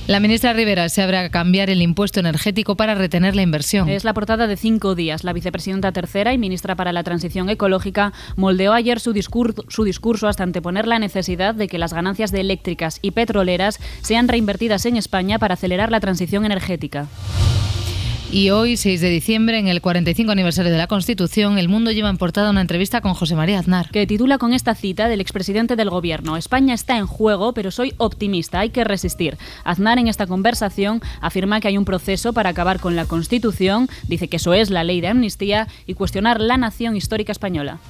La 0.09 0.19
ministra 0.19 0.53
Rivera 0.53 0.89
se 0.89 1.01
abre 1.01 1.17
a 1.17 1.31
cambiar 1.31 1.71
el 1.71 1.81
impuesto 1.81 2.19
energético 2.19 2.77
para 2.77 2.97
retener 2.97 3.37
la 3.37 3.43
inversión. 3.43 3.89
Es 3.89 4.03
la 4.03 4.13
portada 4.13 4.49
de 4.49 4.57
cinco 4.57 4.97
días. 4.97 5.23
La 5.23 5.33
vicepresidenta 5.33 5.93
tercera 5.93 6.33
y 6.33 6.39
ministra 6.39 6.75
para 6.75 6.93
la 6.93 7.05
Transición 7.05 7.49
Ecológica 7.49 8.13
moldeó 8.35 8.73
ayer 8.73 8.99
su, 8.99 9.15
su 9.69 9.85
discurso 9.85 10.27
hasta 10.27 10.43
anteponer 10.43 10.89
la 10.89 10.99
necesidad 10.99 11.55
de 11.55 11.69
que 11.69 11.79
las 11.79 11.95
ganancias 11.95 12.33
de 12.33 12.41
eléctricas 12.41 12.99
y 13.01 13.13
petroleras 13.13 13.79
sean 14.01 14.27
reinvertidas 14.27 14.87
en 14.87 14.97
España 14.97 15.39
para 15.39 15.55
acelerar 15.55 15.93
la 15.93 16.01
transición 16.01 16.45
energética. 16.45 17.07
Y 18.33 18.49
hoy, 18.49 18.79
6 18.79 19.03
de 19.03 19.11
diciembre, 19.11 19.59
en 19.59 19.69
el 19.69 19.83
45 19.83 20.33
aniversario 20.33 20.73
de 20.73 20.79
la 20.79 20.87
Constitución, 20.87 21.59
El 21.59 21.69
Mundo 21.69 21.91
lleva 21.91 22.09
en 22.09 22.17
portada 22.17 22.49
una 22.49 22.63
entrevista 22.63 23.03
con 23.03 23.13
José 23.13 23.37
María 23.37 23.59
Aznar. 23.59 23.91
Que 23.91 24.07
titula 24.07 24.39
con 24.39 24.55
esta 24.55 24.75
cita 24.75 25.07
del 25.09 25.21
expresidente 25.21 25.77
del 25.77 25.91
gobierno: 25.91 26.39
España 26.39 26.73
está 26.73 26.97
en 26.97 27.07
juego, 27.07 27.53
pero 27.53 27.71
soy 27.71 27.93
optimista, 27.99 28.61
hay 28.61 28.71
que 28.71 28.85
resistir. 28.85 29.37
Aznar 29.65 29.99
en 29.99 30.09
esta 30.09 30.27
conversación 30.27 31.03
afirma 31.21 31.61
que 31.61 31.69
hay 31.69 31.77
un 31.77 31.85
proceso 31.85 32.33
para 32.33 32.49
acabar 32.49 32.81
con 32.81 32.97
la 32.97 33.05
Constitución, 33.05 33.91
dice 34.09 34.29
que 34.29 34.39
eso 34.39 34.55
es 34.55 34.71
la 34.71 34.83
ley 34.83 35.03
de 35.03 35.09
amnistía 35.09 35.69
y 35.87 35.93
cuestionar 35.93 36.41
la 36.41 36.57
nación 36.57 36.97
histórica 36.97 37.33
española. 37.33 37.81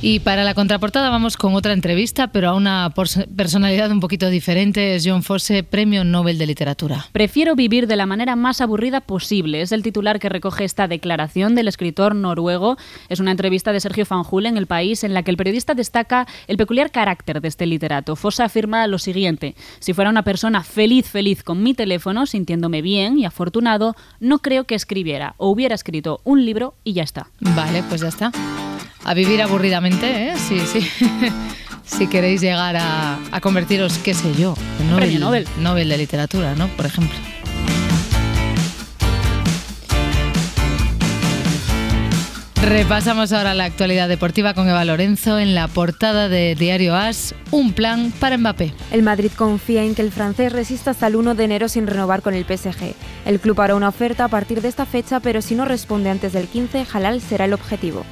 Y 0.00 0.20
para 0.20 0.44
la 0.44 0.54
contraportada 0.54 1.10
vamos 1.10 1.36
con 1.36 1.56
otra 1.56 1.72
entrevista, 1.72 2.28
pero 2.28 2.50
a 2.50 2.54
una 2.54 2.94
personalidad 3.36 3.90
un 3.90 3.98
poquito 3.98 4.30
diferente. 4.30 4.94
Es 4.94 5.04
John 5.04 5.24
Fosse, 5.24 5.64
Premio 5.64 6.04
Nobel 6.04 6.38
de 6.38 6.46
Literatura. 6.46 7.06
Prefiero 7.10 7.56
vivir 7.56 7.88
de 7.88 7.96
la 7.96 8.06
manera 8.06 8.36
más 8.36 8.60
aburrida 8.60 9.00
posible. 9.00 9.60
Es 9.60 9.72
el 9.72 9.82
titular 9.82 10.20
que 10.20 10.28
recoge 10.28 10.64
esta 10.64 10.86
declaración 10.86 11.56
del 11.56 11.66
escritor 11.66 12.14
noruego. 12.14 12.76
Es 13.08 13.18
una 13.18 13.32
entrevista 13.32 13.72
de 13.72 13.80
Sergio 13.80 14.06
Fanjul 14.06 14.46
en 14.46 14.56
El 14.56 14.68
País 14.68 15.02
en 15.02 15.14
la 15.14 15.24
que 15.24 15.32
el 15.32 15.36
periodista 15.36 15.74
destaca 15.74 16.28
el 16.46 16.58
peculiar 16.58 16.92
carácter 16.92 17.40
de 17.40 17.48
este 17.48 17.66
literato. 17.66 18.14
Fosse 18.14 18.44
afirma 18.44 18.86
lo 18.86 18.98
siguiente: 18.98 19.56
Si 19.80 19.94
fuera 19.94 20.10
una 20.10 20.22
persona 20.22 20.62
feliz, 20.62 21.08
feliz 21.08 21.42
con 21.42 21.64
mi 21.64 21.74
teléfono, 21.74 22.26
sintiéndome 22.26 22.82
bien 22.82 23.18
y 23.18 23.24
afortunado, 23.24 23.96
no 24.20 24.38
creo 24.38 24.62
que 24.62 24.76
escribiera 24.76 25.34
o 25.38 25.48
hubiera 25.48 25.74
escrito 25.74 26.20
un 26.22 26.44
libro 26.44 26.74
y 26.84 26.92
ya 26.92 27.02
está. 27.02 27.26
Vale, 27.40 27.82
pues 27.88 28.00
ya 28.00 28.08
está. 28.08 28.30
A 29.08 29.14
vivir 29.14 29.40
aburridamente, 29.40 30.28
¿eh? 30.28 30.34
Sí, 30.36 30.60
sí. 30.70 30.86
si 31.86 32.08
queréis 32.08 32.42
llegar 32.42 32.76
a, 32.76 33.18
a 33.32 33.40
convertiros, 33.40 33.96
qué 33.96 34.12
sé 34.12 34.34
yo, 34.34 34.54
en 34.78 34.94
Premio 34.96 35.18
Nobel. 35.18 35.48
Nobel 35.60 35.88
de 35.88 35.96
Literatura, 35.96 36.54
¿no? 36.54 36.68
Por 36.68 36.84
ejemplo. 36.84 37.16
Repasamos 42.68 43.32
ahora 43.32 43.54
la 43.54 43.64
actualidad 43.64 44.10
deportiva 44.10 44.52
con 44.52 44.68
Eva 44.68 44.84
Lorenzo 44.84 45.38
en 45.38 45.54
la 45.54 45.68
portada 45.68 46.28
de 46.28 46.54
Diario 46.54 46.94
As, 46.94 47.34
un 47.50 47.72
plan 47.72 48.12
para 48.20 48.36
Mbappé. 48.36 48.74
El 48.92 49.02
Madrid 49.02 49.30
confía 49.34 49.84
en 49.84 49.94
que 49.94 50.02
el 50.02 50.12
francés 50.12 50.52
resista 50.52 50.90
hasta 50.90 51.06
el 51.06 51.16
1 51.16 51.34
de 51.34 51.44
enero 51.44 51.68
sin 51.70 51.86
renovar 51.86 52.20
con 52.20 52.34
el 52.34 52.44
PSG. 52.44 52.94
El 53.24 53.40
club 53.40 53.58
hará 53.62 53.74
una 53.74 53.88
oferta 53.88 54.24
a 54.24 54.28
partir 54.28 54.60
de 54.60 54.68
esta 54.68 54.84
fecha, 54.84 55.18
pero 55.20 55.40
si 55.40 55.54
no 55.54 55.64
responde 55.64 56.10
antes 56.10 56.34
del 56.34 56.46
15, 56.46 56.86
Halal 56.92 57.22
será 57.22 57.46
el 57.46 57.54
objetivo. 57.54 58.04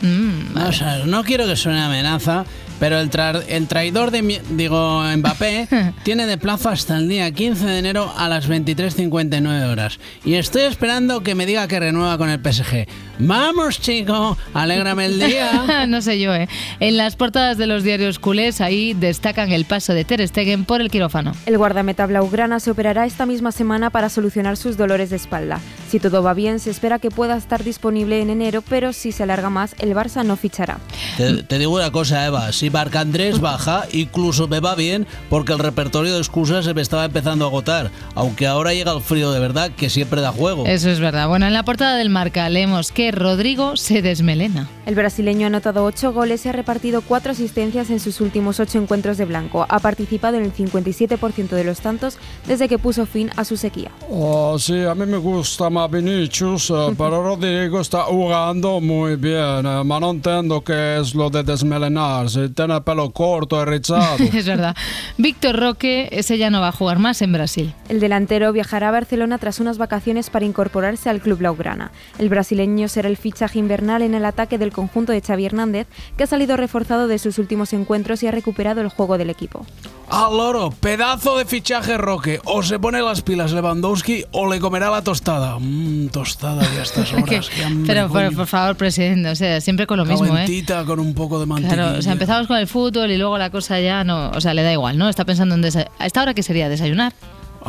O 0.67 0.73
sea, 0.73 1.05
no 1.05 1.23
quiero 1.23 1.47
que 1.47 1.57
suene 1.57 1.83
amenaza, 1.83 2.47
pero 2.79 2.99
el, 3.01 3.11
tra- 3.11 3.43
el 3.49 3.67
traidor 3.67 4.11
de, 4.11 4.23
mi- 4.23 4.39
digo, 4.51 5.03
Mbappé 5.17 5.69
tiene 6.03 6.27
de 6.27 6.39
plazo 6.39 6.69
hasta 6.69 6.97
el 6.99 7.09
día 7.09 7.31
15 7.31 7.65
de 7.67 7.79
enero 7.79 8.13
a 8.17 8.29
las 8.29 8.49
23.59 8.49 9.71
horas. 9.71 9.99
Y 10.25 10.35
estoy 10.35 10.63
esperando 10.63 11.23
que 11.23 11.35
me 11.35 11.47
diga 11.47 11.67
que 11.69 11.81
renueva 11.81 12.19
con 12.19 12.29
el 12.31 12.41
PSG. 12.41 12.87
Vamos, 13.19 13.81
chico, 13.81 14.37
alégrame 14.53 15.07
el 15.07 15.19
día. 15.19 15.87
no 15.89 16.03
sé 16.03 16.21
yo, 16.21 16.35
¿eh? 16.35 16.49
En 16.81 16.97
las 16.99 17.17
portadas 17.17 17.57
de 17.57 17.67
los 17.67 17.83
diarios 17.83 18.19
culés, 18.19 18.61
ahí 18.61 18.93
destacan 18.93 19.53
el 19.53 19.65
paso 19.65 19.95
de 19.95 20.05
Ter 20.05 20.27
Stegen 20.29 20.65
por 20.67 20.81
el 20.83 20.91
quirófano. 20.91 21.33
El 21.47 21.57
guardameta 21.57 22.05
blaugrana 22.07 22.61
se 22.61 22.71
operará 22.71 23.07
esta 23.07 23.25
misma 23.25 23.53
semana 23.53 23.89
para 23.91 24.11
solucionar 24.11 24.57
sus 24.59 24.77
dolores 24.77 25.09
de 25.11 25.17
espalda. 25.17 25.61
Si 25.89 25.99
todo 25.99 26.23
va 26.23 26.35
bien, 26.35 26.59
se 26.61 26.71
espera 26.71 26.99
que 26.99 27.11
pueda 27.11 27.37
estar 27.39 27.65
disponible 27.65 28.21
en 28.21 28.29
enero, 28.29 28.63
pero 28.69 28.93
si 28.93 29.13
se 29.13 29.23
alarga 29.23 29.49
más, 29.49 29.75
el 29.79 29.95
Barça 29.95 30.23
no 30.25 30.37
fichará. 30.37 30.79
Te, 31.17 31.43
te 31.43 31.59
digo 31.59 31.75
una 31.75 31.91
cosa, 31.91 32.27
Eva. 32.27 32.53
Si 32.53 32.66
Marc 32.71 32.95
Andrés 32.97 33.41
baja, 33.41 33.85
incluso 33.93 34.49
me 34.49 34.61
va 34.61 34.75
bien 34.75 35.07
porque 35.31 35.53
el 35.53 35.59
repertorio 35.59 36.13
de 36.15 36.19
excusas 36.19 36.65
se 36.65 36.75
me 36.75 36.83
estaba 36.83 37.05
empezando 37.05 37.45
a 37.45 37.49
agotar. 37.49 37.91
Aunque 38.15 38.47
ahora 38.47 38.75
llega 38.75 38.93
el 38.93 39.01
frío 39.03 39.31
de 39.33 39.41
verdad 39.41 39.71
que 39.77 39.91
siempre 39.91 40.21
da 40.21 40.33
juego. 40.33 40.65
Eso 40.67 40.91
es 40.91 41.01
verdad. 41.01 41.29
Bueno, 41.29 41.47
en 41.47 41.53
la 41.53 41.65
portada 41.65 41.97
del 41.97 42.11
Marca 42.11 42.49
leemos 42.49 42.93
que 42.93 43.11
Rodrigo 43.11 43.77
se 43.77 44.03
desmelena. 44.03 44.69
El 44.87 44.95
brasileño 44.95 45.45
ha 45.45 45.49
anotado 45.49 45.85
8 45.85 46.13
goles 46.13 46.45
y 46.47 46.49
ha 46.49 46.53
repartido 46.53 47.03
4 47.03 47.33
asistencias 47.33 47.91
en 47.91 48.01
sus 48.01 48.21
últimos 48.21 48.61
8 48.61 48.79
encuentros 48.79 49.17
de 49.19 49.25
blanco. 49.25 49.67
Ha 49.69 49.81
participado 49.81 50.37
en 50.37 50.45
el 50.45 50.53
57% 50.53 51.49
de 51.49 51.65
los 51.65 51.81
tantos 51.81 52.19
desde 52.47 52.69
que 52.69 52.79
puso 52.79 53.07
fin 53.07 53.31
a 53.37 53.45
su 53.45 53.57
sequía. 53.57 53.91
Oh, 54.11 54.59
sí, 54.59 54.85
a 54.85 54.95
mí 54.95 55.07
me 55.07 55.17
gusta 55.19 55.71
más 55.71 55.91
Vinicius, 55.91 56.71
eh, 56.71 56.95
pero 56.99 57.23
Rodrigo 57.23 57.81
está 57.81 58.03
jugando 58.05 58.81
muy 58.81 59.17
bien. 59.17 59.67
eh, 59.67 59.83
ma 59.85 60.01
no 60.01 60.11
entiendo 60.11 60.63
qué 60.63 60.99
es 61.01 61.15
lo 61.15 61.31
de 61.31 61.43
desmelenar, 61.43 62.29
tiene 62.57 62.81
pelo 62.81 63.11
corto 63.11 63.65
rizado. 63.65 64.17
es 64.35 64.47
verdad. 64.47 64.75
Víctor 65.19 65.61
Roque, 65.61 66.09
ese 66.11 66.39
ya 66.39 66.51
no 66.51 66.61
va 66.61 66.69
a 66.69 66.73
jugar 66.73 66.99
más 66.99 67.23
en 67.23 67.33
Brasil. 67.33 67.75
El 67.89 68.01
delantero 68.01 68.53
viajará 68.53 68.89
a 68.89 68.93
Barcelona 68.93 69.39
tras 69.39 69.61
unas 69.61 69.79
vacaciones 69.79 70.31
para 70.31 70.45
incorporarse 70.45 71.09
al 71.09 71.21
club 71.21 71.39
blaugrana. 71.39 71.93
El 72.19 72.29
brasileño 72.29 72.89
será 72.89 73.09
el 73.09 73.17
fichaje 73.17 73.59
invernal 73.59 74.03
en 74.03 74.15
el 74.15 74.25
ataque 74.25 74.59
del 74.59 74.73
conjunto 74.73 75.13
de 75.13 75.21
Xavi 75.21 75.47
Hernández, 75.47 75.87
que 76.17 76.25
ha 76.25 76.27
salido 76.27 76.57
reforzado 76.57 77.07
de 77.07 77.19
sus 77.19 77.39
últimos 77.39 77.73
encuentros 77.73 78.23
y 78.23 78.27
ha 78.27 78.33
recuperado 78.33 78.81
el 78.81 78.89
juego 78.89 79.19
del 79.19 79.31
equipo. 79.31 79.65
Al 80.09 80.37
loro, 80.37 80.71
pedazo 80.71 81.37
de 81.37 81.45
fichaje 81.45 81.99
Roque. 81.99 82.41
O 82.45 82.63
se 82.63 82.79
pone 82.79 83.03
las 83.03 83.23
pilas 83.23 83.53
Lewandowski 83.53 84.25
o 84.31 84.51
le 84.51 84.61
comerá 84.61 84.89
la 84.89 85.03
tostada. 85.03 85.59
Mmm, 85.59 86.09
tostada 86.09 86.63
ya 86.63 86.81
a 86.81 86.83
estas 86.85 87.13
horas. 87.13 87.51
qué 87.51 87.65
hambre, 87.65 87.93
Pero 87.93 88.09
por, 88.09 88.47
favor, 88.47 88.77
presidente, 88.77 89.29
o 89.31 89.35
sea, 89.35 89.61
siempre 89.61 89.87
con 89.87 89.99
lo 89.99 90.05
mismo, 90.05 90.37
¿eh? 90.39 90.65
Con 90.87 91.01
un 91.01 91.13
poco 91.15 91.41
de 91.41 91.47
mantequilla. 91.47 91.83
Claro, 91.83 91.99
o 91.99 92.03
sea, 92.03 92.13
empezamos 92.13 92.46
con 92.47 92.59
el 92.59 92.67
fútbol 92.67 93.11
y 93.11 93.17
luego 93.17 93.39
la 93.39 93.51
cosa 93.51 93.81
ya 93.81 94.05
no, 94.05 94.31
o 94.31 94.41
sea, 94.41 94.55
le 94.55 94.63
da 94.63 94.73
igual, 94.73 94.99
¿no? 94.99 95.09
Está 95.09 95.25
pensando 95.25 95.55
en 95.55 95.63
desayunar. 95.63 95.93
¿A 95.99 96.07
esta 96.07 96.23
hora 96.23 96.35
qué 96.35 96.43
sería? 96.43 96.69
¿Desayunar? 96.69 97.13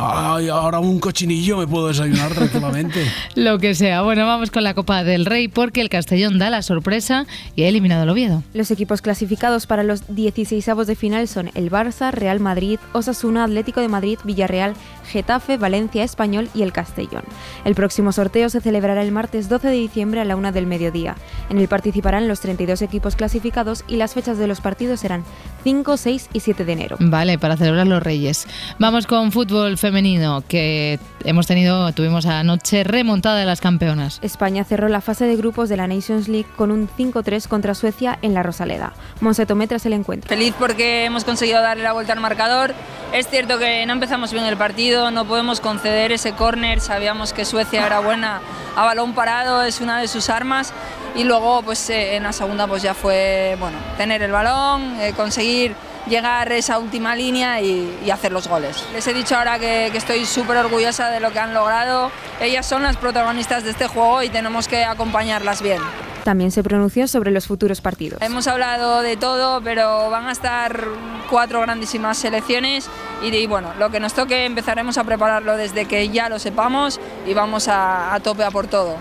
Ay, 0.00 0.48
ahora 0.48 0.78
un 0.78 1.00
cochinillo 1.00 1.56
me 1.56 1.66
puedo 1.66 1.88
desayunar 1.88 2.32
tranquilamente. 2.32 3.04
Lo 3.34 3.58
que 3.58 3.74
sea. 3.74 4.02
Bueno, 4.02 4.26
vamos 4.26 4.52
con 4.52 4.62
la 4.62 4.72
Copa 4.72 5.02
del 5.02 5.26
Rey 5.26 5.48
porque 5.48 5.80
el 5.80 5.88
Castellón 5.88 6.38
da 6.38 6.50
la 6.50 6.62
sorpresa 6.62 7.26
y 7.56 7.64
ha 7.64 7.68
eliminado 7.68 8.02
al 8.02 8.10
Oviedo. 8.10 8.44
Los 8.54 8.70
equipos 8.70 9.02
clasificados 9.02 9.66
para 9.66 9.82
los 9.82 10.06
16avos 10.06 10.84
de 10.84 10.94
final 10.94 11.26
son 11.26 11.50
el 11.56 11.68
Barça, 11.68 12.12
Real 12.12 12.38
Madrid, 12.38 12.78
Osasuna, 12.92 13.42
Atlético 13.42 13.80
de 13.80 13.88
Madrid, 13.88 14.20
Villarreal, 14.22 14.74
Getafe, 15.08 15.56
Valencia, 15.56 16.04
Español 16.04 16.48
y 16.54 16.62
el 16.62 16.72
Castellón. 16.72 17.24
El 17.64 17.74
próximo 17.74 18.12
sorteo 18.12 18.48
se 18.50 18.60
celebrará 18.60 19.02
el 19.02 19.12
martes 19.12 19.48
12 19.48 19.68
de 19.68 19.74
diciembre 19.74 20.20
a 20.20 20.24
la 20.24 20.36
una 20.36 20.52
del 20.52 20.66
mediodía. 20.66 21.16
En 21.50 21.58
él 21.58 21.68
participarán 21.68 22.28
los 22.28 22.40
32 22.40 22.82
equipos 22.82 23.16
clasificados 23.16 23.84
y 23.88 23.96
las 23.96 24.14
fechas 24.14 24.38
de 24.38 24.46
los 24.46 24.60
partidos 24.60 25.00
serán 25.00 25.24
5, 25.64 25.96
6 25.96 26.28
y 26.32 26.40
7 26.40 26.64
de 26.64 26.72
enero. 26.72 26.96
Vale, 27.00 27.38
para 27.38 27.56
celebrar 27.56 27.86
los 27.86 28.02
Reyes. 28.02 28.46
Vamos 28.78 29.06
con 29.06 29.32
fútbol 29.32 29.78
femenino 29.78 30.42
que 30.46 30.98
hemos 31.24 31.46
tenido, 31.46 31.92
tuvimos 31.92 32.26
anoche 32.26 32.84
remontada 32.84 33.38
de 33.38 33.46
las 33.46 33.60
campeonas. 33.60 34.18
España 34.22 34.64
cerró 34.64 34.88
la 34.88 35.00
fase 35.00 35.26
de 35.26 35.36
grupos 35.36 35.68
de 35.68 35.76
la 35.76 35.86
Nations 35.86 36.28
League 36.28 36.48
con 36.56 36.70
un 36.70 36.88
5-3 36.88 37.48
contra 37.48 37.74
Suecia 37.74 38.18
en 38.22 38.34
la 38.34 38.42
Rosaleda. 38.42 38.92
Monse 39.20 39.46
tomé 39.46 39.66
tras 39.66 39.86
el 39.86 39.92
encuentro. 39.92 40.28
Feliz 40.28 40.54
porque 40.58 41.04
hemos 41.04 41.24
conseguido 41.24 41.60
darle 41.60 41.82
la 41.82 41.92
vuelta 41.92 42.12
al 42.12 42.20
marcador. 42.20 42.74
Es 43.12 43.28
cierto 43.28 43.58
que 43.58 43.86
no 43.86 43.94
empezamos 43.94 44.32
bien 44.32 44.44
el 44.44 44.56
partido, 44.56 44.97
no 45.10 45.24
podemos 45.24 45.60
conceder 45.60 46.12
ese 46.12 46.32
córner, 46.32 46.80
sabíamos 46.80 47.32
que 47.32 47.44
Suecia 47.44 47.86
era 47.86 48.00
buena 48.00 48.40
a 48.76 48.84
balón 48.84 49.14
parado, 49.14 49.62
es 49.62 49.80
una 49.80 50.00
de 50.00 50.08
sus 50.08 50.28
armas 50.28 50.72
y 51.14 51.24
luego 51.24 51.62
pues 51.62 51.88
eh, 51.90 52.16
en 52.16 52.24
la 52.24 52.32
segunda 52.32 52.66
pues 52.66 52.82
ya 52.82 52.94
fue 52.94 53.56
bueno, 53.58 53.78
tener 53.96 54.22
el 54.22 54.32
balón, 54.32 55.00
eh, 55.00 55.12
conseguir 55.16 55.74
llegar 56.06 56.50
a 56.50 56.56
esa 56.56 56.78
última 56.78 57.14
línea 57.14 57.60
y, 57.60 58.10
hacer 58.10 58.32
los 58.32 58.48
goles. 58.48 58.84
Les 58.92 59.06
he 59.06 59.14
dicho 59.14 59.36
ahora 59.36 59.58
que, 59.58 59.90
que 59.92 59.98
estoy 59.98 60.24
súper 60.24 60.56
orgullosa 60.56 61.10
de 61.10 61.20
lo 61.20 61.32
que 61.32 61.38
han 61.38 61.54
logrado, 61.54 62.10
ellas 62.40 62.66
son 62.66 62.82
las 62.82 62.96
protagonistas 62.96 63.64
de 63.64 63.70
este 63.70 63.86
juego 63.86 64.22
y 64.22 64.30
tenemos 64.30 64.68
que 64.68 64.84
acompañarlas 64.84 65.62
bien. 65.62 65.80
También 66.24 66.50
se 66.50 66.62
pronunció 66.62 67.08
sobre 67.08 67.30
los 67.30 67.46
futuros 67.46 67.80
partidos. 67.80 68.20
Hemos 68.22 68.46
hablado 68.46 69.02
de 69.02 69.16
todo, 69.16 69.60
pero 69.62 70.10
van 70.10 70.26
a 70.26 70.32
estar 70.32 70.84
cuatro 71.30 71.60
grandísimas 71.60 72.18
selecciones 72.18 72.88
y, 73.22 73.46
bueno, 73.46 73.72
lo 73.78 73.90
que 73.90 74.00
nos 74.00 74.14
toque 74.14 74.44
empezaremos 74.44 74.98
a 74.98 75.04
prepararlo 75.04 75.56
desde 75.56 75.86
que 75.86 76.08
ya 76.08 76.28
lo 76.28 76.38
sepamos 76.38 77.00
y 77.26 77.34
vamos 77.34 77.68
a, 77.68 78.14
a 78.14 78.20
tope 78.20 78.44
a 78.44 78.50
por 78.50 78.66
todo. 78.66 78.96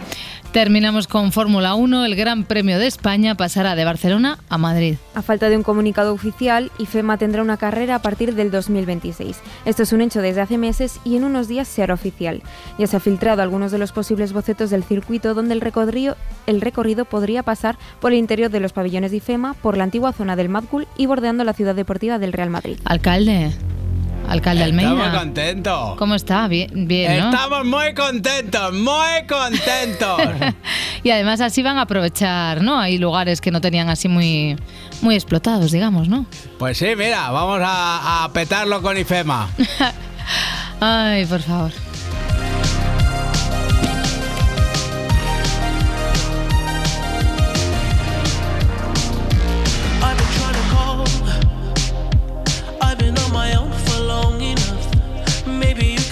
Terminamos 0.57 1.05
con 1.05 1.31
Fórmula 1.31 1.75
1. 1.75 2.03
El 2.03 2.15
Gran 2.15 2.43
Premio 2.43 2.79
de 2.79 2.87
España 2.87 3.35
pasará 3.35 3.75
de 3.75 3.85
Barcelona 3.85 4.39
a 4.49 4.57
Madrid. 4.57 4.95
A 5.13 5.21
falta 5.21 5.49
de 5.49 5.55
un 5.55 5.61
comunicado 5.61 6.11
oficial, 6.11 6.71
IFEMA 6.79 7.19
tendrá 7.19 7.43
una 7.43 7.57
carrera 7.57 7.93
a 7.93 8.01
partir 8.01 8.33
del 8.33 8.49
2026. 8.49 9.39
Esto 9.65 9.83
es 9.83 9.93
un 9.93 10.01
hecho 10.01 10.19
desde 10.19 10.41
hace 10.41 10.57
meses 10.57 10.99
y 11.05 11.15
en 11.15 11.25
unos 11.25 11.47
días 11.47 11.67
se 11.67 11.83
hará 11.83 11.93
oficial. 11.93 12.41
Ya 12.79 12.87
se 12.87 12.97
ha 12.97 12.99
filtrado 12.99 13.43
algunos 13.43 13.71
de 13.71 13.77
los 13.77 13.91
posibles 13.91 14.33
bocetos 14.33 14.71
del 14.71 14.83
circuito 14.83 15.35
donde 15.35 15.53
el 15.53 15.61
recorrido, 15.61 16.17
el 16.47 16.59
recorrido 16.59 17.05
podría 17.05 17.43
pasar 17.43 17.77
por 17.99 18.11
el 18.11 18.17
interior 18.17 18.49
de 18.49 18.59
los 18.59 18.73
pabellones 18.73 19.11
de 19.11 19.17
IFEMA, 19.17 19.53
por 19.53 19.77
la 19.77 19.83
antigua 19.83 20.11
zona 20.11 20.35
del 20.35 20.49
Madcool 20.49 20.87
y 20.97 21.05
bordeando 21.05 21.43
la 21.43 21.53
ciudad 21.53 21.75
deportiva 21.75 22.17
del 22.17 22.33
Real 22.33 22.49
Madrid. 22.49 22.79
Alcalde. 22.83 23.51
Alcalde 24.27 24.63
Almeida. 24.63 24.89
Estamos 24.91 25.17
contentos. 25.19 25.95
¿Cómo 25.97 26.15
está? 26.15 26.47
Bien, 26.47 26.87
bien 26.87 27.19
¿no? 27.19 27.29
Estamos 27.29 27.65
muy 27.65 27.93
contentos, 27.93 28.73
muy 28.73 29.25
contentos. 29.27 30.21
y 31.03 31.09
además 31.11 31.39
así 31.41 31.63
van 31.63 31.77
a 31.77 31.83
aprovechar, 31.83 32.61
¿no? 32.61 32.79
Hay 32.79 32.97
lugares 32.97 33.39
que 33.39 33.51
no 33.51 33.61
tenían 33.61 33.89
así 33.89 34.09
muy, 34.09 34.57
muy 35.01 35.15
explotados, 35.15 35.71
digamos, 35.71 36.09
¿no? 36.09 36.25
Pues 36.59 36.77
sí, 36.77 36.87
mira, 36.97 37.29
vamos 37.31 37.61
a, 37.63 38.25
a 38.25 38.33
petarlo 38.33 38.81
con 38.81 38.97
IFEMA. 38.97 39.49
Ay, 40.81 41.25
por 41.25 41.41
favor. 41.41 41.86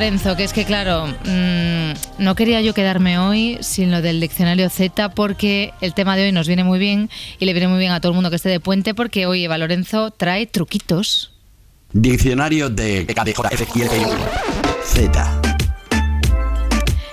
Lorenzo, 0.00 0.34
que 0.34 0.44
es 0.44 0.54
que 0.54 0.64
claro, 0.64 1.08
mm, 1.08 2.22
no 2.22 2.34
quería 2.34 2.62
yo 2.62 2.72
quedarme 2.72 3.18
hoy 3.18 3.58
sin 3.60 3.90
lo 3.90 4.00
del 4.00 4.18
diccionario 4.18 4.70
Z 4.70 5.10
porque 5.10 5.74
el 5.82 5.92
tema 5.92 6.16
de 6.16 6.24
hoy 6.24 6.32
nos 6.32 6.46
viene 6.46 6.64
muy 6.64 6.78
bien 6.78 7.10
y 7.38 7.44
le 7.44 7.52
viene 7.52 7.68
muy 7.68 7.78
bien 7.78 7.92
a 7.92 8.00
todo 8.00 8.12
el 8.12 8.14
mundo 8.14 8.30
que 8.30 8.36
esté 8.36 8.48
de 8.48 8.60
puente 8.60 8.94
porque 8.94 9.26
hoy 9.26 9.44
Eva 9.44 9.58
Lorenzo 9.58 10.10
trae 10.10 10.46
truquitos. 10.46 11.34
Diccionario 11.92 12.70
de 12.70 13.06
Z. 14.84 15.40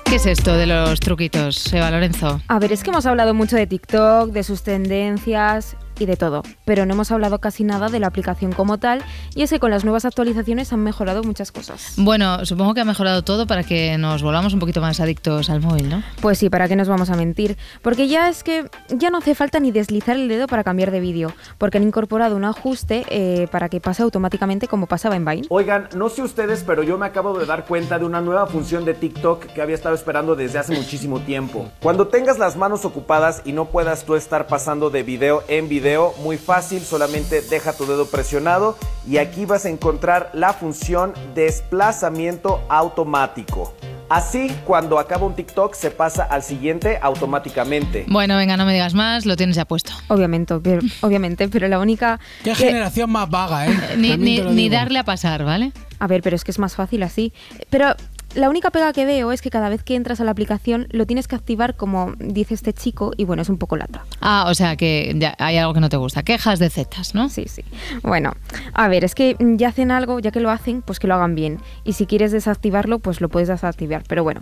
¿Qué 0.06 0.16
es 0.16 0.26
esto 0.26 0.56
de 0.56 0.68
los 0.68 1.02
truquitos, 1.02 1.74
Eva 1.74 1.92
Lorenzo? 1.92 2.40
A 2.48 2.58
ver, 2.58 2.72
es 2.72 2.84
que 2.84 2.92
hemos 2.92 3.06
hablado 3.06 3.34
mucho 3.34 3.58
de 3.58 3.68
TikTok, 3.68 4.32
de 4.32 4.44
sus 4.44 4.64
tendencias 4.64 5.76
y 6.00 6.06
de 6.06 6.18
todo, 6.18 6.44
pero 6.66 6.86
no 6.86 6.94
hemos 6.94 7.12
hablado 7.12 7.40
casi 7.40 7.64
nada 7.64 7.90
de 7.90 8.00
la 8.00 8.08
aplicación 8.08 8.52
como 8.52 8.78
tal 8.78 9.02
y 9.36 9.44
es 9.44 9.50
que 9.50 9.60
con 9.60 9.72
las 9.72 9.84
nuevas 9.84 10.06
actualizaciones 10.06 10.74
han 10.74 10.82
mejorado 10.84 11.24
muchas 11.24 11.52
cosas. 11.52 11.94
Bueno, 11.98 12.46
supongo 12.46 12.74
que 12.74 12.82
ha 12.82 12.86
mejorado 12.86 13.24
todo 13.24 13.48
para 13.48 13.64
que 13.64 13.98
nos 13.98 14.24
volvamos 14.24 14.54
un 14.54 14.60
poquito 14.60 14.82
más 14.82 15.00
adictos 15.00 15.50
al 15.50 15.62
móvil, 15.62 15.90
¿no? 15.90 16.04
Pues 16.22 16.38
sí, 16.38 16.50
¿para 16.50 16.68
qué 16.68 16.76
nos 16.76 16.88
vamos 16.88 17.10
a 17.10 17.16
mentir? 17.16 17.58
Porque 17.82 18.08
ya 18.08 18.30
es 18.30 18.44
que 18.44 18.70
ya 18.90 19.10
no 19.10 19.18
hace 19.18 19.36
falta 19.36 19.60
ni 19.60 19.72
deslizar 19.72 20.16
el 20.16 20.28
dedo 20.28 20.48
para 20.48 20.64
cambiar 20.64 20.92
de 20.92 21.00
vídeo, 21.00 21.34
porque 21.58 21.78
han 21.78 21.84
incorporado 21.84 22.36
un 22.36 22.46
ajuste 22.46 23.06
eh, 23.10 23.48
para 23.52 23.70
que 23.70 23.80
pase 23.80 24.04
automáticamente 24.04 24.68
como 24.68 24.88
pasaba 24.88 25.16
en 25.16 25.26
Vine. 25.26 25.48
Oigan, 25.50 25.90
no 25.96 26.10
sé 26.10 26.22
ustedes, 26.22 26.64
pero 26.66 26.84
yo 26.84 26.98
me 26.98 27.06
acabo 27.06 27.38
de 27.38 27.46
dar 27.46 27.66
cuenta 27.66 27.98
de 28.00 28.06
una 28.06 28.22
nueva 28.22 28.48
función 28.48 28.86
de 28.86 28.94
TikTok 28.94 29.46
que 29.48 29.62
había 29.62 29.76
estado 29.76 29.96
esperando 29.96 30.36
desde 30.36 30.60
hace 30.60 30.76
muchísimo 30.76 31.20
tiempo. 31.22 31.70
Cuando 31.82 32.08
tengas 32.08 32.38
las 32.38 32.56
manos 32.56 32.86
ocupadas 32.86 33.42
y 33.46 33.52
no 33.52 33.66
puedas 33.66 34.06
tú 34.06 34.16
estar 34.16 34.48
pasando 34.48 34.90
de 34.90 35.04
video 35.04 35.44
en 35.48 35.70
video, 35.70 35.87
muy 36.20 36.38
fácil, 36.38 36.82
solamente 36.84 37.42
deja 37.42 37.74
tu 37.74 37.86
dedo 37.86 38.08
presionado 38.08 38.78
y 39.08 39.18
aquí 39.18 39.46
vas 39.46 39.66
a 39.66 39.70
encontrar 39.70 40.30
la 40.34 40.54
función 40.54 41.14
desplazamiento 41.36 42.62
automático. 42.70 43.74
Así, 44.10 44.50
cuando 44.66 45.00
acaba 45.00 45.26
un 45.26 45.36
TikTok, 45.36 45.74
se 45.74 45.92
pasa 45.92 46.24
al 46.24 46.42
siguiente 46.42 46.98
automáticamente. 47.02 48.06
Bueno, 48.08 48.38
venga, 48.38 48.56
no 48.56 48.66
me 48.66 48.72
digas 48.74 48.94
más, 48.94 49.26
lo 49.26 49.36
tienes 49.36 49.58
ya 49.58 49.66
puesto. 49.66 49.92
Obviamente, 50.08 50.56
pero, 50.64 50.82
obviamente, 51.02 51.50
pero 51.50 51.68
la 51.68 51.80
única... 51.80 52.20
Qué 52.44 52.52
que- 52.52 52.56
generación 52.56 53.12
más 53.12 53.30
vaga, 53.30 53.68
¿eh? 53.68 53.96
Ni, 53.98 54.70
darle 54.70 55.00
a 55.00 55.04
pasar, 55.04 55.44
¿vale? 55.44 55.74
A 56.00 56.08
ver, 56.08 56.22
pero 56.22 56.36
es 56.38 56.44
que 56.44 56.52
es 56.52 56.60
más 56.60 56.76
fácil 56.76 57.04
así. 57.04 57.34
Pero 57.70 57.96
la 58.36 58.50
única 58.50 58.72
pega 58.72 58.94
que 58.94 59.06
veo 59.06 59.32
es 59.32 59.42
que 59.42 59.50
cada 59.50 59.70
vez 59.70 59.84
que 59.84 59.96
entras 59.96 60.22
a 60.22 60.24
la 60.24 60.32
aplicación 60.32 60.88
lo 60.92 61.06
tienes 61.06 61.28
que 61.28 61.36
activar 61.36 61.76
como 61.76 62.14
dice 62.20 62.54
este 62.54 62.74
chico 62.74 63.12
y 63.18 63.26
bueno, 63.26 63.42
es 63.42 63.50
un 63.50 63.58
poco 63.58 63.78
lata. 63.78 64.06
Ah, 64.22 64.46
o 64.48 64.54
sea 64.54 64.76
que 64.76 65.14
ya 65.18 65.36
hay 65.40 65.58
algo 65.58 65.74
que 65.74 65.80
no 65.80 65.90
te 65.90 65.98
gusta. 65.98 66.24
Quejas 66.24 66.60
de 66.60 66.70
zetas, 66.70 67.16
¿no? 67.16 67.30
Sí, 67.30 67.46
sí. 67.48 67.64
Bueno, 68.04 68.34
a 68.74 68.88
ver, 68.88 69.04
es 69.04 69.16
que 69.16 69.36
ya 69.40 69.70
hacen 69.70 69.92
algo, 69.92 70.20
ya 70.20 70.32
que 70.32 70.40
lo 70.40 70.50
hacen, 70.50 70.82
pues 70.82 71.00
que 71.00 71.08
lo 71.08 71.16
hagan 71.16 71.36
bien. 71.36 71.60
Y 71.84 71.94
si 71.94 72.06
quieres 72.06 72.32
desactivarlo, 72.32 73.00
pues 73.00 73.22
lo 73.22 73.30
puedes 73.30 73.48
desactivar. 73.48 74.04
Pero 74.08 74.24
bueno, 74.24 74.42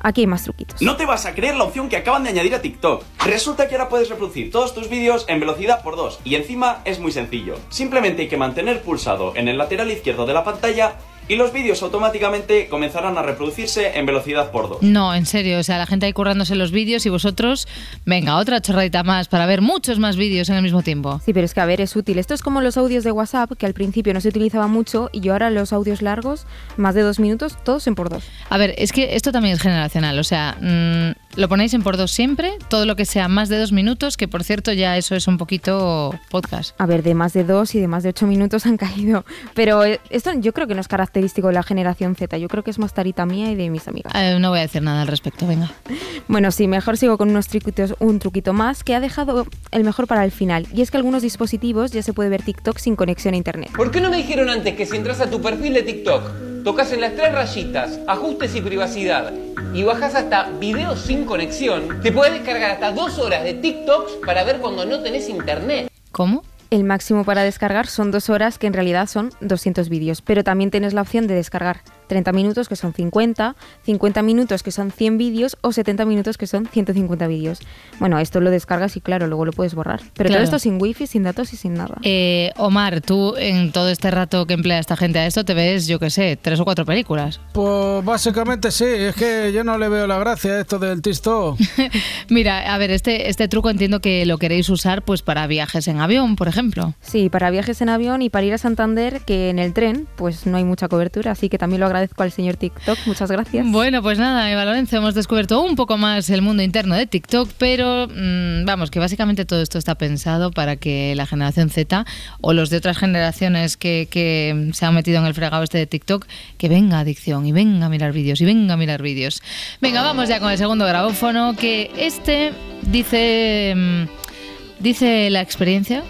aquí 0.00 0.22
hay 0.22 0.26
más 0.26 0.44
truquitos. 0.44 0.80
No 0.82 0.96
te 0.96 1.06
vas 1.06 1.26
a 1.26 1.34
creer 1.34 1.56
la 1.56 1.64
opción 1.64 1.88
que 1.88 1.96
acaban 1.96 2.24
de 2.24 2.30
añadir 2.30 2.54
a 2.54 2.62
TikTok. 2.62 3.04
Resulta 3.24 3.68
que 3.68 3.74
ahora 3.74 3.88
puedes 3.88 4.08
reproducir 4.08 4.50
todos 4.50 4.74
tus 4.74 4.88
vídeos 4.88 5.24
en 5.28 5.40
velocidad 5.40 5.82
por 5.82 5.96
2 5.96 6.20
y 6.24 6.36
encima 6.36 6.80
es 6.84 7.00
muy 7.00 7.12
sencillo. 7.12 7.56
Simplemente 7.70 8.22
hay 8.22 8.28
que 8.28 8.36
mantener 8.36 8.82
pulsado 8.82 9.34
en 9.36 9.48
el 9.48 9.58
lateral 9.58 9.90
izquierdo 9.90 10.26
de 10.26 10.34
la 10.34 10.44
pantalla 10.44 10.96
y 11.28 11.36
los 11.36 11.52
vídeos 11.52 11.82
automáticamente 11.82 12.68
comenzarán 12.68 13.18
a 13.18 13.22
reproducirse 13.22 13.98
en 13.98 14.06
velocidad 14.06 14.50
por 14.50 14.68
2. 14.68 14.82
No, 14.82 15.14
en 15.14 15.26
serio, 15.26 15.58
o 15.58 15.62
sea, 15.62 15.78
la 15.78 15.86
gente 15.86 16.06
ahí 16.06 16.12
currándose 16.12 16.54
los 16.54 16.70
vídeos 16.70 17.04
y 17.06 17.08
vosotros, 17.08 17.66
venga, 18.04 18.36
otra 18.36 18.60
chorradita 18.60 19.02
más 19.02 19.28
para 19.28 19.46
ver 19.46 19.60
muchos 19.60 19.98
más 19.98 20.16
vídeos 20.16 20.48
en 20.48 20.56
el 20.56 20.62
mismo 20.62 20.82
tiempo. 20.82 21.20
Sí, 21.24 21.32
pero 21.32 21.44
es 21.44 21.54
que 21.54 21.60
a 21.60 21.66
ver, 21.66 21.80
es 21.80 21.96
útil. 21.96 22.18
Esto 22.18 22.34
es 22.34 22.42
como 22.42 22.60
los 22.60 22.76
audios 22.76 23.04
de 23.04 23.12
WhatsApp, 23.12 23.52
que 23.58 23.66
al 23.66 23.74
principio 23.74 24.14
no 24.14 24.20
se 24.20 24.28
utilizaba 24.28 24.66
mucho 24.66 25.10
y 25.12 25.20
yo 25.20 25.32
ahora 25.32 25.50
los 25.50 25.72
audios 25.72 26.02
largos, 26.02 26.46
más 26.76 26.94
de 26.94 27.02
dos 27.02 27.18
minutos, 27.18 27.56
todos 27.64 27.86
en 27.86 27.94
por 27.94 28.08
dos. 28.08 28.24
A 28.48 28.58
ver, 28.58 28.74
es 28.78 28.92
que 28.92 29.16
esto 29.16 29.32
también 29.32 29.54
es 29.54 29.60
generacional, 29.60 30.18
o 30.18 30.24
sea, 30.24 30.56
mm, 30.60 31.38
lo 31.40 31.48
ponéis 31.48 31.74
en 31.74 31.82
por 31.82 31.96
dos 31.96 32.12
siempre, 32.12 32.52
todo 32.68 32.86
lo 32.86 32.96
que 32.96 33.04
sea 33.04 33.28
más 33.28 33.48
de 33.48 33.58
dos 33.58 33.72
minutos, 33.72 34.16
que 34.16 34.28
por 34.28 34.44
cierto 34.44 34.72
ya 34.72 34.96
eso 34.96 35.14
es 35.14 35.28
un 35.28 35.38
poquito 35.38 36.18
podcast. 36.30 36.74
A 36.80 36.86
ver, 36.86 37.02
de 37.02 37.14
más 37.14 37.32
de 37.32 37.44
dos 37.44 37.74
y 37.74 37.80
de 37.80 37.88
más 37.88 38.02
de 38.02 38.10
ocho 38.10 38.26
minutos 38.26 38.66
han 38.66 38.76
caído. 38.76 39.24
Pero 39.54 39.84
eh, 39.84 40.00
esto 40.10 40.32
yo 40.34 40.52
creo 40.52 40.66
que 40.66 40.74
no 40.74 40.80
es 40.80 40.88
característico 41.16 41.48
de 41.48 41.54
la 41.54 41.62
generación 41.62 42.14
Z. 42.14 42.36
Yo 42.36 42.48
creo 42.48 42.62
que 42.62 42.70
es 42.70 42.78
más 42.78 42.92
tarita 42.92 43.24
mía 43.24 43.50
y 43.50 43.54
de 43.54 43.70
mis 43.70 43.88
amigas. 43.88 44.12
Eh, 44.14 44.36
no 44.38 44.50
voy 44.50 44.58
a 44.58 44.62
decir 44.62 44.82
nada 44.82 45.00
al 45.02 45.08
respecto, 45.08 45.46
venga. 45.46 45.72
Bueno, 46.28 46.50
sí, 46.50 46.66
mejor 46.66 46.96
sigo 46.96 47.16
con 47.18 47.30
unos 47.30 47.46
truquitos, 47.46 47.94
un 48.00 48.18
truquito 48.18 48.52
más 48.52 48.82
que 48.82 48.96
ha 48.96 49.00
dejado 49.00 49.46
el 49.70 49.84
mejor 49.84 50.08
para 50.08 50.24
el 50.24 50.32
final. 50.32 50.66
Y 50.74 50.82
es 50.82 50.90
que 50.90 50.96
algunos 50.96 51.22
dispositivos 51.22 51.92
ya 51.92 52.02
se 52.02 52.12
puede 52.12 52.28
ver 52.28 52.42
TikTok 52.42 52.78
sin 52.78 52.96
conexión 52.96 53.34
a 53.34 53.36
internet. 53.36 53.70
¿Por 53.76 53.92
qué 53.92 54.00
no 54.00 54.10
me 54.10 54.16
dijeron 54.16 54.50
antes 54.50 54.74
que 54.74 54.86
si 54.86 54.96
entras 54.96 55.20
a 55.20 55.30
tu 55.30 55.40
perfil 55.40 55.74
de 55.74 55.84
TikTok, 55.84 56.64
tocas 56.64 56.92
en 56.92 57.00
las 57.00 57.14
tres 57.14 57.32
rayitas, 57.32 58.00
ajustes 58.08 58.56
y 58.56 58.60
privacidad, 58.60 59.32
y 59.72 59.84
bajas 59.84 60.16
hasta 60.16 60.50
videos 60.58 61.00
sin 61.00 61.26
conexión, 61.26 62.00
te 62.02 62.10
puedes 62.10 62.34
descargar 62.34 62.72
hasta 62.72 62.90
dos 62.90 63.20
horas 63.20 63.44
de 63.44 63.54
TikToks 63.54 64.14
para 64.26 64.42
ver 64.42 64.58
cuando 64.58 64.84
no 64.84 65.00
tenés 65.00 65.28
internet? 65.28 65.88
¿Cómo? 66.10 66.42
El 66.70 66.84
máximo 66.84 67.24
para 67.24 67.42
descargar 67.42 67.86
son 67.86 68.10
dos 68.10 68.28
horas, 68.28 68.58
que 68.58 68.66
en 68.66 68.72
realidad 68.72 69.06
son 69.06 69.30
200 69.40 69.88
vídeos. 69.88 70.20
Pero 70.22 70.42
también 70.42 70.70
tienes 70.70 70.94
la 70.94 71.02
opción 71.02 71.26
de 71.26 71.34
descargar 71.34 71.80
30 72.06 72.32
minutos, 72.32 72.68
que 72.68 72.76
son 72.76 72.92
50, 72.92 73.56
50 73.84 74.22
minutos, 74.22 74.62
que 74.62 74.70
son 74.70 74.90
100 74.90 75.18
vídeos, 75.18 75.56
o 75.60 75.72
70 75.72 76.04
minutos, 76.04 76.38
que 76.38 76.46
son 76.46 76.66
150 76.66 77.26
vídeos. 77.26 77.60
Bueno, 77.98 78.18
esto 78.18 78.40
lo 78.40 78.50
descargas 78.50 78.96
y 78.96 79.00
claro, 79.00 79.26
luego 79.26 79.44
lo 79.44 79.52
puedes 79.52 79.74
borrar. 79.74 80.00
Pero 80.14 80.28
Claro. 80.28 80.44
todo 80.44 80.44
esto 80.44 80.58
sin 80.58 80.80
wifi, 80.80 81.06
sin 81.06 81.22
datos 81.22 81.52
y 81.52 81.56
sin 81.56 81.74
nada. 81.74 81.96
Eh, 82.02 82.52
Omar, 82.56 83.00
tú 83.00 83.34
en 83.36 83.72
todo 83.72 83.88
este 83.90 84.10
rato 84.10 84.46
que 84.46 84.54
emplea 84.54 84.78
esta 84.78 84.96
gente 84.96 85.18
a 85.18 85.26
esto 85.26 85.44
te 85.44 85.54
ves, 85.54 85.86
yo 85.86 85.98
qué 85.98 86.10
sé, 86.10 86.38
tres 86.40 86.60
o 86.60 86.64
cuatro 86.64 86.84
películas. 86.84 87.40
Pues 87.52 88.04
básicamente 88.04 88.70
sí, 88.70 88.84
es 88.84 89.14
que 89.14 89.52
yo 89.52 89.64
no 89.64 89.78
le 89.78 89.88
veo 89.88 90.06
la 90.06 90.18
gracia 90.18 90.52
a 90.52 90.60
esto 90.60 90.78
del 90.78 91.02
TikTok. 91.02 91.58
Mira, 92.28 92.74
a 92.74 92.78
ver, 92.78 92.90
este, 92.90 93.28
este 93.28 93.48
truco 93.48 93.70
entiendo 93.70 94.00
que 94.00 94.26
lo 94.26 94.38
queréis 94.38 94.68
usar 94.68 95.02
pues 95.02 95.22
para 95.22 95.46
viajes 95.46 95.88
en 95.88 96.00
avión, 96.00 96.36
por 96.36 96.48
ejemplo. 96.48 96.94
Sí, 97.00 97.28
para 97.28 97.50
viajes 97.50 97.80
en 97.80 97.88
avión 97.88 98.22
y 98.22 98.30
para 98.30 98.46
ir 98.46 98.54
a 98.54 98.58
Santander, 98.58 99.20
que 99.20 99.50
en 99.50 99.58
el 99.58 99.72
tren 99.72 100.06
pues 100.16 100.46
no 100.46 100.56
hay 100.56 100.64
mucha 100.64 100.88
cobertura, 100.88 101.32
así 101.32 101.48
que 101.48 101.58
también 101.58 101.80
lo 101.80 101.86
agradezco 101.96 102.22
al 102.22 102.32
señor 102.32 102.56
TikTok. 102.56 102.98
Muchas 103.06 103.30
gracias. 103.30 103.66
Bueno, 103.66 104.02
pues 104.02 104.18
nada, 104.18 104.50
Eva 104.50 104.64
Lorenzo, 104.64 104.96
hemos 104.96 105.14
descubierto 105.14 105.62
un 105.62 105.76
poco 105.76 105.96
más 105.96 106.28
el 106.30 106.42
mundo 106.42 106.62
interno 106.62 106.94
de 106.94 107.06
TikTok, 107.06 107.50
pero 107.58 108.06
mm, 108.08 108.64
vamos, 108.66 108.90
que 108.90 108.98
básicamente 108.98 109.44
todo 109.44 109.62
esto 109.62 109.78
está 109.78 109.94
pensado 109.94 110.50
para 110.50 110.76
que 110.76 111.14
la 111.14 111.26
generación 111.26 111.70
Z 111.70 112.04
o 112.40 112.52
los 112.52 112.68
de 112.70 112.76
otras 112.76 112.98
generaciones 112.98 113.76
que, 113.76 114.08
que 114.10 114.70
se 114.74 114.84
han 114.84 114.94
metido 114.94 115.18
en 115.18 115.26
el 115.26 115.34
fregado 115.34 115.62
este 115.62 115.78
de 115.78 115.86
TikTok, 115.86 116.26
que 116.58 116.68
venga 116.68 117.00
adicción 117.00 117.46
y 117.46 117.52
venga 117.52 117.86
a 117.86 117.88
mirar 117.88 118.12
vídeos 118.12 118.40
y 118.40 118.44
venga 118.44 118.74
a 118.74 118.76
mirar 118.76 119.00
vídeos. 119.00 119.42
Venga, 119.80 120.02
vamos 120.02 120.28
ya 120.28 120.38
con 120.38 120.50
el 120.50 120.58
segundo 120.58 120.86
grabófono, 120.86 121.56
que 121.56 121.90
este 121.96 122.52
dice, 122.82 123.72
mm, 123.74 124.82
dice 124.82 125.30
la 125.30 125.40
experiencia 125.40 126.02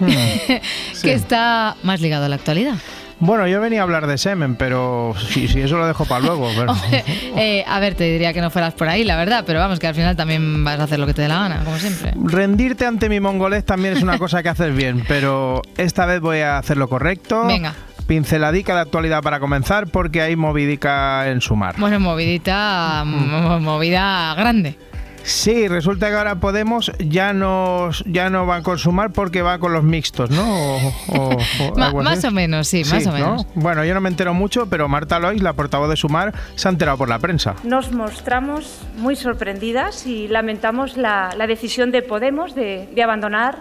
que 1.02 1.12
está 1.12 1.76
más 1.82 2.00
ligado 2.00 2.26
a 2.26 2.28
la 2.28 2.36
actualidad. 2.36 2.76
Bueno, 3.24 3.46
yo 3.46 3.60
venía 3.60 3.80
a 3.80 3.82
hablar 3.84 4.08
de 4.08 4.18
semen, 4.18 4.56
pero 4.56 5.14
si, 5.28 5.46
si 5.46 5.60
eso 5.60 5.78
lo 5.78 5.86
dejo 5.86 6.04
para 6.06 6.24
luego. 6.26 6.50
Pero... 6.56 6.74
Eh, 7.36 7.64
a 7.66 7.78
ver, 7.80 7.94
te 7.94 8.04
diría 8.04 8.32
que 8.32 8.40
no 8.40 8.50
fueras 8.50 8.74
por 8.74 8.88
ahí, 8.88 9.04
la 9.04 9.16
verdad, 9.16 9.44
pero 9.46 9.58
vamos, 9.60 9.78
que 9.78 9.86
al 9.86 9.94
final 9.94 10.16
también 10.16 10.64
vas 10.64 10.78
a 10.80 10.82
hacer 10.84 10.98
lo 10.98 11.06
que 11.06 11.14
te 11.14 11.22
dé 11.22 11.28
la 11.28 11.38
gana, 11.38 11.62
como 11.64 11.78
siempre. 11.78 12.12
Rendirte 12.16 12.84
ante 12.84 13.08
mi 13.08 13.20
mongolés 13.20 13.64
también 13.64 13.96
es 13.96 14.02
una 14.02 14.18
cosa 14.18 14.42
que 14.42 14.48
haces 14.50 14.74
bien, 14.74 15.04
pero 15.08 15.62
esta 15.78 16.04
vez 16.04 16.20
voy 16.20 16.40
a 16.40 16.58
hacer 16.58 16.76
lo 16.76 16.88
correcto. 16.88 17.46
Venga. 17.46 17.74
Pinceladica 18.06 18.74
de 18.74 18.80
actualidad 18.80 19.22
para 19.22 19.38
comenzar, 19.40 19.86
porque 19.86 20.20
hay 20.20 20.34
movidica 20.36 21.28
en 21.30 21.40
sumar. 21.40 21.76
Bueno, 21.78 22.00
movidita, 22.00 23.04
mo- 23.06 23.60
movida 23.60 24.34
grande. 24.34 24.76
Sí, 25.24 25.68
resulta 25.68 26.08
que 26.08 26.16
ahora 26.16 26.36
Podemos 26.36 26.90
ya 26.98 27.32
no, 27.32 27.90
ya 28.06 28.28
no 28.30 28.46
va 28.46 28.62
con 28.62 28.78
sumar 28.78 29.10
porque 29.12 29.42
va 29.42 29.58
con 29.58 29.72
los 29.72 29.84
mixtos, 29.84 30.30
¿no? 30.30 30.42
O- 30.76 30.92
o- 31.08 31.38
o 31.72 31.76
más 32.02 32.24
o 32.24 32.30
menos, 32.30 32.66
sí, 32.68 32.82
más 32.84 33.06
o 33.06 33.10
¿no? 33.10 33.14
menos. 33.16 33.46
Bueno, 33.54 33.84
yo 33.84 33.94
no 33.94 34.00
me 34.00 34.08
entero 34.08 34.34
mucho, 34.34 34.66
pero 34.66 34.88
Marta 34.88 35.18
Lois, 35.18 35.42
la 35.42 35.52
portavoz 35.52 35.88
de 35.88 35.96
Sumar, 35.96 36.32
se 36.56 36.68
ha 36.68 36.70
enterado 36.70 36.98
por 36.98 37.08
la 37.08 37.18
prensa. 37.18 37.54
Nos 37.62 37.92
mostramos 37.92 38.80
muy 38.96 39.14
sorprendidas 39.16 40.06
y 40.06 40.28
lamentamos 40.28 40.96
la, 40.96 41.34
la 41.36 41.46
decisión 41.46 41.90
de 41.92 42.02
Podemos 42.02 42.54
de, 42.54 42.88
de 42.92 43.02
abandonar 43.02 43.58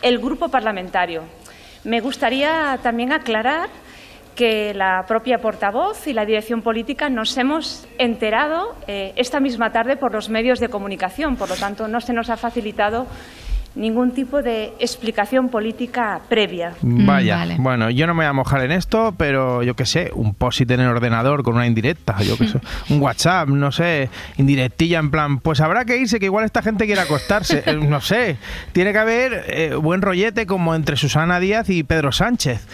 el 0.00 0.18
grupo 0.18 0.48
parlamentario. 0.48 1.22
Me 1.84 2.00
gustaría 2.00 2.78
también 2.82 3.12
aclarar 3.12 3.68
que 4.34 4.74
la 4.74 5.04
propia 5.06 5.38
portavoz 5.38 6.06
y 6.06 6.12
la 6.12 6.24
dirección 6.24 6.62
política 6.62 7.08
nos 7.08 7.36
hemos 7.36 7.86
enterado 7.98 8.76
eh, 8.86 9.12
esta 9.16 9.40
misma 9.40 9.72
tarde 9.72 9.96
por 9.96 10.12
los 10.12 10.28
medios 10.28 10.60
de 10.60 10.68
comunicación, 10.68 11.36
por 11.36 11.48
lo 11.48 11.56
tanto 11.56 11.88
no 11.88 12.00
se 12.00 12.12
nos 12.12 12.30
ha 12.30 12.36
facilitado 12.36 13.06
ningún 13.74 14.12
tipo 14.12 14.42
de 14.42 14.72
explicación 14.78 15.48
política 15.48 16.20
previa. 16.28 16.74
Vaya, 16.82 17.46
bueno, 17.58 17.90
yo 17.90 18.06
no 18.06 18.14
me 18.14 18.24
voy 18.24 18.26
a 18.26 18.32
mojar 18.32 18.62
en 18.64 18.72
esto, 18.72 19.14
pero 19.16 19.62
yo 19.62 19.74
qué 19.74 19.86
sé, 19.86 20.10
un 20.14 20.34
posit 20.34 20.70
en 20.70 20.80
el 20.80 20.88
ordenador 20.88 21.42
con 21.42 21.54
una 21.54 21.66
indirecta, 21.66 22.20
yo 22.22 22.36
qué 22.36 22.48
sé, 22.48 22.60
un 22.90 23.00
WhatsApp, 23.00 23.48
no 23.48 23.72
sé, 23.72 24.10
indirectilla 24.36 24.98
en 24.98 25.10
plan, 25.10 25.38
pues 25.40 25.60
habrá 25.60 25.84
que 25.84 25.96
irse, 25.96 26.18
que 26.20 26.26
igual 26.26 26.44
esta 26.44 26.62
gente 26.62 26.86
quiere 26.86 27.00
acostarse, 27.00 27.62
eh, 27.66 27.74
no 27.74 28.00
sé, 28.00 28.36
tiene 28.72 28.92
que 28.92 28.98
haber 28.98 29.44
eh, 29.48 29.74
buen 29.74 30.02
rollete 30.02 30.46
como 30.46 30.74
entre 30.74 30.96
Susana 30.96 31.40
Díaz 31.40 31.70
y 31.70 31.82
Pedro 31.82 32.12
Sánchez. 32.12 32.66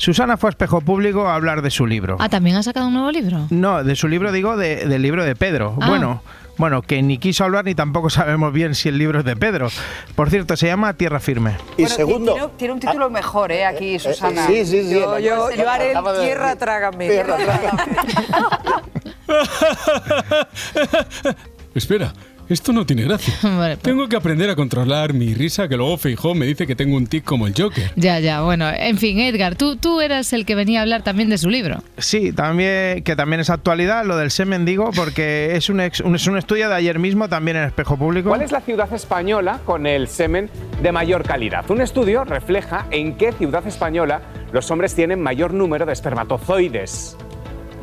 Susana 0.00 0.38
fue 0.38 0.48
a 0.48 0.52
espejo 0.52 0.80
público 0.80 1.28
a 1.28 1.34
hablar 1.34 1.60
de 1.60 1.70
su 1.70 1.86
libro. 1.86 2.16
Ah, 2.20 2.30
¿también 2.30 2.56
ha 2.56 2.62
sacado 2.62 2.86
un 2.88 2.94
nuevo 2.94 3.10
libro? 3.10 3.46
No, 3.50 3.84
de 3.84 3.94
su 3.96 4.08
libro 4.08 4.32
digo 4.32 4.56
de- 4.56 4.86
del 4.86 5.02
libro 5.02 5.26
de 5.26 5.36
Pedro. 5.36 5.76
Ah. 5.78 5.88
Bueno, 5.90 6.22
bueno, 6.56 6.80
que 6.80 7.02
ni 7.02 7.18
quiso 7.18 7.44
hablar 7.44 7.66
ni 7.66 7.74
tampoco 7.74 8.08
sabemos 8.10 8.50
bien 8.50 8.74
si 8.74 8.88
el 8.88 8.96
libro 8.96 9.18
es 9.18 9.26
de 9.26 9.36
Pedro. 9.36 9.68
Por 10.14 10.30
cierto, 10.30 10.56
se 10.56 10.68
llama 10.68 10.94
Tierra 10.94 11.20
Firme. 11.20 11.58
Y 11.76 11.84
segundo. 11.84 12.32
Tiene, 12.32 12.48
tiene 12.56 12.74
un 12.74 12.80
título 12.80 13.10
mejor, 13.10 13.52
¿eh? 13.52 13.66
Aquí, 13.66 13.98
Susana. 13.98 14.46
sí, 14.46 14.64
sí, 14.64 14.84
sí. 14.84 14.90
Yo, 14.98 15.18
yo, 15.18 15.50
yo 15.54 15.68
haré 15.70 15.92
el 15.92 15.98
tierra, 16.22 16.56
trágame. 16.56 17.06
Tierra, 17.06 17.36
Espera, 21.74 22.12
esto 22.50 22.72
no 22.72 22.84
tiene 22.84 23.04
gracia. 23.04 23.32
Vale, 23.42 23.76
pues- 23.76 23.82
Tengo 23.82 24.08
que 24.08 24.16
aprender 24.16 24.50
a 24.50 24.56
controlar 24.56 25.14
mi 25.14 25.32
risa, 25.34 25.68
que 25.68 25.76
luego 25.76 25.96
Feijó 25.96 26.34
me 26.34 26.44
dice 26.46 26.66
que 26.66 26.76
tengo 26.76 26.96
un 26.96 27.06
tic 27.06 27.24
como 27.24 27.46
el 27.46 27.54
Joker. 27.56 27.92
Ya, 27.96 28.20
ya, 28.20 28.42
bueno, 28.42 28.68
en 28.68 28.98
fin, 28.98 29.18
Edgar, 29.20 29.54
tú, 29.56 29.76
tú 29.76 30.00
eras 30.00 30.32
el 30.32 30.44
que 30.44 30.54
venía 30.54 30.80
a 30.80 30.82
hablar 30.82 31.02
también 31.02 31.30
de 31.30 31.38
su 31.38 31.48
libro. 31.48 31.82
Sí, 31.98 32.32
también 32.32 33.02
que 33.02 33.16
también 33.16 33.40
es 33.40 33.48
actualidad 33.50 34.04
lo 34.04 34.16
del 34.16 34.30
semen 34.30 34.64
digo 34.64 34.90
porque 34.94 35.56
es 35.56 35.70
un, 35.70 35.80
ex- 35.80 36.00
un- 36.00 36.16
es 36.16 36.26
un 36.26 36.36
estudio 36.36 36.68
de 36.68 36.74
ayer 36.74 36.98
mismo 36.98 37.28
también 37.28 37.56
en 37.56 37.64
espejo 37.64 37.96
público. 37.96 38.28
¿Cuál 38.28 38.42
es 38.42 38.52
la 38.52 38.60
ciudad 38.60 38.92
española 38.92 39.60
con 39.64 39.86
el 39.86 40.08
semen 40.08 40.50
de 40.82 40.92
mayor 40.92 41.22
calidad? 41.22 41.70
Un 41.70 41.80
estudio 41.80 42.24
refleja 42.24 42.86
en 42.90 43.16
qué 43.16 43.32
ciudad 43.32 43.66
española 43.66 44.20
los 44.52 44.70
hombres 44.70 44.94
tienen 44.94 45.20
mayor 45.22 45.54
número 45.54 45.86
de 45.86 45.92
espermatozoides 45.92 47.16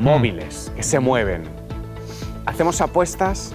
móviles 0.00 0.70
que 0.76 0.82
se 0.82 1.00
mueven. 1.00 1.42
¿Hacemos 2.46 2.80
apuestas? 2.80 3.54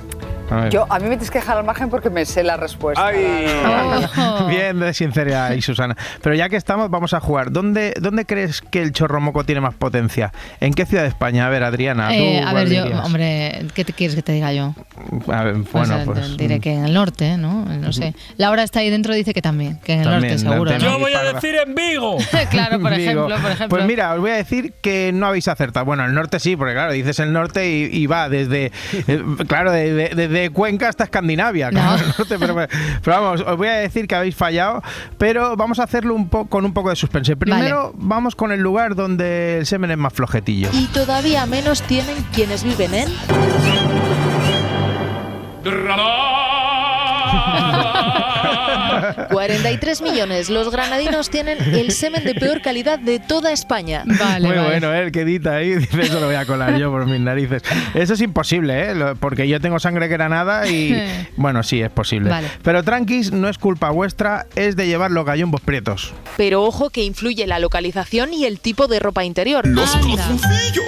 Yo, 0.70 0.86
a 0.90 1.00
mí 1.00 1.04
me 1.06 1.12
tienes 1.12 1.32
que 1.32 1.40
dejar 1.40 1.58
al 1.58 1.64
margen 1.64 1.90
porque 1.90 2.10
me 2.12 2.26
sé 2.26 2.44
la 2.44 2.58
respuesta. 2.58 3.12
Oh. 3.12 4.46
Bien 4.50 4.80
de 4.80 4.94
sinceridad 4.94 5.48
ahí, 5.48 5.62
Susana. 5.62 5.96
Pero 6.22 6.36
ya 6.36 6.48
que 6.50 6.58
estamos, 6.58 6.90
vamos 6.92 7.14
a 7.14 7.20
jugar. 7.20 7.52
¿Dónde, 7.52 7.94
¿Dónde 8.00 8.26
crees 8.26 8.62
que 8.62 8.82
el 8.84 8.92
chorro 8.92 9.20
moco 9.20 9.44
tiene 9.46 9.62
más 9.62 9.74
potencia? 9.74 10.32
¿En 10.60 10.74
qué 10.74 10.86
ciudad 10.86 11.04
de 11.04 11.10
España? 11.10 11.48
A 11.48 11.50
ver, 11.50 11.64
Adriana, 11.64 12.10
¿tú 12.10 12.14
Eh, 12.14 12.42
a 12.46 12.54
ver, 12.54 12.70
yo, 12.70 12.84
hombre, 13.04 13.66
¿qué 13.74 13.84
te 13.86 13.94
quieres 13.94 14.16
que 14.16 14.22
te 14.22 14.32
diga 14.32 14.54
yo? 14.54 14.76
A 15.32 15.44
ver, 15.44 15.54
Pues, 15.64 15.72
bueno, 15.90 15.98
eh, 16.02 16.06
pues... 16.06 16.38
diré 16.38 16.60
que 16.60 16.74
en 16.74 16.86
el 16.86 16.94
norte, 16.94 17.38
¿no? 17.38 17.66
No 17.66 17.92
sé. 17.94 18.14
Laura 18.38 18.64
está 18.64 18.80
ahí 18.82 18.90
dentro, 18.90 19.14
dice 19.14 19.34
que 19.34 19.42
también, 19.42 19.80
que 19.84 19.94
en 19.94 20.00
el 20.02 20.06
También, 20.06 20.34
norte, 20.44 20.50
seguro. 20.50 20.72
¿no? 20.72 20.78
Yo 20.78 21.00
voy 21.00 21.14
a 21.14 21.34
decir 21.34 21.56
en 21.56 21.74
Vigo. 21.74 22.18
claro, 22.52 22.80
por 22.80 22.92
Vigo. 22.96 23.02
ejemplo, 23.12 23.36
por 23.42 23.52
ejemplo. 23.52 23.68
Pues 23.70 23.86
mira, 23.86 24.14
os 24.14 24.20
voy 24.20 24.32
a 24.32 24.36
decir 24.36 24.74
que 24.82 25.12
no 25.14 25.26
habéis 25.28 25.48
acertado. 25.48 25.86
Bueno, 25.86 26.06
el 26.06 26.14
norte 26.14 26.40
sí, 26.40 26.56
porque 26.56 26.74
claro, 26.74 26.92
dices 26.94 27.18
el 27.20 27.34
norte 27.34 27.70
y, 27.72 27.84
y 27.92 28.06
va 28.08 28.30
desde, 28.30 28.72
eh, 29.08 29.24
claro, 29.48 29.72
de- 29.72 29.94
de- 29.94 30.28
desde 30.34 30.50
Cuenca 30.50 30.90
hasta 30.90 31.06
Escandinavia. 31.06 31.72
norte, 31.72 32.38
pero, 32.40 32.56
pero 33.04 33.22
vamos, 33.22 33.42
os 33.42 33.58
voy 33.58 33.68
a 33.68 33.76
decir 33.76 34.08
que 34.08 34.16
habéis 34.16 34.36
fallado, 34.36 34.82
pero 35.18 35.56
vamos 35.56 35.80
a 35.80 35.84
hacerlo 35.84 36.16
un 36.16 36.30
po 36.30 36.46
con 36.46 36.66
un 36.66 36.74
poco 36.74 36.90
de 36.90 36.96
suspense. 36.96 37.36
Primero 37.36 37.94
vamos 37.96 38.36
con 38.36 38.52
el 38.52 38.60
lugar 38.60 38.96
donde 38.96 39.60
el 39.60 39.66
semen 39.66 39.92
es 39.92 39.98
más 39.98 40.14
flojetillo. 40.14 40.70
Y 40.74 40.88
todavía 40.88 41.46
menos 41.46 41.82
tienen 41.84 42.16
quienes 42.34 42.64
viven 42.64 42.94
en... 42.94 43.10
43 49.32 50.02
millones. 50.02 50.50
Los 50.50 50.72
granadinos 50.72 51.30
tienen 51.30 51.58
el 51.74 51.92
semen 51.92 52.24
de 52.24 52.36
peor 52.36 52.62
calidad 52.62 53.00
de 53.00 53.20
toda 53.20 53.52
España. 53.52 54.04
Vale, 54.06 54.48
Muy 54.48 54.56
vale. 54.58 54.70
bueno, 54.70 54.94
¿eh? 54.94 55.04
el 55.04 55.12
que 55.12 55.22
edita 55.22 55.56
ahí, 55.56 55.76
dice 55.76 56.02
eso 56.02 56.20
lo 56.20 56.28
voy 56.28 56.36
a 56.36 56.46
colar 56.46 56.78
yo 56.78 56.92
por 56.92 57.06
mis 57.06 57.20
narices. 57.20 57.62
Eso 57.94 58.14
es 58.14 58.22
imposible, 58.22 58.90
¿eh? 58.92 58.96
Lo- 58.96 59.16
porque 59.16 59.48
yo 59.48 59.60
tengo 59.62 59.80
sangre 59.80 60.08
granada 60.08 60.68
y 60.68 60.96
bueno, 61.38 61.64
sí, 61.64 61.82
es 61.82 61.90
posible. 61.92 62.30
Vale. 62.30 62.48
Pero 62.64 62.84
tranquis, 62.84 63.32
no 63.32 63.50
es 63.50 63.58
culpa 63.58 63.90
vuestra, 63.92 64.48
es 64.56 64.76
de 64.76 64.88
llevar 64.88 65.12
los 65.12 65.26
gallumbos 65.26 65.62
prietos. 65.62 66.14
Pero 66.38 66.64
ojo 66.64 66.90
que 66.90 67.04
influye 67.04 67.46
la 67.48 67.60
localización 67.60 68.34
y 68.34 68.46
el 68.46 68.60
tipo 68.60 68.88
de 68.88 69.00
ropa 69.00 69.24
interior. 69.24 69.68
Los 69.68 69.92
calzoncillos, 69.92 70.86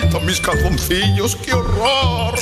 faltan 0.00 0.26
mis 0.26 0.40
calzoncillos, 0.40 1.36
qué 1.36 1.52
horror. 1.52 2.34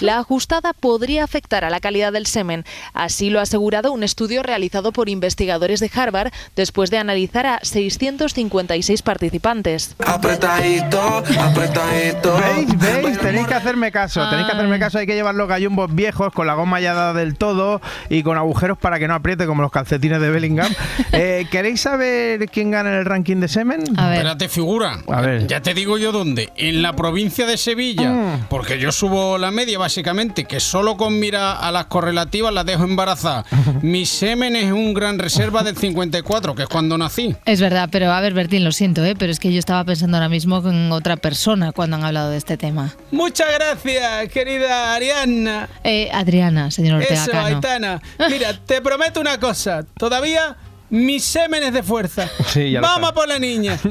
La 0.00 0.18
ajustada 0.18 0.72
podría 0.72 1.24
afectar 1.24 1.64
a 1.64 1.70
la 1.70 1.80
calidad 1.80 2.12
del 2.12 2.26
semen. 2.26 2.64
Así 2.94 3.30
lo 3.30 3.38
ha 3.38 3.42
asegurado 3.42 3.92
un 3.92 4.02
estudio 4.02 4.42
realizado 4.42 4.92
por 4.92 5.08
investigadores 5.08 5.78
de 5.80 5.90
Harvard 5.94 6.32
después 6.56 6.90
de 6.90 6.98
analizar 6.98 7.46
a 7.46 7.60
656 7.62 9.02
participantes. 9.02 9.94
Apretadito, 10.04 11.00
apretadito. 11.38 12.40
¿Veis? 12.40 12.78
¿Veis? 12.78 13.19
Tenéis 13.30 13.46
que 13.46 13.54
hacerme 13.54 13.92
caso, 13.92 14.28
tenéis 14.28 14.46
que 14.46 14.52
hacerme 14.52 14.78
caso. 14.78 14.98
Hay 14.98 15.06
que 15.06 15.14
llevar 15.14 15.34
los 15.34 15.48
gallumbos 15.48 15.94
viejos 15.94 16.32
con 16.32 16.46
la 16.46 16.54
goma 16.54 16.80
ya 16.80 16.94
dada 16.94 17.12
del 17.12 17.36
todo 17.36 17.80
y 18.08 18.22
con 18.22 18.36
agujeros 18.36 18.78
para 18.78 18.98
que 18.98 19.06
no 19.06 19.14
apriete 19.14 19.46
como 19.46 19.62
los 19.62 19.70
calcetines 19.70 20.20
de 20.20 20.30
Bellingham. 20.30 20.72
Eh, 21.12 21.46
¿Queréis 21.50 21.80
saber 21.80 22.46
quién 22.50 22.70
gana 22.70 22.90
en 22.90 22.96
el 22.96 23.04
ranking 23.04 23.36
de 23.38 23.48
semen? 23.48 23.82
Espérate, 23.82 24.48
figura. 24.48 25.00
A 25.08 25.20
ver. 25.20 25.46
Ya 25.46 25.60
te 25.60 25.74
digo 25.74 25.98
yo 25.98 26.12
dónde. 26.12 26.50
En 26.56 26.82
la 26.82 26.94
provincia 26.94 27.46
de 27.46 27.56
Sevilla. 27.56 28.10
Mm. 28.10 28.46
Porque 28.48 28.78
yo 28.78 28.92
subo 28.92 29.36
la 29.38 29.50
media, 29.50 29.78
básicamente, 29.78 30.44
que 30.44 30.60
solo 30.60 30.96
con 30.96 31.18
mira 31.18 31.52
a 31.52 31.72
las 31.72 31.86
correlativas 31.86 32.54
las 32.54 32.64
dejo 32.64 32.84
embarazadas. 32.84 33.46
Mi 33.82 34.06
semen 34.06 34.56
es 34.56 34.72
un 34.72 34.94
gran 34.94 35.18
reserva 35.18 35.62
del 35.62 35.76
54, 35.76 36.54
que 36.54 36.62
es 36.62 36.68
cuando 36.68 36.96
nací. 36.96 37.34
Es 37.44 37.60
verdad, 37.60 37.88
pero 37.90 38.12
a 38.12 38.20
ver, 38.20 38.34
Bertín, 38.34 38.64
lo 38.64 38.72
siento, 38.72 39.04
¿eh? 39.04 39.14
pero 39.18 39.32
es 39.32 39.40
que 39.40 39.52
yo 39.52 39.58
estaba 39.58 39.84
pensando 39.84 40.16
ahora 40.16 40.28
mismo 40.28 40.58
en 40.68 40.92
otra 40.92 41.16
persona 41.16 41.72
cuando 41.72 41.96
han 41.96 42.04
hablado 42.04 42.30
de 42.30 42.36
este 42.36 42.56
tema. 42.56 42.94
Muchas 43.20 43.52
gracias, 43.52 44.30
querida 44.30 44.94
Ariana. 44.94 45.68
Eh, 45.84 46.08
Adriana, 46.10 46.70
señor 46.70 47.02
Ortega 47.02 47.22
Eso, 47.22 47.30
Cano. 47.30 47.46
Aitana. 47.48 48.02
Mira, 48.30 48.58
te 48.66 48.80
prometo 48.80 49.20
una 49.20 49.38
cosa. 49.38 49.84
Todavía 49.98 50.56
mi 50.88 51.20
semen 51.20 51.62
es 51.62 51.74
de 51.74 51.82
fuerza. 51.82 52.30
Sí, 52.48 52.70
ya 52.70 52.80
lo 52.80 52.86
Vamos 52.86 53.12
por 53.12 53.28
la 53.28 53.38
niña. 53.38 53.78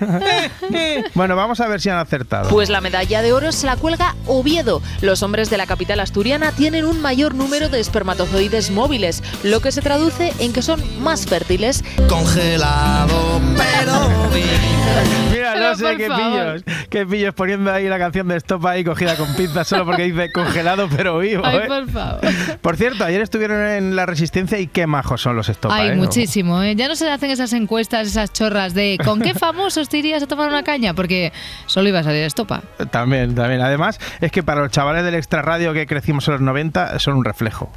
Bueno, 1.14 1.36
vamos 1.36 1.60
a 1.60 1.68
ver 1.68 1.80
si 1.80 1.88
han 1.90 1.98
acertado. 1.98 2.48
Pues 2.50 2.68
la 2.68 2.80
medalla 2.80 3.20
de 3.22 3.32
oro 3.32 3.52
se 3.52 3.66
la 3.66 3.76
cuelga 3.76 4.14
Oviedo. 4.26 4.80
Los 5.00 5.22
hombres 5.22 5.50
de 5.50 5.56
la 5.56 5.66
capital 5.66 6.00
asturiana 6.00 6.52
tienen 6.52 6.84
un 6.84 7.00
mayor 7.00 7.34
número 7.34 7.68
de 7.68 7.80
espermatozoides 7.80 8.70
móviles, 8.70 9.22
lo 9.42 9.60
que 9.60 9.72
se 9.72 9.82
traduce 9.82 10.32
en 10.38 10.52
que 10.52 10.62
son 10.62 10.82
más 11.02 11.26
fértiles. 11.26 11.84
Congelado, 12.08 13.40
pero 13.56 14.28
No 15.54 15.74
sé 15.74 15.96
qué 15.96 16.08
favor. 16.08 16.62
pillos, 16.62 16.86
qué 16.90 17.06
pillos 17.06 17.34
poniendo 17.34 17.72
ahí 17.72 17.88
la 17.88 17.98
canción 17.98 18.28
de 18.28 18.36
Stop 18.36 18.66
ahí 18.66 18.84
cogida 18.84 19.16
con 19.16 19.34
pinzas 19.34 19.68
solo 19.68 19.84
porque 19.84 20.02
dice 20.02 20.30
congelado 20.32 20.88
pero 20.94 21.18
vivo. 21.18 21.42
Ay, 21.44 21.58
¿eh? 21.58 21.66
por 21.66 21.88
favor. 21.90 22.20
Por 22.60 22.76
cierto, 22.76 23.04
ayer 23.04 23.20
estuvieron 23.20 23.64
en 23.66 23.96
la 23.96 24.06
Resistencia 24.06 24.58
y 24.58 24.66
qué 24.66 24.86
majos 24.86 25.20
son 25.20 25.36
los 25.36 25.48
Stop 25.48 25.70
Ay, 25.72 25.90
¿eh? 25.90 25.94
muchísimo. 25.94 26.62
¿eh? 26.62 26.74
Ya 26.76 26.88
no 26.88 26.96
se 26.96 27.10
hacen 27.10 27.30
esas 27.30 27.52
encuestas, 27.52 28.06
esas 28.06 28.32
chorras 28.32 28.74
de 28.74 28.98
¿con 29.04 29.20
qué 29.20 29.34
famosos 29.34 29.88
te 29.88 29.98
irías 29.98 30.22
a 30.22 30.26
tomar 30.26 30.48
una 30.48 30.62
caña? 30.62 30.94
Porque 30.94 31.32
solo 31.66 31.88
iba 31.88 32.00
a 32.00 32.02
salir 32.02 32.22
estopa. 32.24 32.62
También, 32.90 33.34
también. 33.34 33.60
Además, 33.60 33.98
es 34.20 34.30
que 34.32 34.42
para 34.42 34.60
los 34.60 34.70
chavales 34.70 35.04
del 35.04 35.14
extra 35.14 35.42
radio 35.42 35.72
que 35.72 35.86
crecimos 35.86 36.26
en 36.28 36.34
los 36.34 36.40
90 36.42 36.98
son 36.98 37.16
un 37.16 37.24
reflejo. 37.24 37.70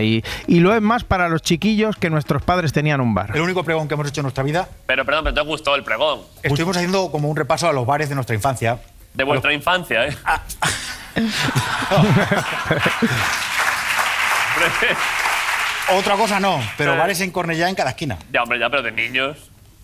Y, 0.00 0.22
y 0.46 0.60
lo 0.60 0.74
es 0.74 0.82
más 0.82 1.04
para 1.04 1.28
los 1.28 1.42
chiquillos 1.42 1.96
que 1.96 2.10
nuestros 2.10 2.42
padres 2.42 2.72
tenían 2.72 3.00
un 3.00 3.14
bar. 3.14 3.32
El 3.34 3.42
único 3.42 3.64
pregón 3.64 3.88
que 3.88 3.94
hemos 3.94 4.08
hecho 4.08 4.20
en 4.20 4.24
nuestra 4.24 4.44
vida. 4.44 4.68
Pero 4.86 5.04
perdón, 5.04 5.24
pero 5.24 5.34
te 5.34 5.40
gustó 5.42 5.74
el 5.74 5.82
pregón. 5.82 6.20
Estuvimos 6.42 6.76
haciendo 6.76 7.10
como 7.14 7.28
un 7.28 7.36
repaso 7.36 7.68
a 7.68 7.72
los 7.72 7.86
bares 7.86 8.08
de 8.08 8.16
nuestra 8.16 8.34
infancia. 8.34 8.80
De 9.12 9.22
vuestra 9.22 9.52
infancia, 9.52 10.04
¿eh? 10.08 10.16
Otra 15.92 16.16
cosa 16.16 16.40
no, 16.40 16.60
pero 16.76 16.96
bares 16.96 17.20
en 17.20 17.30
Cornellá 17.30 17.68
en 17.68 17.76
cada 17.76 17.90
esquina. 17.90 18.18
ya, 18.32 18.42
hombre, 18.42 18.58
ya, 18.58 18.68
pero 18.68 18.82
de 18.82 18.90
niños. 18.90 19.36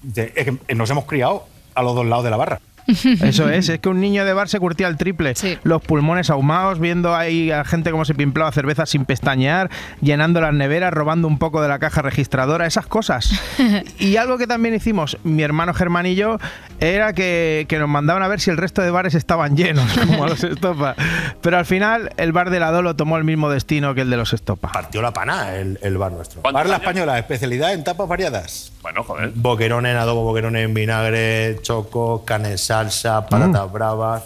De- 0.02 0.32
es 0.34 0.44
que 0.46 0.74
nos 0.74 0.90
hemos 0.90 1.04
criado 1.04 1.46
a 1.74 1.82
los 1.82 1.94
dos 1.94 2.06
lados 2.06 2.24
de 2.24 2.30
la 2.30 2.36
barra. 2.36 2.58
Eso 3.22 3.48
es, 3.48 3.68
es 3.68 3.80
que 3.80 3.88
un 3.88 4.00
niño 4.00 4.24
de 4.24 4.32
bar 4.32 4.48
se 4.48 4.58
curtía 4.58 4.88
el 4.88 4.96
triple. 4.96 5.34
Los 5.62 5.82
pulmones 5.82 6.30
ahumados, 6.30 6.78
viendo 6.78 7.14
ahí 7.14 7.50
a 7.50 7.64
gente 7.64 7.90
como 7.90 8.04
se 8.04 8.14
pimplaba 8.14 8.50
cerveza 8.52 8.86
sin 8.86 9.04
pestañear, 9.04 9.70
llenando 10.00 10.40
las 10.40 10.54
neveras, 10.54 10.92
robando 10.92 11.28
un 11.28 11.38
poco 11.38 11.62
de 11.62 11.68
la 11.68 11.78
caja 11.78 12.02
registradora, 12.02 12.66
esas 12.66 12.86
cosas. 12.86 13.30
Y 13.98 14.16
algo 14.16 14.38
que 14.38 14.46
también 14.46 14.74
hicimos, 14.74 15.18
mi 15.24 15.42
hermano 15.42 15.74
Germán 15.74 16.06
y 16.06 16.14
yo, 16.14 16.38
era 16.80 17.12
que, 17.12 17.66
que 17.68 17.78
nos 17.78 17.88
mandaban 17.88 18.22
a 18.22 18.28
ver 18.28 18.40
si 18.40 18.50
el 18.50 18.56
resto 18.56 18.82
de 18.82 18.90
bares 18.90 19.14
estaban 19.14 19.56
llenos, 19.56 19.86
como 20.06 20.24
a 20.24 20.28
los 20.28 20.42
Estopa. 20.42 20.96
Pero 21.40 21.58
al 21.58 21.66
final, 21.66 22.10
el 22.16 22.32
bar 22.32 22.50
de 22.50 22.60
la 22.60 22.70
Dolo 22.70 22.96
tomó 22.96 23.18
el 23.18 23.24
mismo 23.24 23.50
destino 23.50 23.94
que 23.94 24.02
el 24.02 24.10
de 24.10 24.16
los 24.16 24.32
Estopa. 24.32 24.72
Partió 24.72 25.02
la 25.02 25.12
pana 25.12 25.54
el, 25.54 25.78
el 25.82 25.98
bar 25.98 26.12
nuestro. 26.12 26.40
¿Cuántos 26.40 26.60
Bar 26.62 26.70
La? 26.70 26.76
Española, 26.76 27.18
especialidad 27.18 27.72
en 27.74 27.84
tapas 27.84 28.08
variadas. 28.08 28.72
Bueno, 28.82 29.04
joder. 29.04 29.32
Boquerones 29.34 29.92
en 29.92 29.98
adobo, 29.98 30.24
boquerones 30.24 30.64
en 30.64 30.74
vinagre, 30.74 31.58
choco, 31.62 32.24
carne 32.24 32.52
en 32.52 32.58
salsa, 32.70 33.26
patatas 33.26 33.68
Mm. 33.68 33.72
bravas, 33.72 34.22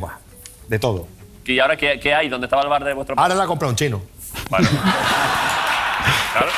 buah, 0.00 0.14
de 0.68 0.78
todo. 0.80 1.06
¿Y 1.46 1.60
ahora 1.60 1.76
qué, 1.76 2.00
qué 2.00 2.12
hay? 2.12 2.28
¿Dónde 2.28 2.46
estaba 2.46 2.62
el 2.62 2.68
bar 2.68 2.82
de 2.82 2.92
vuestro 2.92 3.14
Ahora 3.16 3.34
la 3.36 3.46
compra 3.46 3.68
un 3.68 3.76
chino. 3.76 4.02
Bueno. 4.50 4.68
claro. 6.32 6.50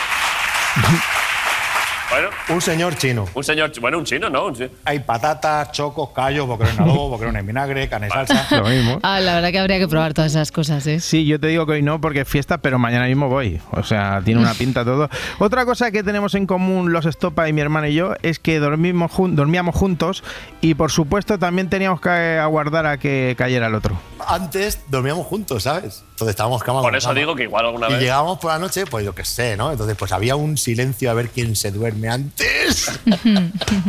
Bueno, 2.08 2.28
Un 2.50 2.60
señor 2.60 2.94
chino. 2.96 3.26
un 3.34 3.42
señor, 3.42 3.72
bueno, 3.80 3.98
un 3.98 4.04
chino, 4.04 4.30
¿no? 4.30 4.46
Un 4.46 4.54
chi- 4.54 4.70
Hay 4.84 5.00
patatas, 5.00 5.72
chocos, 5.72 6.10
callos, 6.14 6.46
boquerón 6.46 6.74
en 6.74 6.80
adobo, 6.82 7.08
boquerón 7.10 7.36
en 7.36 7.44
vinagre, 7.46 7.88
carne 7.88 8.08
salsa. 8.08 8.46
Lo 8.60 8.64
mismo. 8.68 9.00
Ah, 9.02 9.18
la 9.18 9.34
verdad 9.34 9.50
que 9.50 9.58
habría 9.58 9.78
que 9.78 9.88
probar 9.88 10.14
todas 10.14 10.30
esas 10.30 10.52
cosas, 10.52 10.86
¿eh? 10.86 11.00
Sí, 11.00 11.26
yo 11.26 11.40
te 11.40 11.48
digo 11.48 11.66
que 11.66 11.72
hoy 11.72 11.82
no 11.82 12.00
porque 12.00 12.20
es 12.20 12.28
fiesta, 12.28 12.58
pero 12.58 12.78
mañana 12.78 13.06
mismo 13.06 13.28
voy. 13.28 13.60
O 13.72 13.82
sea, 13.82 14.22
tiene 14.24 14.40
una 14.40 14.54
pinta 14.54 14.84
todo. 14.84 15.10
Otra 15.40 15.64
cosa 15.64 15.90
que 15.90 16.04
tenemos 16.04 16.34
en 16.36 16.46
común 16.46 16.92
los 16.92 17.06
Estopa 17.06 17.48
y 17.48 17.52
mi 17.52 17.60
hermano 17.60 17.88
y 17.88 17.94
yo 17.94 18.14
es 18.22 18.38
que 18.38 18.60
dormimos 18.60 19.10
jun- 19.10 19.34
dormíamos 19.34 19.74
juntos 19.74 20.22
y 20.60 20.74
por 20.74 20.92
supuesto 20.92 21.38
también 21.40 21.68
teníamos 21.68 22.00
que 22.00 22.08
aguardar 22.38 22.86
a 22.86 22.98
que 22.98 23.34
cayera 23.36 23.66
el 23.66 23.74
otro. 23.74 23.98
Antes 24.28 24.80
dormíamos 24.88 25.26
juntos, 25.26 25.64
¿sabes? 25.64 26.04
Entonces 26.16 26.30
estábamos 26.30 26.62
cama 26.62 26.80
Por 26.80 26.92
con 26.92 26.96
eso 26.96 27.08
cama. 27.08 27.20
digo 27.20 27.34
que 27.36 27.42
igual 27.42 27.66
alguna 27.66 27.88
Y 27.88 27.92
vez. 27.92 28.00
llegábamos 28.00 28.38
por 28.38 28.50
la 28.50 28.58
noche, 28.58 28.86
pues 28.86 29.04
yo 29.04 29.14
qué 29.14 29.22
sé, 29.22 29.54
¿no? 29.54 29.70
Entonces, 29.70 29.96
pues 29.98 30.12
había 30.12 30.34
un 30.34 30.56
silencio 30.56 31.10
a 31.10 31.14
ver 31.14 31.28
quién 31.28 31.54
se 31.54 31.70
duerme 31.70 32.08
antes. 32.08 32.90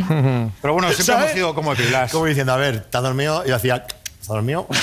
Pero 0.06 0.72
bueno, 0.74 0.88
siempre 0.88 1.04
¿Sabes? 1.04 1.22
hemos 1.22 1.32
sido 1.32 1.54
como 1.54 1.74
pilas. 1.74 2.12
Como 2.12 2.26
diciendo, 2.26 2.52
a 2.52 2.56
ver, 2.56 2.82
¿te 2.84 2.96
has 2.98 3.02
dormido? 3.02 3.42
Y 3.46 3.48
yo 3.48 3.56
hacía, 3.56 3.76
¿estás 3.76 4.28
dormido? 4.28 4.66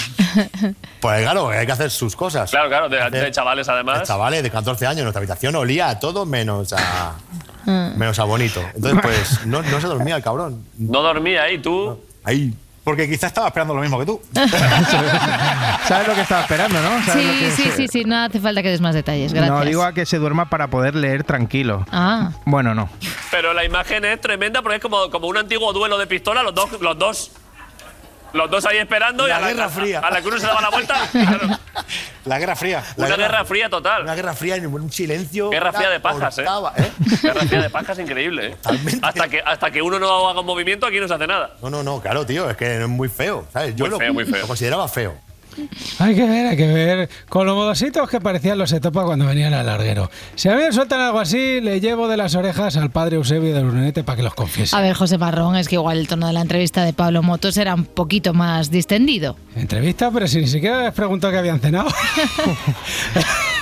Pues 1.00 1.22
claro, 1.22 1.50
hay 1.50 1.66
que 1.68 1.72
hacer 1.72 1.92
sus 1.92 2.16
cosas. 2.16 2.50
Claro, 2.50 2.68
claro, 2.68 2.90
de, 2.90 3.00
Hacer- 3.00 3.24
de 3.26 3.32
chavales 3.32 3.70
además. 3.70 4.02
Chavales 4.08 4.42
de 4.42 4.50
14 4.50 4.88
años, 4.88 5.04
nuestra 5.04 5.20
habitación 5.20 5.56
olía 5.56 5.90
a 5.90 6.00
todo 6.00 6.26
menos 6.26 6.74
a, 6.74 7.14
menos 7.96 8.18
a 8.18 8.24
bonito. 8.24 8.60
Entonces, 8.74 9.00
pues 9.04 9.46
no, 9.46 9.62
no 9.62 9.80
se 9.80 9.86
dormía 9.88 10.16
el 10.16 10.24
cabrón. 10.24 10.66
No 10.80 11.04
dormía 11.04 11.44
ahí, 11.44 11.60
tú. 11.60 12.00
Ahí. 12.24 12.54
Porque 12.86 13.10
quizás 13.10 13.26
estaba 13.32 13.48
esperando 13.48 13.74
lo 13.76 13.82
mismo 13.82 14.00
que 14.00 14.06
tú. 14.06 14.22
¿Sabes 15.88 16.08
lo 16.08 16.14
que 16.16 16.22
estaba 16.22 16.42
esperando, 16.42 16.80
no? 16.82 17.04
¿Sabes 17.04 17.26
lo 17.26 17.34
Sí, 17.34 17.40
que 17.40 17.52
sí, 17.52 17.70
sí, 17.76 17.88
sí, 17.88 18.04
no 18.06 18.16
hace 18.18 18.40
falta 18.40 18.62
que 18.64 18.70
des 18.70 18.80
más 18.80 18.94
detalles, 18.96 19.34
gracias. 19.34 19.58
No, 19.60 19.66
digo 19.66 19.84
a 19.84 19.92
que 19.94 20.06
se 20.06 20.18
duerma 20.18 20.50
para 20.50 20.70
poder 20.70 20.96
leer 20.96 21.24
tranquilo. 21.24 21.86
Ah, 21.92 22.30
Bueno, 22.46 22.74
no. 22.76 22.88
Pero 23.32 23.54
la 23.54 23.66
imagen 23.66 24.06
es 24.06 24.22
tremenda 24.22 24.62
porque 24.62 24.76
es 24.78 24.82
como, 24.82 25.10
como 25.10 25.28
un 25.28 25.38
antiguo 25.38 25.74
duelo 25.74 25.98
de 25.98 26.08
pistola, 26.08 26.44
los 26.44 26.54
dos, 26.54 26.80
los 26.80 26.98
dos. 26.98 27.32
Los 28.36 28.52
dos 28.52 28.66
ahí 28.66 28.78
esperando 28.78 29.26
La 29.28 29.30
y 29.30 29.32
a 29.44 29.48
Guerra 29.48 29.64
la, 29.66 29.70
Fría. 29.70 30.00
a 30.00 30.12
la 30.12 30.22
que 30.22 30.28
uno 30.28 30.38
se 30.38 30.46
daba 30.46 30.62
la 30.62 30.70
vuelta. 30.70 31.08
claro. 31.12 31.60
La 32.26 32.38
Guerra 32.40 32.56
Fría. 32.56 32.84
La 32.98 33.06
Una 33.08 33.16
guerra- 33.16 33.28
guerra 33.32 33.46
fría 33.46 33.70
total. 33.70 34.04
Una 34.04 34.16
guerra 34.16 34.34
fría 34.34 34.56
en 34.56 34.66
un 34.68 34.92
silencio. 34.92 35.50
Guerra 35.50 35.72
fría 35.72 35.90
de 35.90 36.00
pajas, 36.00 36.38
¿eh? 36.40 36.44
cortaba, 36.44 36.74
¿eh? 36.78 36.92
Guerra 37.22 37.42
fría 37.42 37.62
de 37.62 37.70
pajas 37.70 38.00
increíble, 38.00 38.48
¿eh? 38.48 38.56
Hasta 39.02 39.28
que, 39.30 39.40
hasta 39.40 39.72
que 39.72 39.82
uno 39.82 40.00
no 40.00 40.28
haga 40.30 40.40
un 40.42 40.46
movimiento, 40.46 40.86
aquí 40.86 41.00
no 41.00 41.08
se 41.08 41.14
hace 41.14 41.28
nada. 41.28 41.52
No, 41.62 41.70
no, 41.70 41.82
no, 41.84 42.02
claro, 42.02 42.26
tío, 42.26 42.50
es 42.50 42.58
que 42.58 42.82
es 42.82 42.88
muy 42.88 43.08
feo, 43.10 43.48
¿sabes? 43.54 43.76
Yo 43.76 43.86
Muy 43.86 43.92
lo, 43.92 43.98
feo, 44.00 44.14
muy 44.14 44.26
feo. 44.26 44.42
lo 44.42 44.48
consideraba 44.48 44.88
feo. 44.88 45.16
Hay 46.00 46.16
que 46.16 46.26
ver, 46.26 46.48
hay 46.48 46.58
que 46.58 46.68
ver. 46.68 47.10
Con 47.30 47.46
lo 47.46 47.56
modositos 47.56 48.10
que 48.10 48.20
parecían 48.20 48.58
los 48.58 48.72
Etopa 48.72 49.04
cuando 49.04 49.26
venían 49.26 49.54
al 49.54 49.66
larguero. 49.66 50.10
Si 50.36 50.50
a 50.50 50.56
mí 50.56 50.64
me 50.64 50.72
sueltan 50.72 51.00
algo 51.02 51.20
así, 51.20 51.62
le 51.62 51.80
llevo 51.80 52.08
de 52.08 52.18
las 52.18 52.36
orejas 52.36 52.78
al 52.78 52.92
padre 52.92 53.16
Eusebio 53.16 53.54
de 53.54 53.64
Brunete 53.64 54.04
para 54.04 54.18
que 54.18 54.24
los 54.24 54.34
confiese. 54.34 54.76
a 54.76 54.82
ver, 54.82 54.94
José 54.96 55.18
Marrón, 55.18 55.56
es 55.56 55.68
que 55.68 55.76
igual 55.76 55.98
el 56.00 56.08
tono 56.08 56.28
de 56.28 56.34
la 56.34 56.42
entrevista 56.42 56.84
de 56.84 56.94
Pablo 56.94 57.24
Motos 57.24 57.58
era 57.58 57.74
un 57.76 57.86
poquito 57.86 58.34
más 58.34 58.70
distendido. 58.70 59.38
Entrevista, 59.56 60.12
pero 60.12 60.28
si 60.28 60.40
ni 60.40 60.48
siquiera 60.48 60.84
les 60.84 60.94
preguntó 60.94 61.32
que 61.32 61.38
habían 61.38 61.60
cenado. 61.60 61.90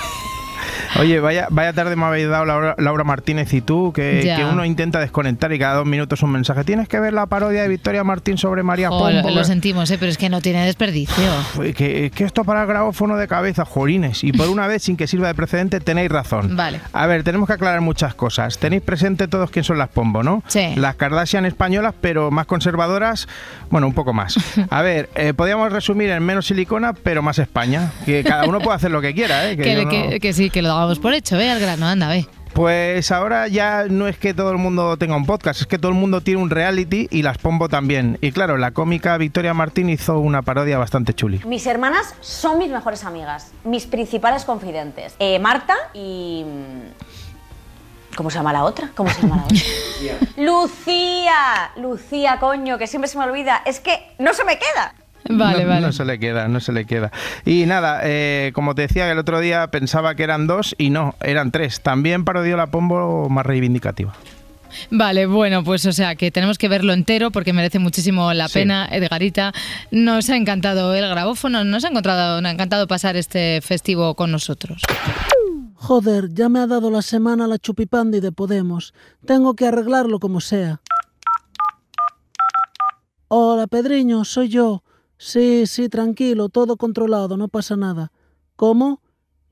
Oye, 1.00 1.18
vaya, 1.20 1.48
vaya 1.50 1.72
tarde 1.72 1.96
me 1.96 2.04
habéis 2.04 2.28
dado 2.28 2.44
Laura, 2.44 2.74
Laura 2.78 3.02
Martínez 3.04 3.52
y 3.52 3.60
tú, 3.60 3.92
que, 3.92 4.36
uno 4.50 4.64
intenta 4.64 5.00
desconectar 5.00 5.52
y 5.52 5.58
cada 5.58 5.74
dos 5.76 5.86
minutos 5.86 6.22
un 6.22 6.30
mensaje. 6.30 6.62
Tienes 6.64 6.88
que 6.88 7.00
ver 7.00 7.12
la 7.12 7.26
parodia 7.26 7.62
de 7.62 7.68
Victoria 7.68 8.04
Martín 8.04 8.38
sobre 8.38 8.62
María 8.62 8.90
Pombo. 8.90 9.10
lo, 9.10 9.30
lo 9.30 9.44
sentimos, 9.44 9.90
¿eh? 9.90 9.96
pero 9.98 10.10
es 10.10 10.18
que 10.18 10.28
no 10.28 10.40
tiene 10.40 10.64
desperdicio. 10.64 11.14
Uy, 11.58 11.72
que, 11.74 12.12
que 12.14 12.24
esto 12.24 12.44
para 12.44 12.62
el 12.62 12.68
grabófono 12.68 13.16
de 13.16 13.26
cabeza, 13.26 13.64
jolines. 13.64 14.22
Y 14.22 14.32
por 14.32 14.48
una 14.54 14.66
vez, 14.66 14.82
sin 14.84 14.96
que 14.96 15.06
sirva 15.06 15.26
de 15.28 15.34
precedente, 15.34 15.80
tenéis 15.80 16.10
razón. 16.10 16.56
Vale. 16.56 16.80
A 16.92 17.06
ver, 17.06 17.24
tenemos 17.24 17.48
que 17.48 17.54
aclarar 17.54 17.80
muchas 17.80 18.14
cosas. 18.14 18.58
Tenéis 18.58 18.82
presente 18.82 19.26
todos 19.26 19.50
quién 19.50 19.64
son 19.64 19.78
las 19.78 19.88
Pombo, 19.88 20.22
¿no? 20.22 20.42
Sí. 20.46 20.74
Las 20.76 20.94
Kardashian 20.96 21.44
españolas, 21.44 21.94
pero 22.00 22.30
más 22.30 22.46
conservadoras, 22.46 23.26
bueno, 23.70 23.86
un 23.88 23.94
poco 23.94 24.12
más. 24.12 24.36
A 24.70 24.82
ver, 24.82 25.08
eh, 25.16 25.34
podríamos 25.34 25.72
resumir 25.72 26.10
en 26.10 26.22
menos 26.22 26.46
silicona, 26.46 26.92
pero 26.92 27.22
más 27.22 27.38
España. 27.38 27.90
Que 28.04 28.22
cada 28.22 28.46
uno 28.46 28.60
puede 28.60 28.76
hacer 28.76 28.90
lo 28.90 29.00
que 29.00 29.12
quiera, 29.14 29.50
¿eh? 29.50 29.56
Que 29.56 29.62
Que, 29.64 29.74
yo 29.74 29.84
no- 29.84 29.90
que- 29.90 30.20
que 30.20 30.32
sí, 30.32 30.50
que 30.50 30.62
lo 30.62 30.83
hagamos 30.84 30.98
por 30.98 31.14
hecho, 31.14 31.38
¿eh? 31.40 31.50
Al 31.50 31.60
grano, 31.60 31.86
anda, 31.86 32.08
ve. 32.08 32.26
Pues 32.52 33.10
ahora 33.10 33.48
ya 33.48 33.86
no 33.88 34.06
es 34.06 34.16
que 34.16 34.32
todo 34.32 34.52
el 34.52 34.58
mundo 34.58 34.96
tenga 34.96 35.16
un 35.16 35.26
podcast, 35.26 35.62
es 35.62 35.66
que 35.66 35.76
todo 35.76 35.90
el 35.90 35.98
mundo 35.98 36.20
tiene 36.20 36.40
un 36.40 36.50
reality 36.50 37.08
y 37.10 37.22
las 37.22 37.36
Pombo 37.38 37.68
también. 37.68 38.16
Y 38.20 38.30
claro, 38.30 38.58
la 38.58 38.70
cómica 38.70 39.16
Victoria 39.16 39.54
Martín 39.54 39.90
hizo 39.90 40.20
una 40.20 40.42
parodia 40.42 40.78
bastante 40.78 41.14
chuli. 41.14 41.40
Mis 41.46 41.66
hermanas 41.66 42.14
son 42.20 42.58
mis 42.58 42.70
mejores 42.70 43.04
amigas, 43.04 43.50
mis 43.64 43.86
principales 43.86 44.44
confidentes. 44.44 45.16
Eh, 45.18 45.38
Marta 45.40 45.74
y... 45.94 46.44
mm, 46.46 48.14
¿Cómo 48.14 48.30
se 48.30 48.38
llama 48.38 48.52
la 48.52 48.62
otra? 48.62 48.90
¿Cómo 48.94 49.10
se 49.10 49.22
llama 49.22 49.38
la 49.38 49.44
otra? 49.44 49.58
Lucía. 50.36 51.72
Lucía, 51.76 52.38
coño, 52.38 52.78
que 52.78 52.86
siempre 52.86 53.08
se 53.08 53.18
me 53.18 53.24
olvida. 53.24 53.62
Es 53.66 53.80
que 53.80 54.14
no 54.20 54.32
se 54.32 54.44
me 54.44 54.56
queda. 54.56 54.94
Vale, 55.30 55.62
no, 55.64 55.68
vale. 55.70 55.80
No 55.86 55.92
se 55.92 56.04
le 56.04 56.18
queda, 56.18 56.48
no 56.48 56.60
se 56.60 56.72
le 56.72 56.84
queda. 56.84 57.10
Y 57.46 57.64
nada, 57.66 58.00
eh, 58.04 58.52
como 58.54 58.74
te 58.74 58.82
decía 58.82 59.10
el 59.10 59.18
otro 59.18 59.40
día, 59.40 59.66
pensaba 59.68 60.14
que 60.14 60.22
eran 60.22 60.46
dos 60.46 60.74
y 60.78 60.90
no, 60.90 61.14
eran 61.22 61.50
tres. 61.50 61.80
También 61.80 62.24
parodió 62.24 62.56
la 62.58 62.66
Pombo 62.66 63.28
más 63.30 63.46
reivindicativa. 63.46 64.12
Vale, 64.90 65.26
bueno, 65.26 65.62
pues 65.64 65.86
o 65.86 65.92
sea 65.92 66.14
que 66.16 66.30
tenemos 66.30 66.58
que 66.58 66.68
verlo 66.68 66.92
entero 66.92 67.30
porque 67.30 67.52
merece 67.52 67.78
muchísimo 67.78 68.32
la 68.34 68.48
Sí. 68.48 68.58
pena. 68.58 68.86
Edgarita, 68.90 69.52
nos 69.90 70.28
ha 70.30 70.36
encantado 70.36 70.94
el 70.94 71.08
grabófono, 71.08 71.64
nos 71.64 71.84
ha, 71.84 71.88
encontrado, 71.88 72.40
nos 72.42 72.50
ha 72.50 72.52
encantado 72.52 72.86
pasar 72.86 73.16
este 73.16 73.60
festivo 73.62 74.14
con 74.16 74.30
nosotros. 74.30 74.82
Joder, 75.76 76.34
ya 76.34 76.48
me 76.48 76.58
ha 76.60 76.66
dado 76.66 76.90
la 76.90 77.02
semana 77.02 77.46
la 77.46 77.58
chupipandi 77.58 78.20
de 78.20 78.32
Podemos. 78.32 78.92
Tengo 79.26 79.54
que 79.54 79.66
arreglarlo 79.66 80.18
como 80.20 80.40
sea. 80.40 80.80
Hola, 83.28 83.66
Pedriño, 83.66 84.24
soy 84.24 84.48
yo. 84.48 84.83
Sí, 85.26 85.66
sí, 85.66 85.88
tranquilo, 85.88 86.50
todo 86.50 86.76
controlado, 86.76 87.38
no 87.38 87.48
pasa 87.48 87.76
nada. 87.76 88.12
¿Cómo? 88.56 89.00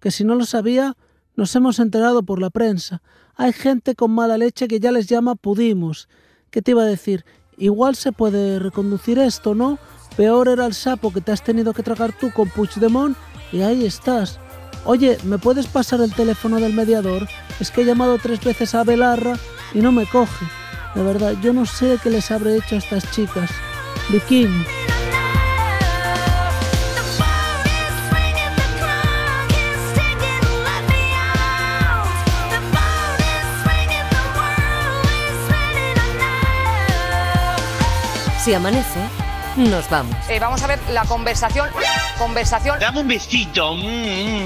Que 0.01 0.11
si 0.11 0.23
no 0.23 0.35
lo 0.35 0.45
sabía, 0.45 0.99
nos 1.35 1.57
hemos 1.57 1.79
enterado 1.79 2.23
por 2.23 2.43
la 2.43 2.51
prensa. 2.51 3.01
Hay 3.37 3.55
gente 3.55 3.95
con 3.95 4.11
mala 4.11 4.37
leche 4.37 4.69
que 4.69 4.81
ya 4.81 4.93
les 4.93 5.07
llama 5.07 5.35
pudimos. 5.35 6.11
¿Qué 6.51 6.61
te 6.61 6.73
iba 6.73 6.83
a 6.83 6.87
decir? 6.87 7.25
Igual 7.57 7.97
se 7.97 8.13
puede 8.13 8.59
reconducir 8.59 9.19
esto, 9.19 9.55
¿no? 9.55 9.79
Peor 10.15 10.49
era 10.49 10.67
el 10.67 10.75
sapo 10.75 11.11
que 11.11 11.23
te 11.23 11.33
has 11.33 11.43
tenido 11.43 11.73
que 11.73 11.83
tragar 11.83 12.13
tú 12.21 12.31
con 12.33 12.51
Puigdemont 12.51 13.17
y 13.51 13.63
ahí 13.63 13.87
estás. 13.87 14.39
Oye, 14.85 15.17
¿me 15.25 15.39
puedes 15.39 15.69
pasar 15.69 16.03
el 16.03 16.13
teléfono 16.13 16.61
del 16.61 16.75
mediador? 16.75 17.27
Es 17.61 17.71
que 17.71 17.81
he 17.81 17.87
llamado 17.87 18.19
tres 18.19 18.45
veces 18.45 18.75
a 18.75 18.85
Belarra 18.85 19.39
y 19.73 19.79
no 19.79 19.91
me 19.91 20.05
coge. 20.05 20.45
De 20.95 21.03
verdad, 21.03 21.35
yo 21.43 21.55
no 21.55 21.65
sé 21.65 21.99
qué 22.03 22.11
les 22.11 22.31
habré 22.31 22.59
hecho 22.59 22.75
a 22.75 22.79
estas 22.79 23.11
chicas. 23.11 23.51
Bikini. 24.11 24.67
Si 38.43 38.53
amanece, 38.53 38.99
nos 39.55 39.89
vamos. 39.89 40.17
Eh, 40.29 40.41
vamos 40.41 40.61
a 40.65 40.67
ver 40.67 40.81
la 40.91 41.05
conversación. 41.05 41.71
Conversación. 42.19 42.81
Dame 42.81 42.99
un 42.99 43.07
besito. 43.07 43.77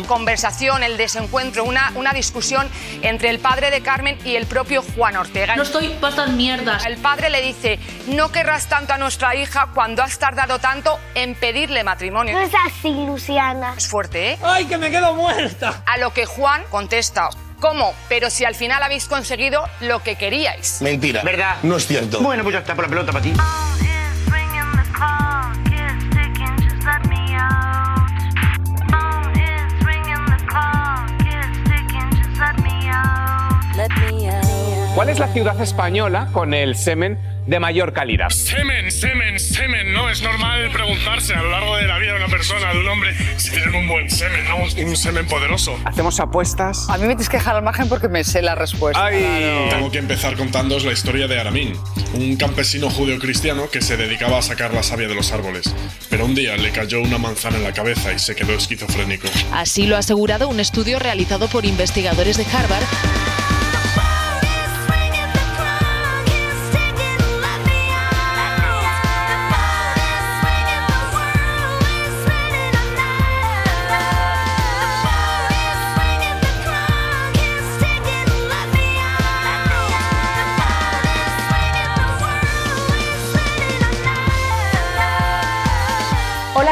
Conversación, 0.06 0.82
el 0.82 0.98
desencuentro, 0.98 1.64
una, 1.64 1.92
una 1.94 2.12
discusión 2.12 2.68
entre 3.00 3.30
el 3.30 3.38
padre 3.38 3.70
de 3.70 3.80
Carmen 3.80 4.18
y 4.22 4.36
el 4.36 4.44
propio 4.44 4.82
Juan 4.82 5.16
Ortega. 5.16 5.56
No 5.56 5.62
estoy 5.62 5.88
para 5.94 6.10
estas 6.10 6.30
mierdas. 6.32 6.84
El 6.84 6.98
padre 6.98 7.30
le 7.30 7.40
dice, 7.40 7.78
no 8.08 8.30
querrás 8.30 8.68
tanto 8.68 8.92
a 8.92 8.98
nuestra 8.98 9.34
hija 9.34 9.68
cuando 9.72 10.02
has 10.02 10.18
tardado 10.18 10.58
tanto 10.58 10.98
en 11.14 11.34
pedirle 11.34 11.82
matrimonio. 11.82 12.34
No 12.34 12.40
es 12.40 12.52
así, 12.66 12.90
Luciana. 12.90 13.72
Es 13.78 13.88
fuerte, 13.88 14.32
¿eh? 14.32 14.38
¡Ay, 14.42 14.66
que 14.66 14.76
me 14.76 14.90
quedo 14.90 15.14
muerta! 15.14 15.82
A 15.86 15.96
lo 15.96 16.12
que 16.12 16.26
Juan 16.26 16.64
contesta, 16.68 17.30
¿cómo? 17.60 17.94
Pero 18.08 18.30
si 18.30 18.44
al 18.44 18.54
final 18.54 18.82
habéis 18.82 19.06
conseguido 19.06 19.64
lo 19.80 20.02
que 20.02 20.16
queríais. 20.16 20.80
Mentira. 20.82 21.22
¿Verdad? 21.22 21.56
No 21.62 21.76
es 21.76 21.86
cierto. 21.86 22.20
Bueno, 22.20 22.42
pues 22.42 22.54
ya 22.54 22.60
está 22.60 22.74
por 22.74 22.84
la 22.84 22.88
pelota 22.88 23.12
para 23.12 23.22
ti. 23.22 23.32
¿Cuál 34.94 35.10
es 35.10 35.18
la 35.18 35.28
ciudad 35.28 35.60
española 35.60 36.30
con 36.32 36.54
el 36.54 36.74
semen 36.74 37.35
de 37.46 37.60
mayor 37.60 37.92
calidad? 37.92 38.28
Semen, 38.30 38.90
semen, 38.90 39.38
semen. 39.38 39.92
No 39.92 40.10
es 40.10 40.22
normal 40.22 40.70
preguntarse 40.72 41.34
a 41.34 41.42
lo 41.42 41.50
largo 41.50 41.76
de 41.76 41.86
la 41.86 41.98
vida 41.98 42.12
de 42.12 42.18
una 42.18 42.28
persona, 42.28 42.72
de 42.72 42.80
un 42.80 42.88
hombre, 42.88 43.14
si 43.36 43.50
tienen 43.50 43.74
un 43.74 43.88
buen 43.88 44.10
semen, 44.10 44.44
¿no? 44.48 44.56
Un 44.84 44.96
semen 44.96 45.26
poderoso. 45.26 45.78
¿Hacemos 45.84 46.18
apuestas? 46.20 46.88
A 46.88 46.94
mí 46.96 47.02
me 47.02 47.08
tienes 47.08 47.28
que 47.28 47.36
dejar 47.36 47.56
al 47.56 47.62
margen 47.62 47.88
porque 47.88 48.08
me 48.08 48.24
sé 48.24 48.42
la 48.42 48.54
respuesta. 48.54 49.08
Tengo 49.70 49.90
que 49.90 49.98
empezar 49.98 50.36
contándoos 50.36 50.84
la 50.84 50.92
historia 50.92 51.28
de 51.28 51.38
Aramín, 51.38 51.74
un 52.14 52.36
campesino 52.36 52.90
judeo-cristiano 52.90 53.70
que 53.70 53.80
se 53.80 53.96
dedicaba 53.96 54.38
a 54.38 54.42
sacar 54.42 54.74
la 54.74 54.82
savia 54.82 55.08
de 55.08 55.14
los 55.14 55.32
árboles. 55.32 55.72
Pero 56.10 56.24
un 56.24 56.34
día 56.34 56.56
le 56.56 56.70
cayó 56.70 57.00
una 57.00 57.18
manzana 57.18 57.56
en 57.56 57.64
la 57.64 57.72
cabeza 57.72 58.12
y 58.12 58.18
se 58.18 58.34
quedó 58.34 58.54
esquizofrénico. 58.54 59.28
Así 59.52 59.86
lo 59.86 59.96
ha 59.96 60.00
asegurado 60.00 60.48
un 60.48 60.60
estudio 60.60 60.98
realizado 60.98 61.48
por 61.48 61.64
investigadores 61.64 62.36
de 62.36 62.44
Harvard 62.44 62.84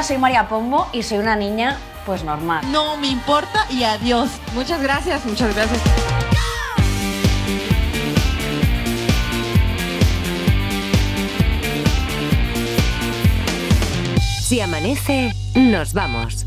soy 0.05 0.19
María 0.19 0.49
Pombo 0.49 0.87
y 0.93 1.03
soy 1.03 1.19
una 1.19 1.35
niña, 1.35 1.79
pues 2.05 2.25
normal. 2.25 2.71
No 2.71 2.99
me 2.99 3.09
importa 3.09 3.67
y 3.71 3.85
adiós. 3.85 4.31
Muchas 4.55 4.83
gracias, 4.83 5.25
muchas 5.25 5.55
gracias. 5.55 5.81
Si 14.43 14.61
amanece, 14.61 15.33
nos 15.55 15.95
vamos. 15.95 16.45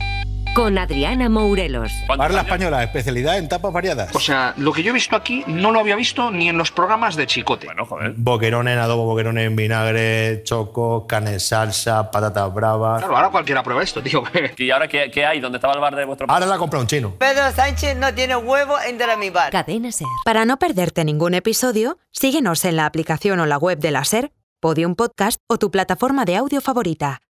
Con 0.58 0.76
Adriana 0.80 1.30
Mourelos. 1.30 1.92
Parla 2.08 2.42
española, 2.42 2.82
especialidad 2.82 3.38
en 3.38 3.48
tapas 3.48 3.72
variadas. 3.72 4.10
O 4.16 4.20
sea, 4.20 4.56
lo 4.58 4.74
que 4.74 4.82
yo 4.82 4.90
he 4.90 4.94
visto 4.94 5.16
aquí 5.16 5.44
no 5.46 5.72
lo 5.72 5.80
había 5.80 5.96
visto 5.96 6.32
ni 6.32 6.50
en 6.50 6.58
los 6.58 6.72
programas 6.72 7.16
de 7.16 7.28
Chicote. 7.28 7.68
Bueno, 7.68 7.86
joder. 7.86 8.16
Boquerones 8.18 8.74
en 8.74 8.80
adobo, 8.80 9.06
boquerones 9.06 9.46
en 9.46 9.56
vinagre, 9.56 10.42
choco, 10.44 11.06
carne 11.06 11.34
en 11.34 11.40
salsa, 11.40 12.10
patatas 12.10 12.52
bravas. 12.52 13.02
Claro, 13.02 13.16
ahora 13.16 13.30
cualquiera 13.30 13.62
prueba 13.62 13.84
esto, 13.84 14.02
tío. 14.02 14.24
¿Y 14.58 14.72
ahora 14.72 14.88
qué, 14.88 15.12
qué 15.14 15.28
hay? 15.28 15.40
¿Dónde 15.40 15.60
estaba 15.60 15.76
el 15.76 15.80
bar 15.80 15.96
de 15.96 16.06
vuestro 16.06 16.26
Ahora 16.28 16.48
la 16.48 16.58
compra 16.58 16.80
un 16.80 16.88
chino. 16.88 17.14
Pedro 17.20 17.52
Sánchez 17.52 17.96
no 17.96 18.12
tiene 18.16 18.36
huevo, 18.36 18.80
entra 18.80 19.14
a 19.14 19.16
mi 19.16 19.30
bar. 19.30 19.52
Cadena 19.52 19.92
Ser. 19.92 20.08
Para 20.26 20.46
no 20.46 20.58
perderte 20.58 21.06
ningún 21.06 21.36
episodio, 21.36 22.00
síguenos 22.10 22.66
en 22.66 22.78
la 22.78 22.88
aplicación 22.88 23.40
o 23.40 23.46
la 23.46 23.60
web 23.60 23.78
de 23.78 23.92
la 23.92 24.04
SER, 24.04 24.32
Podium 24.60 24.96
Podcast 24.96 25.40
o 25.48 25.60
tu 25.60 25.70
plataforma 25.70 26.26
de 26.26 26.36
audio 26.36 26.62
favorita. 26.62 27.22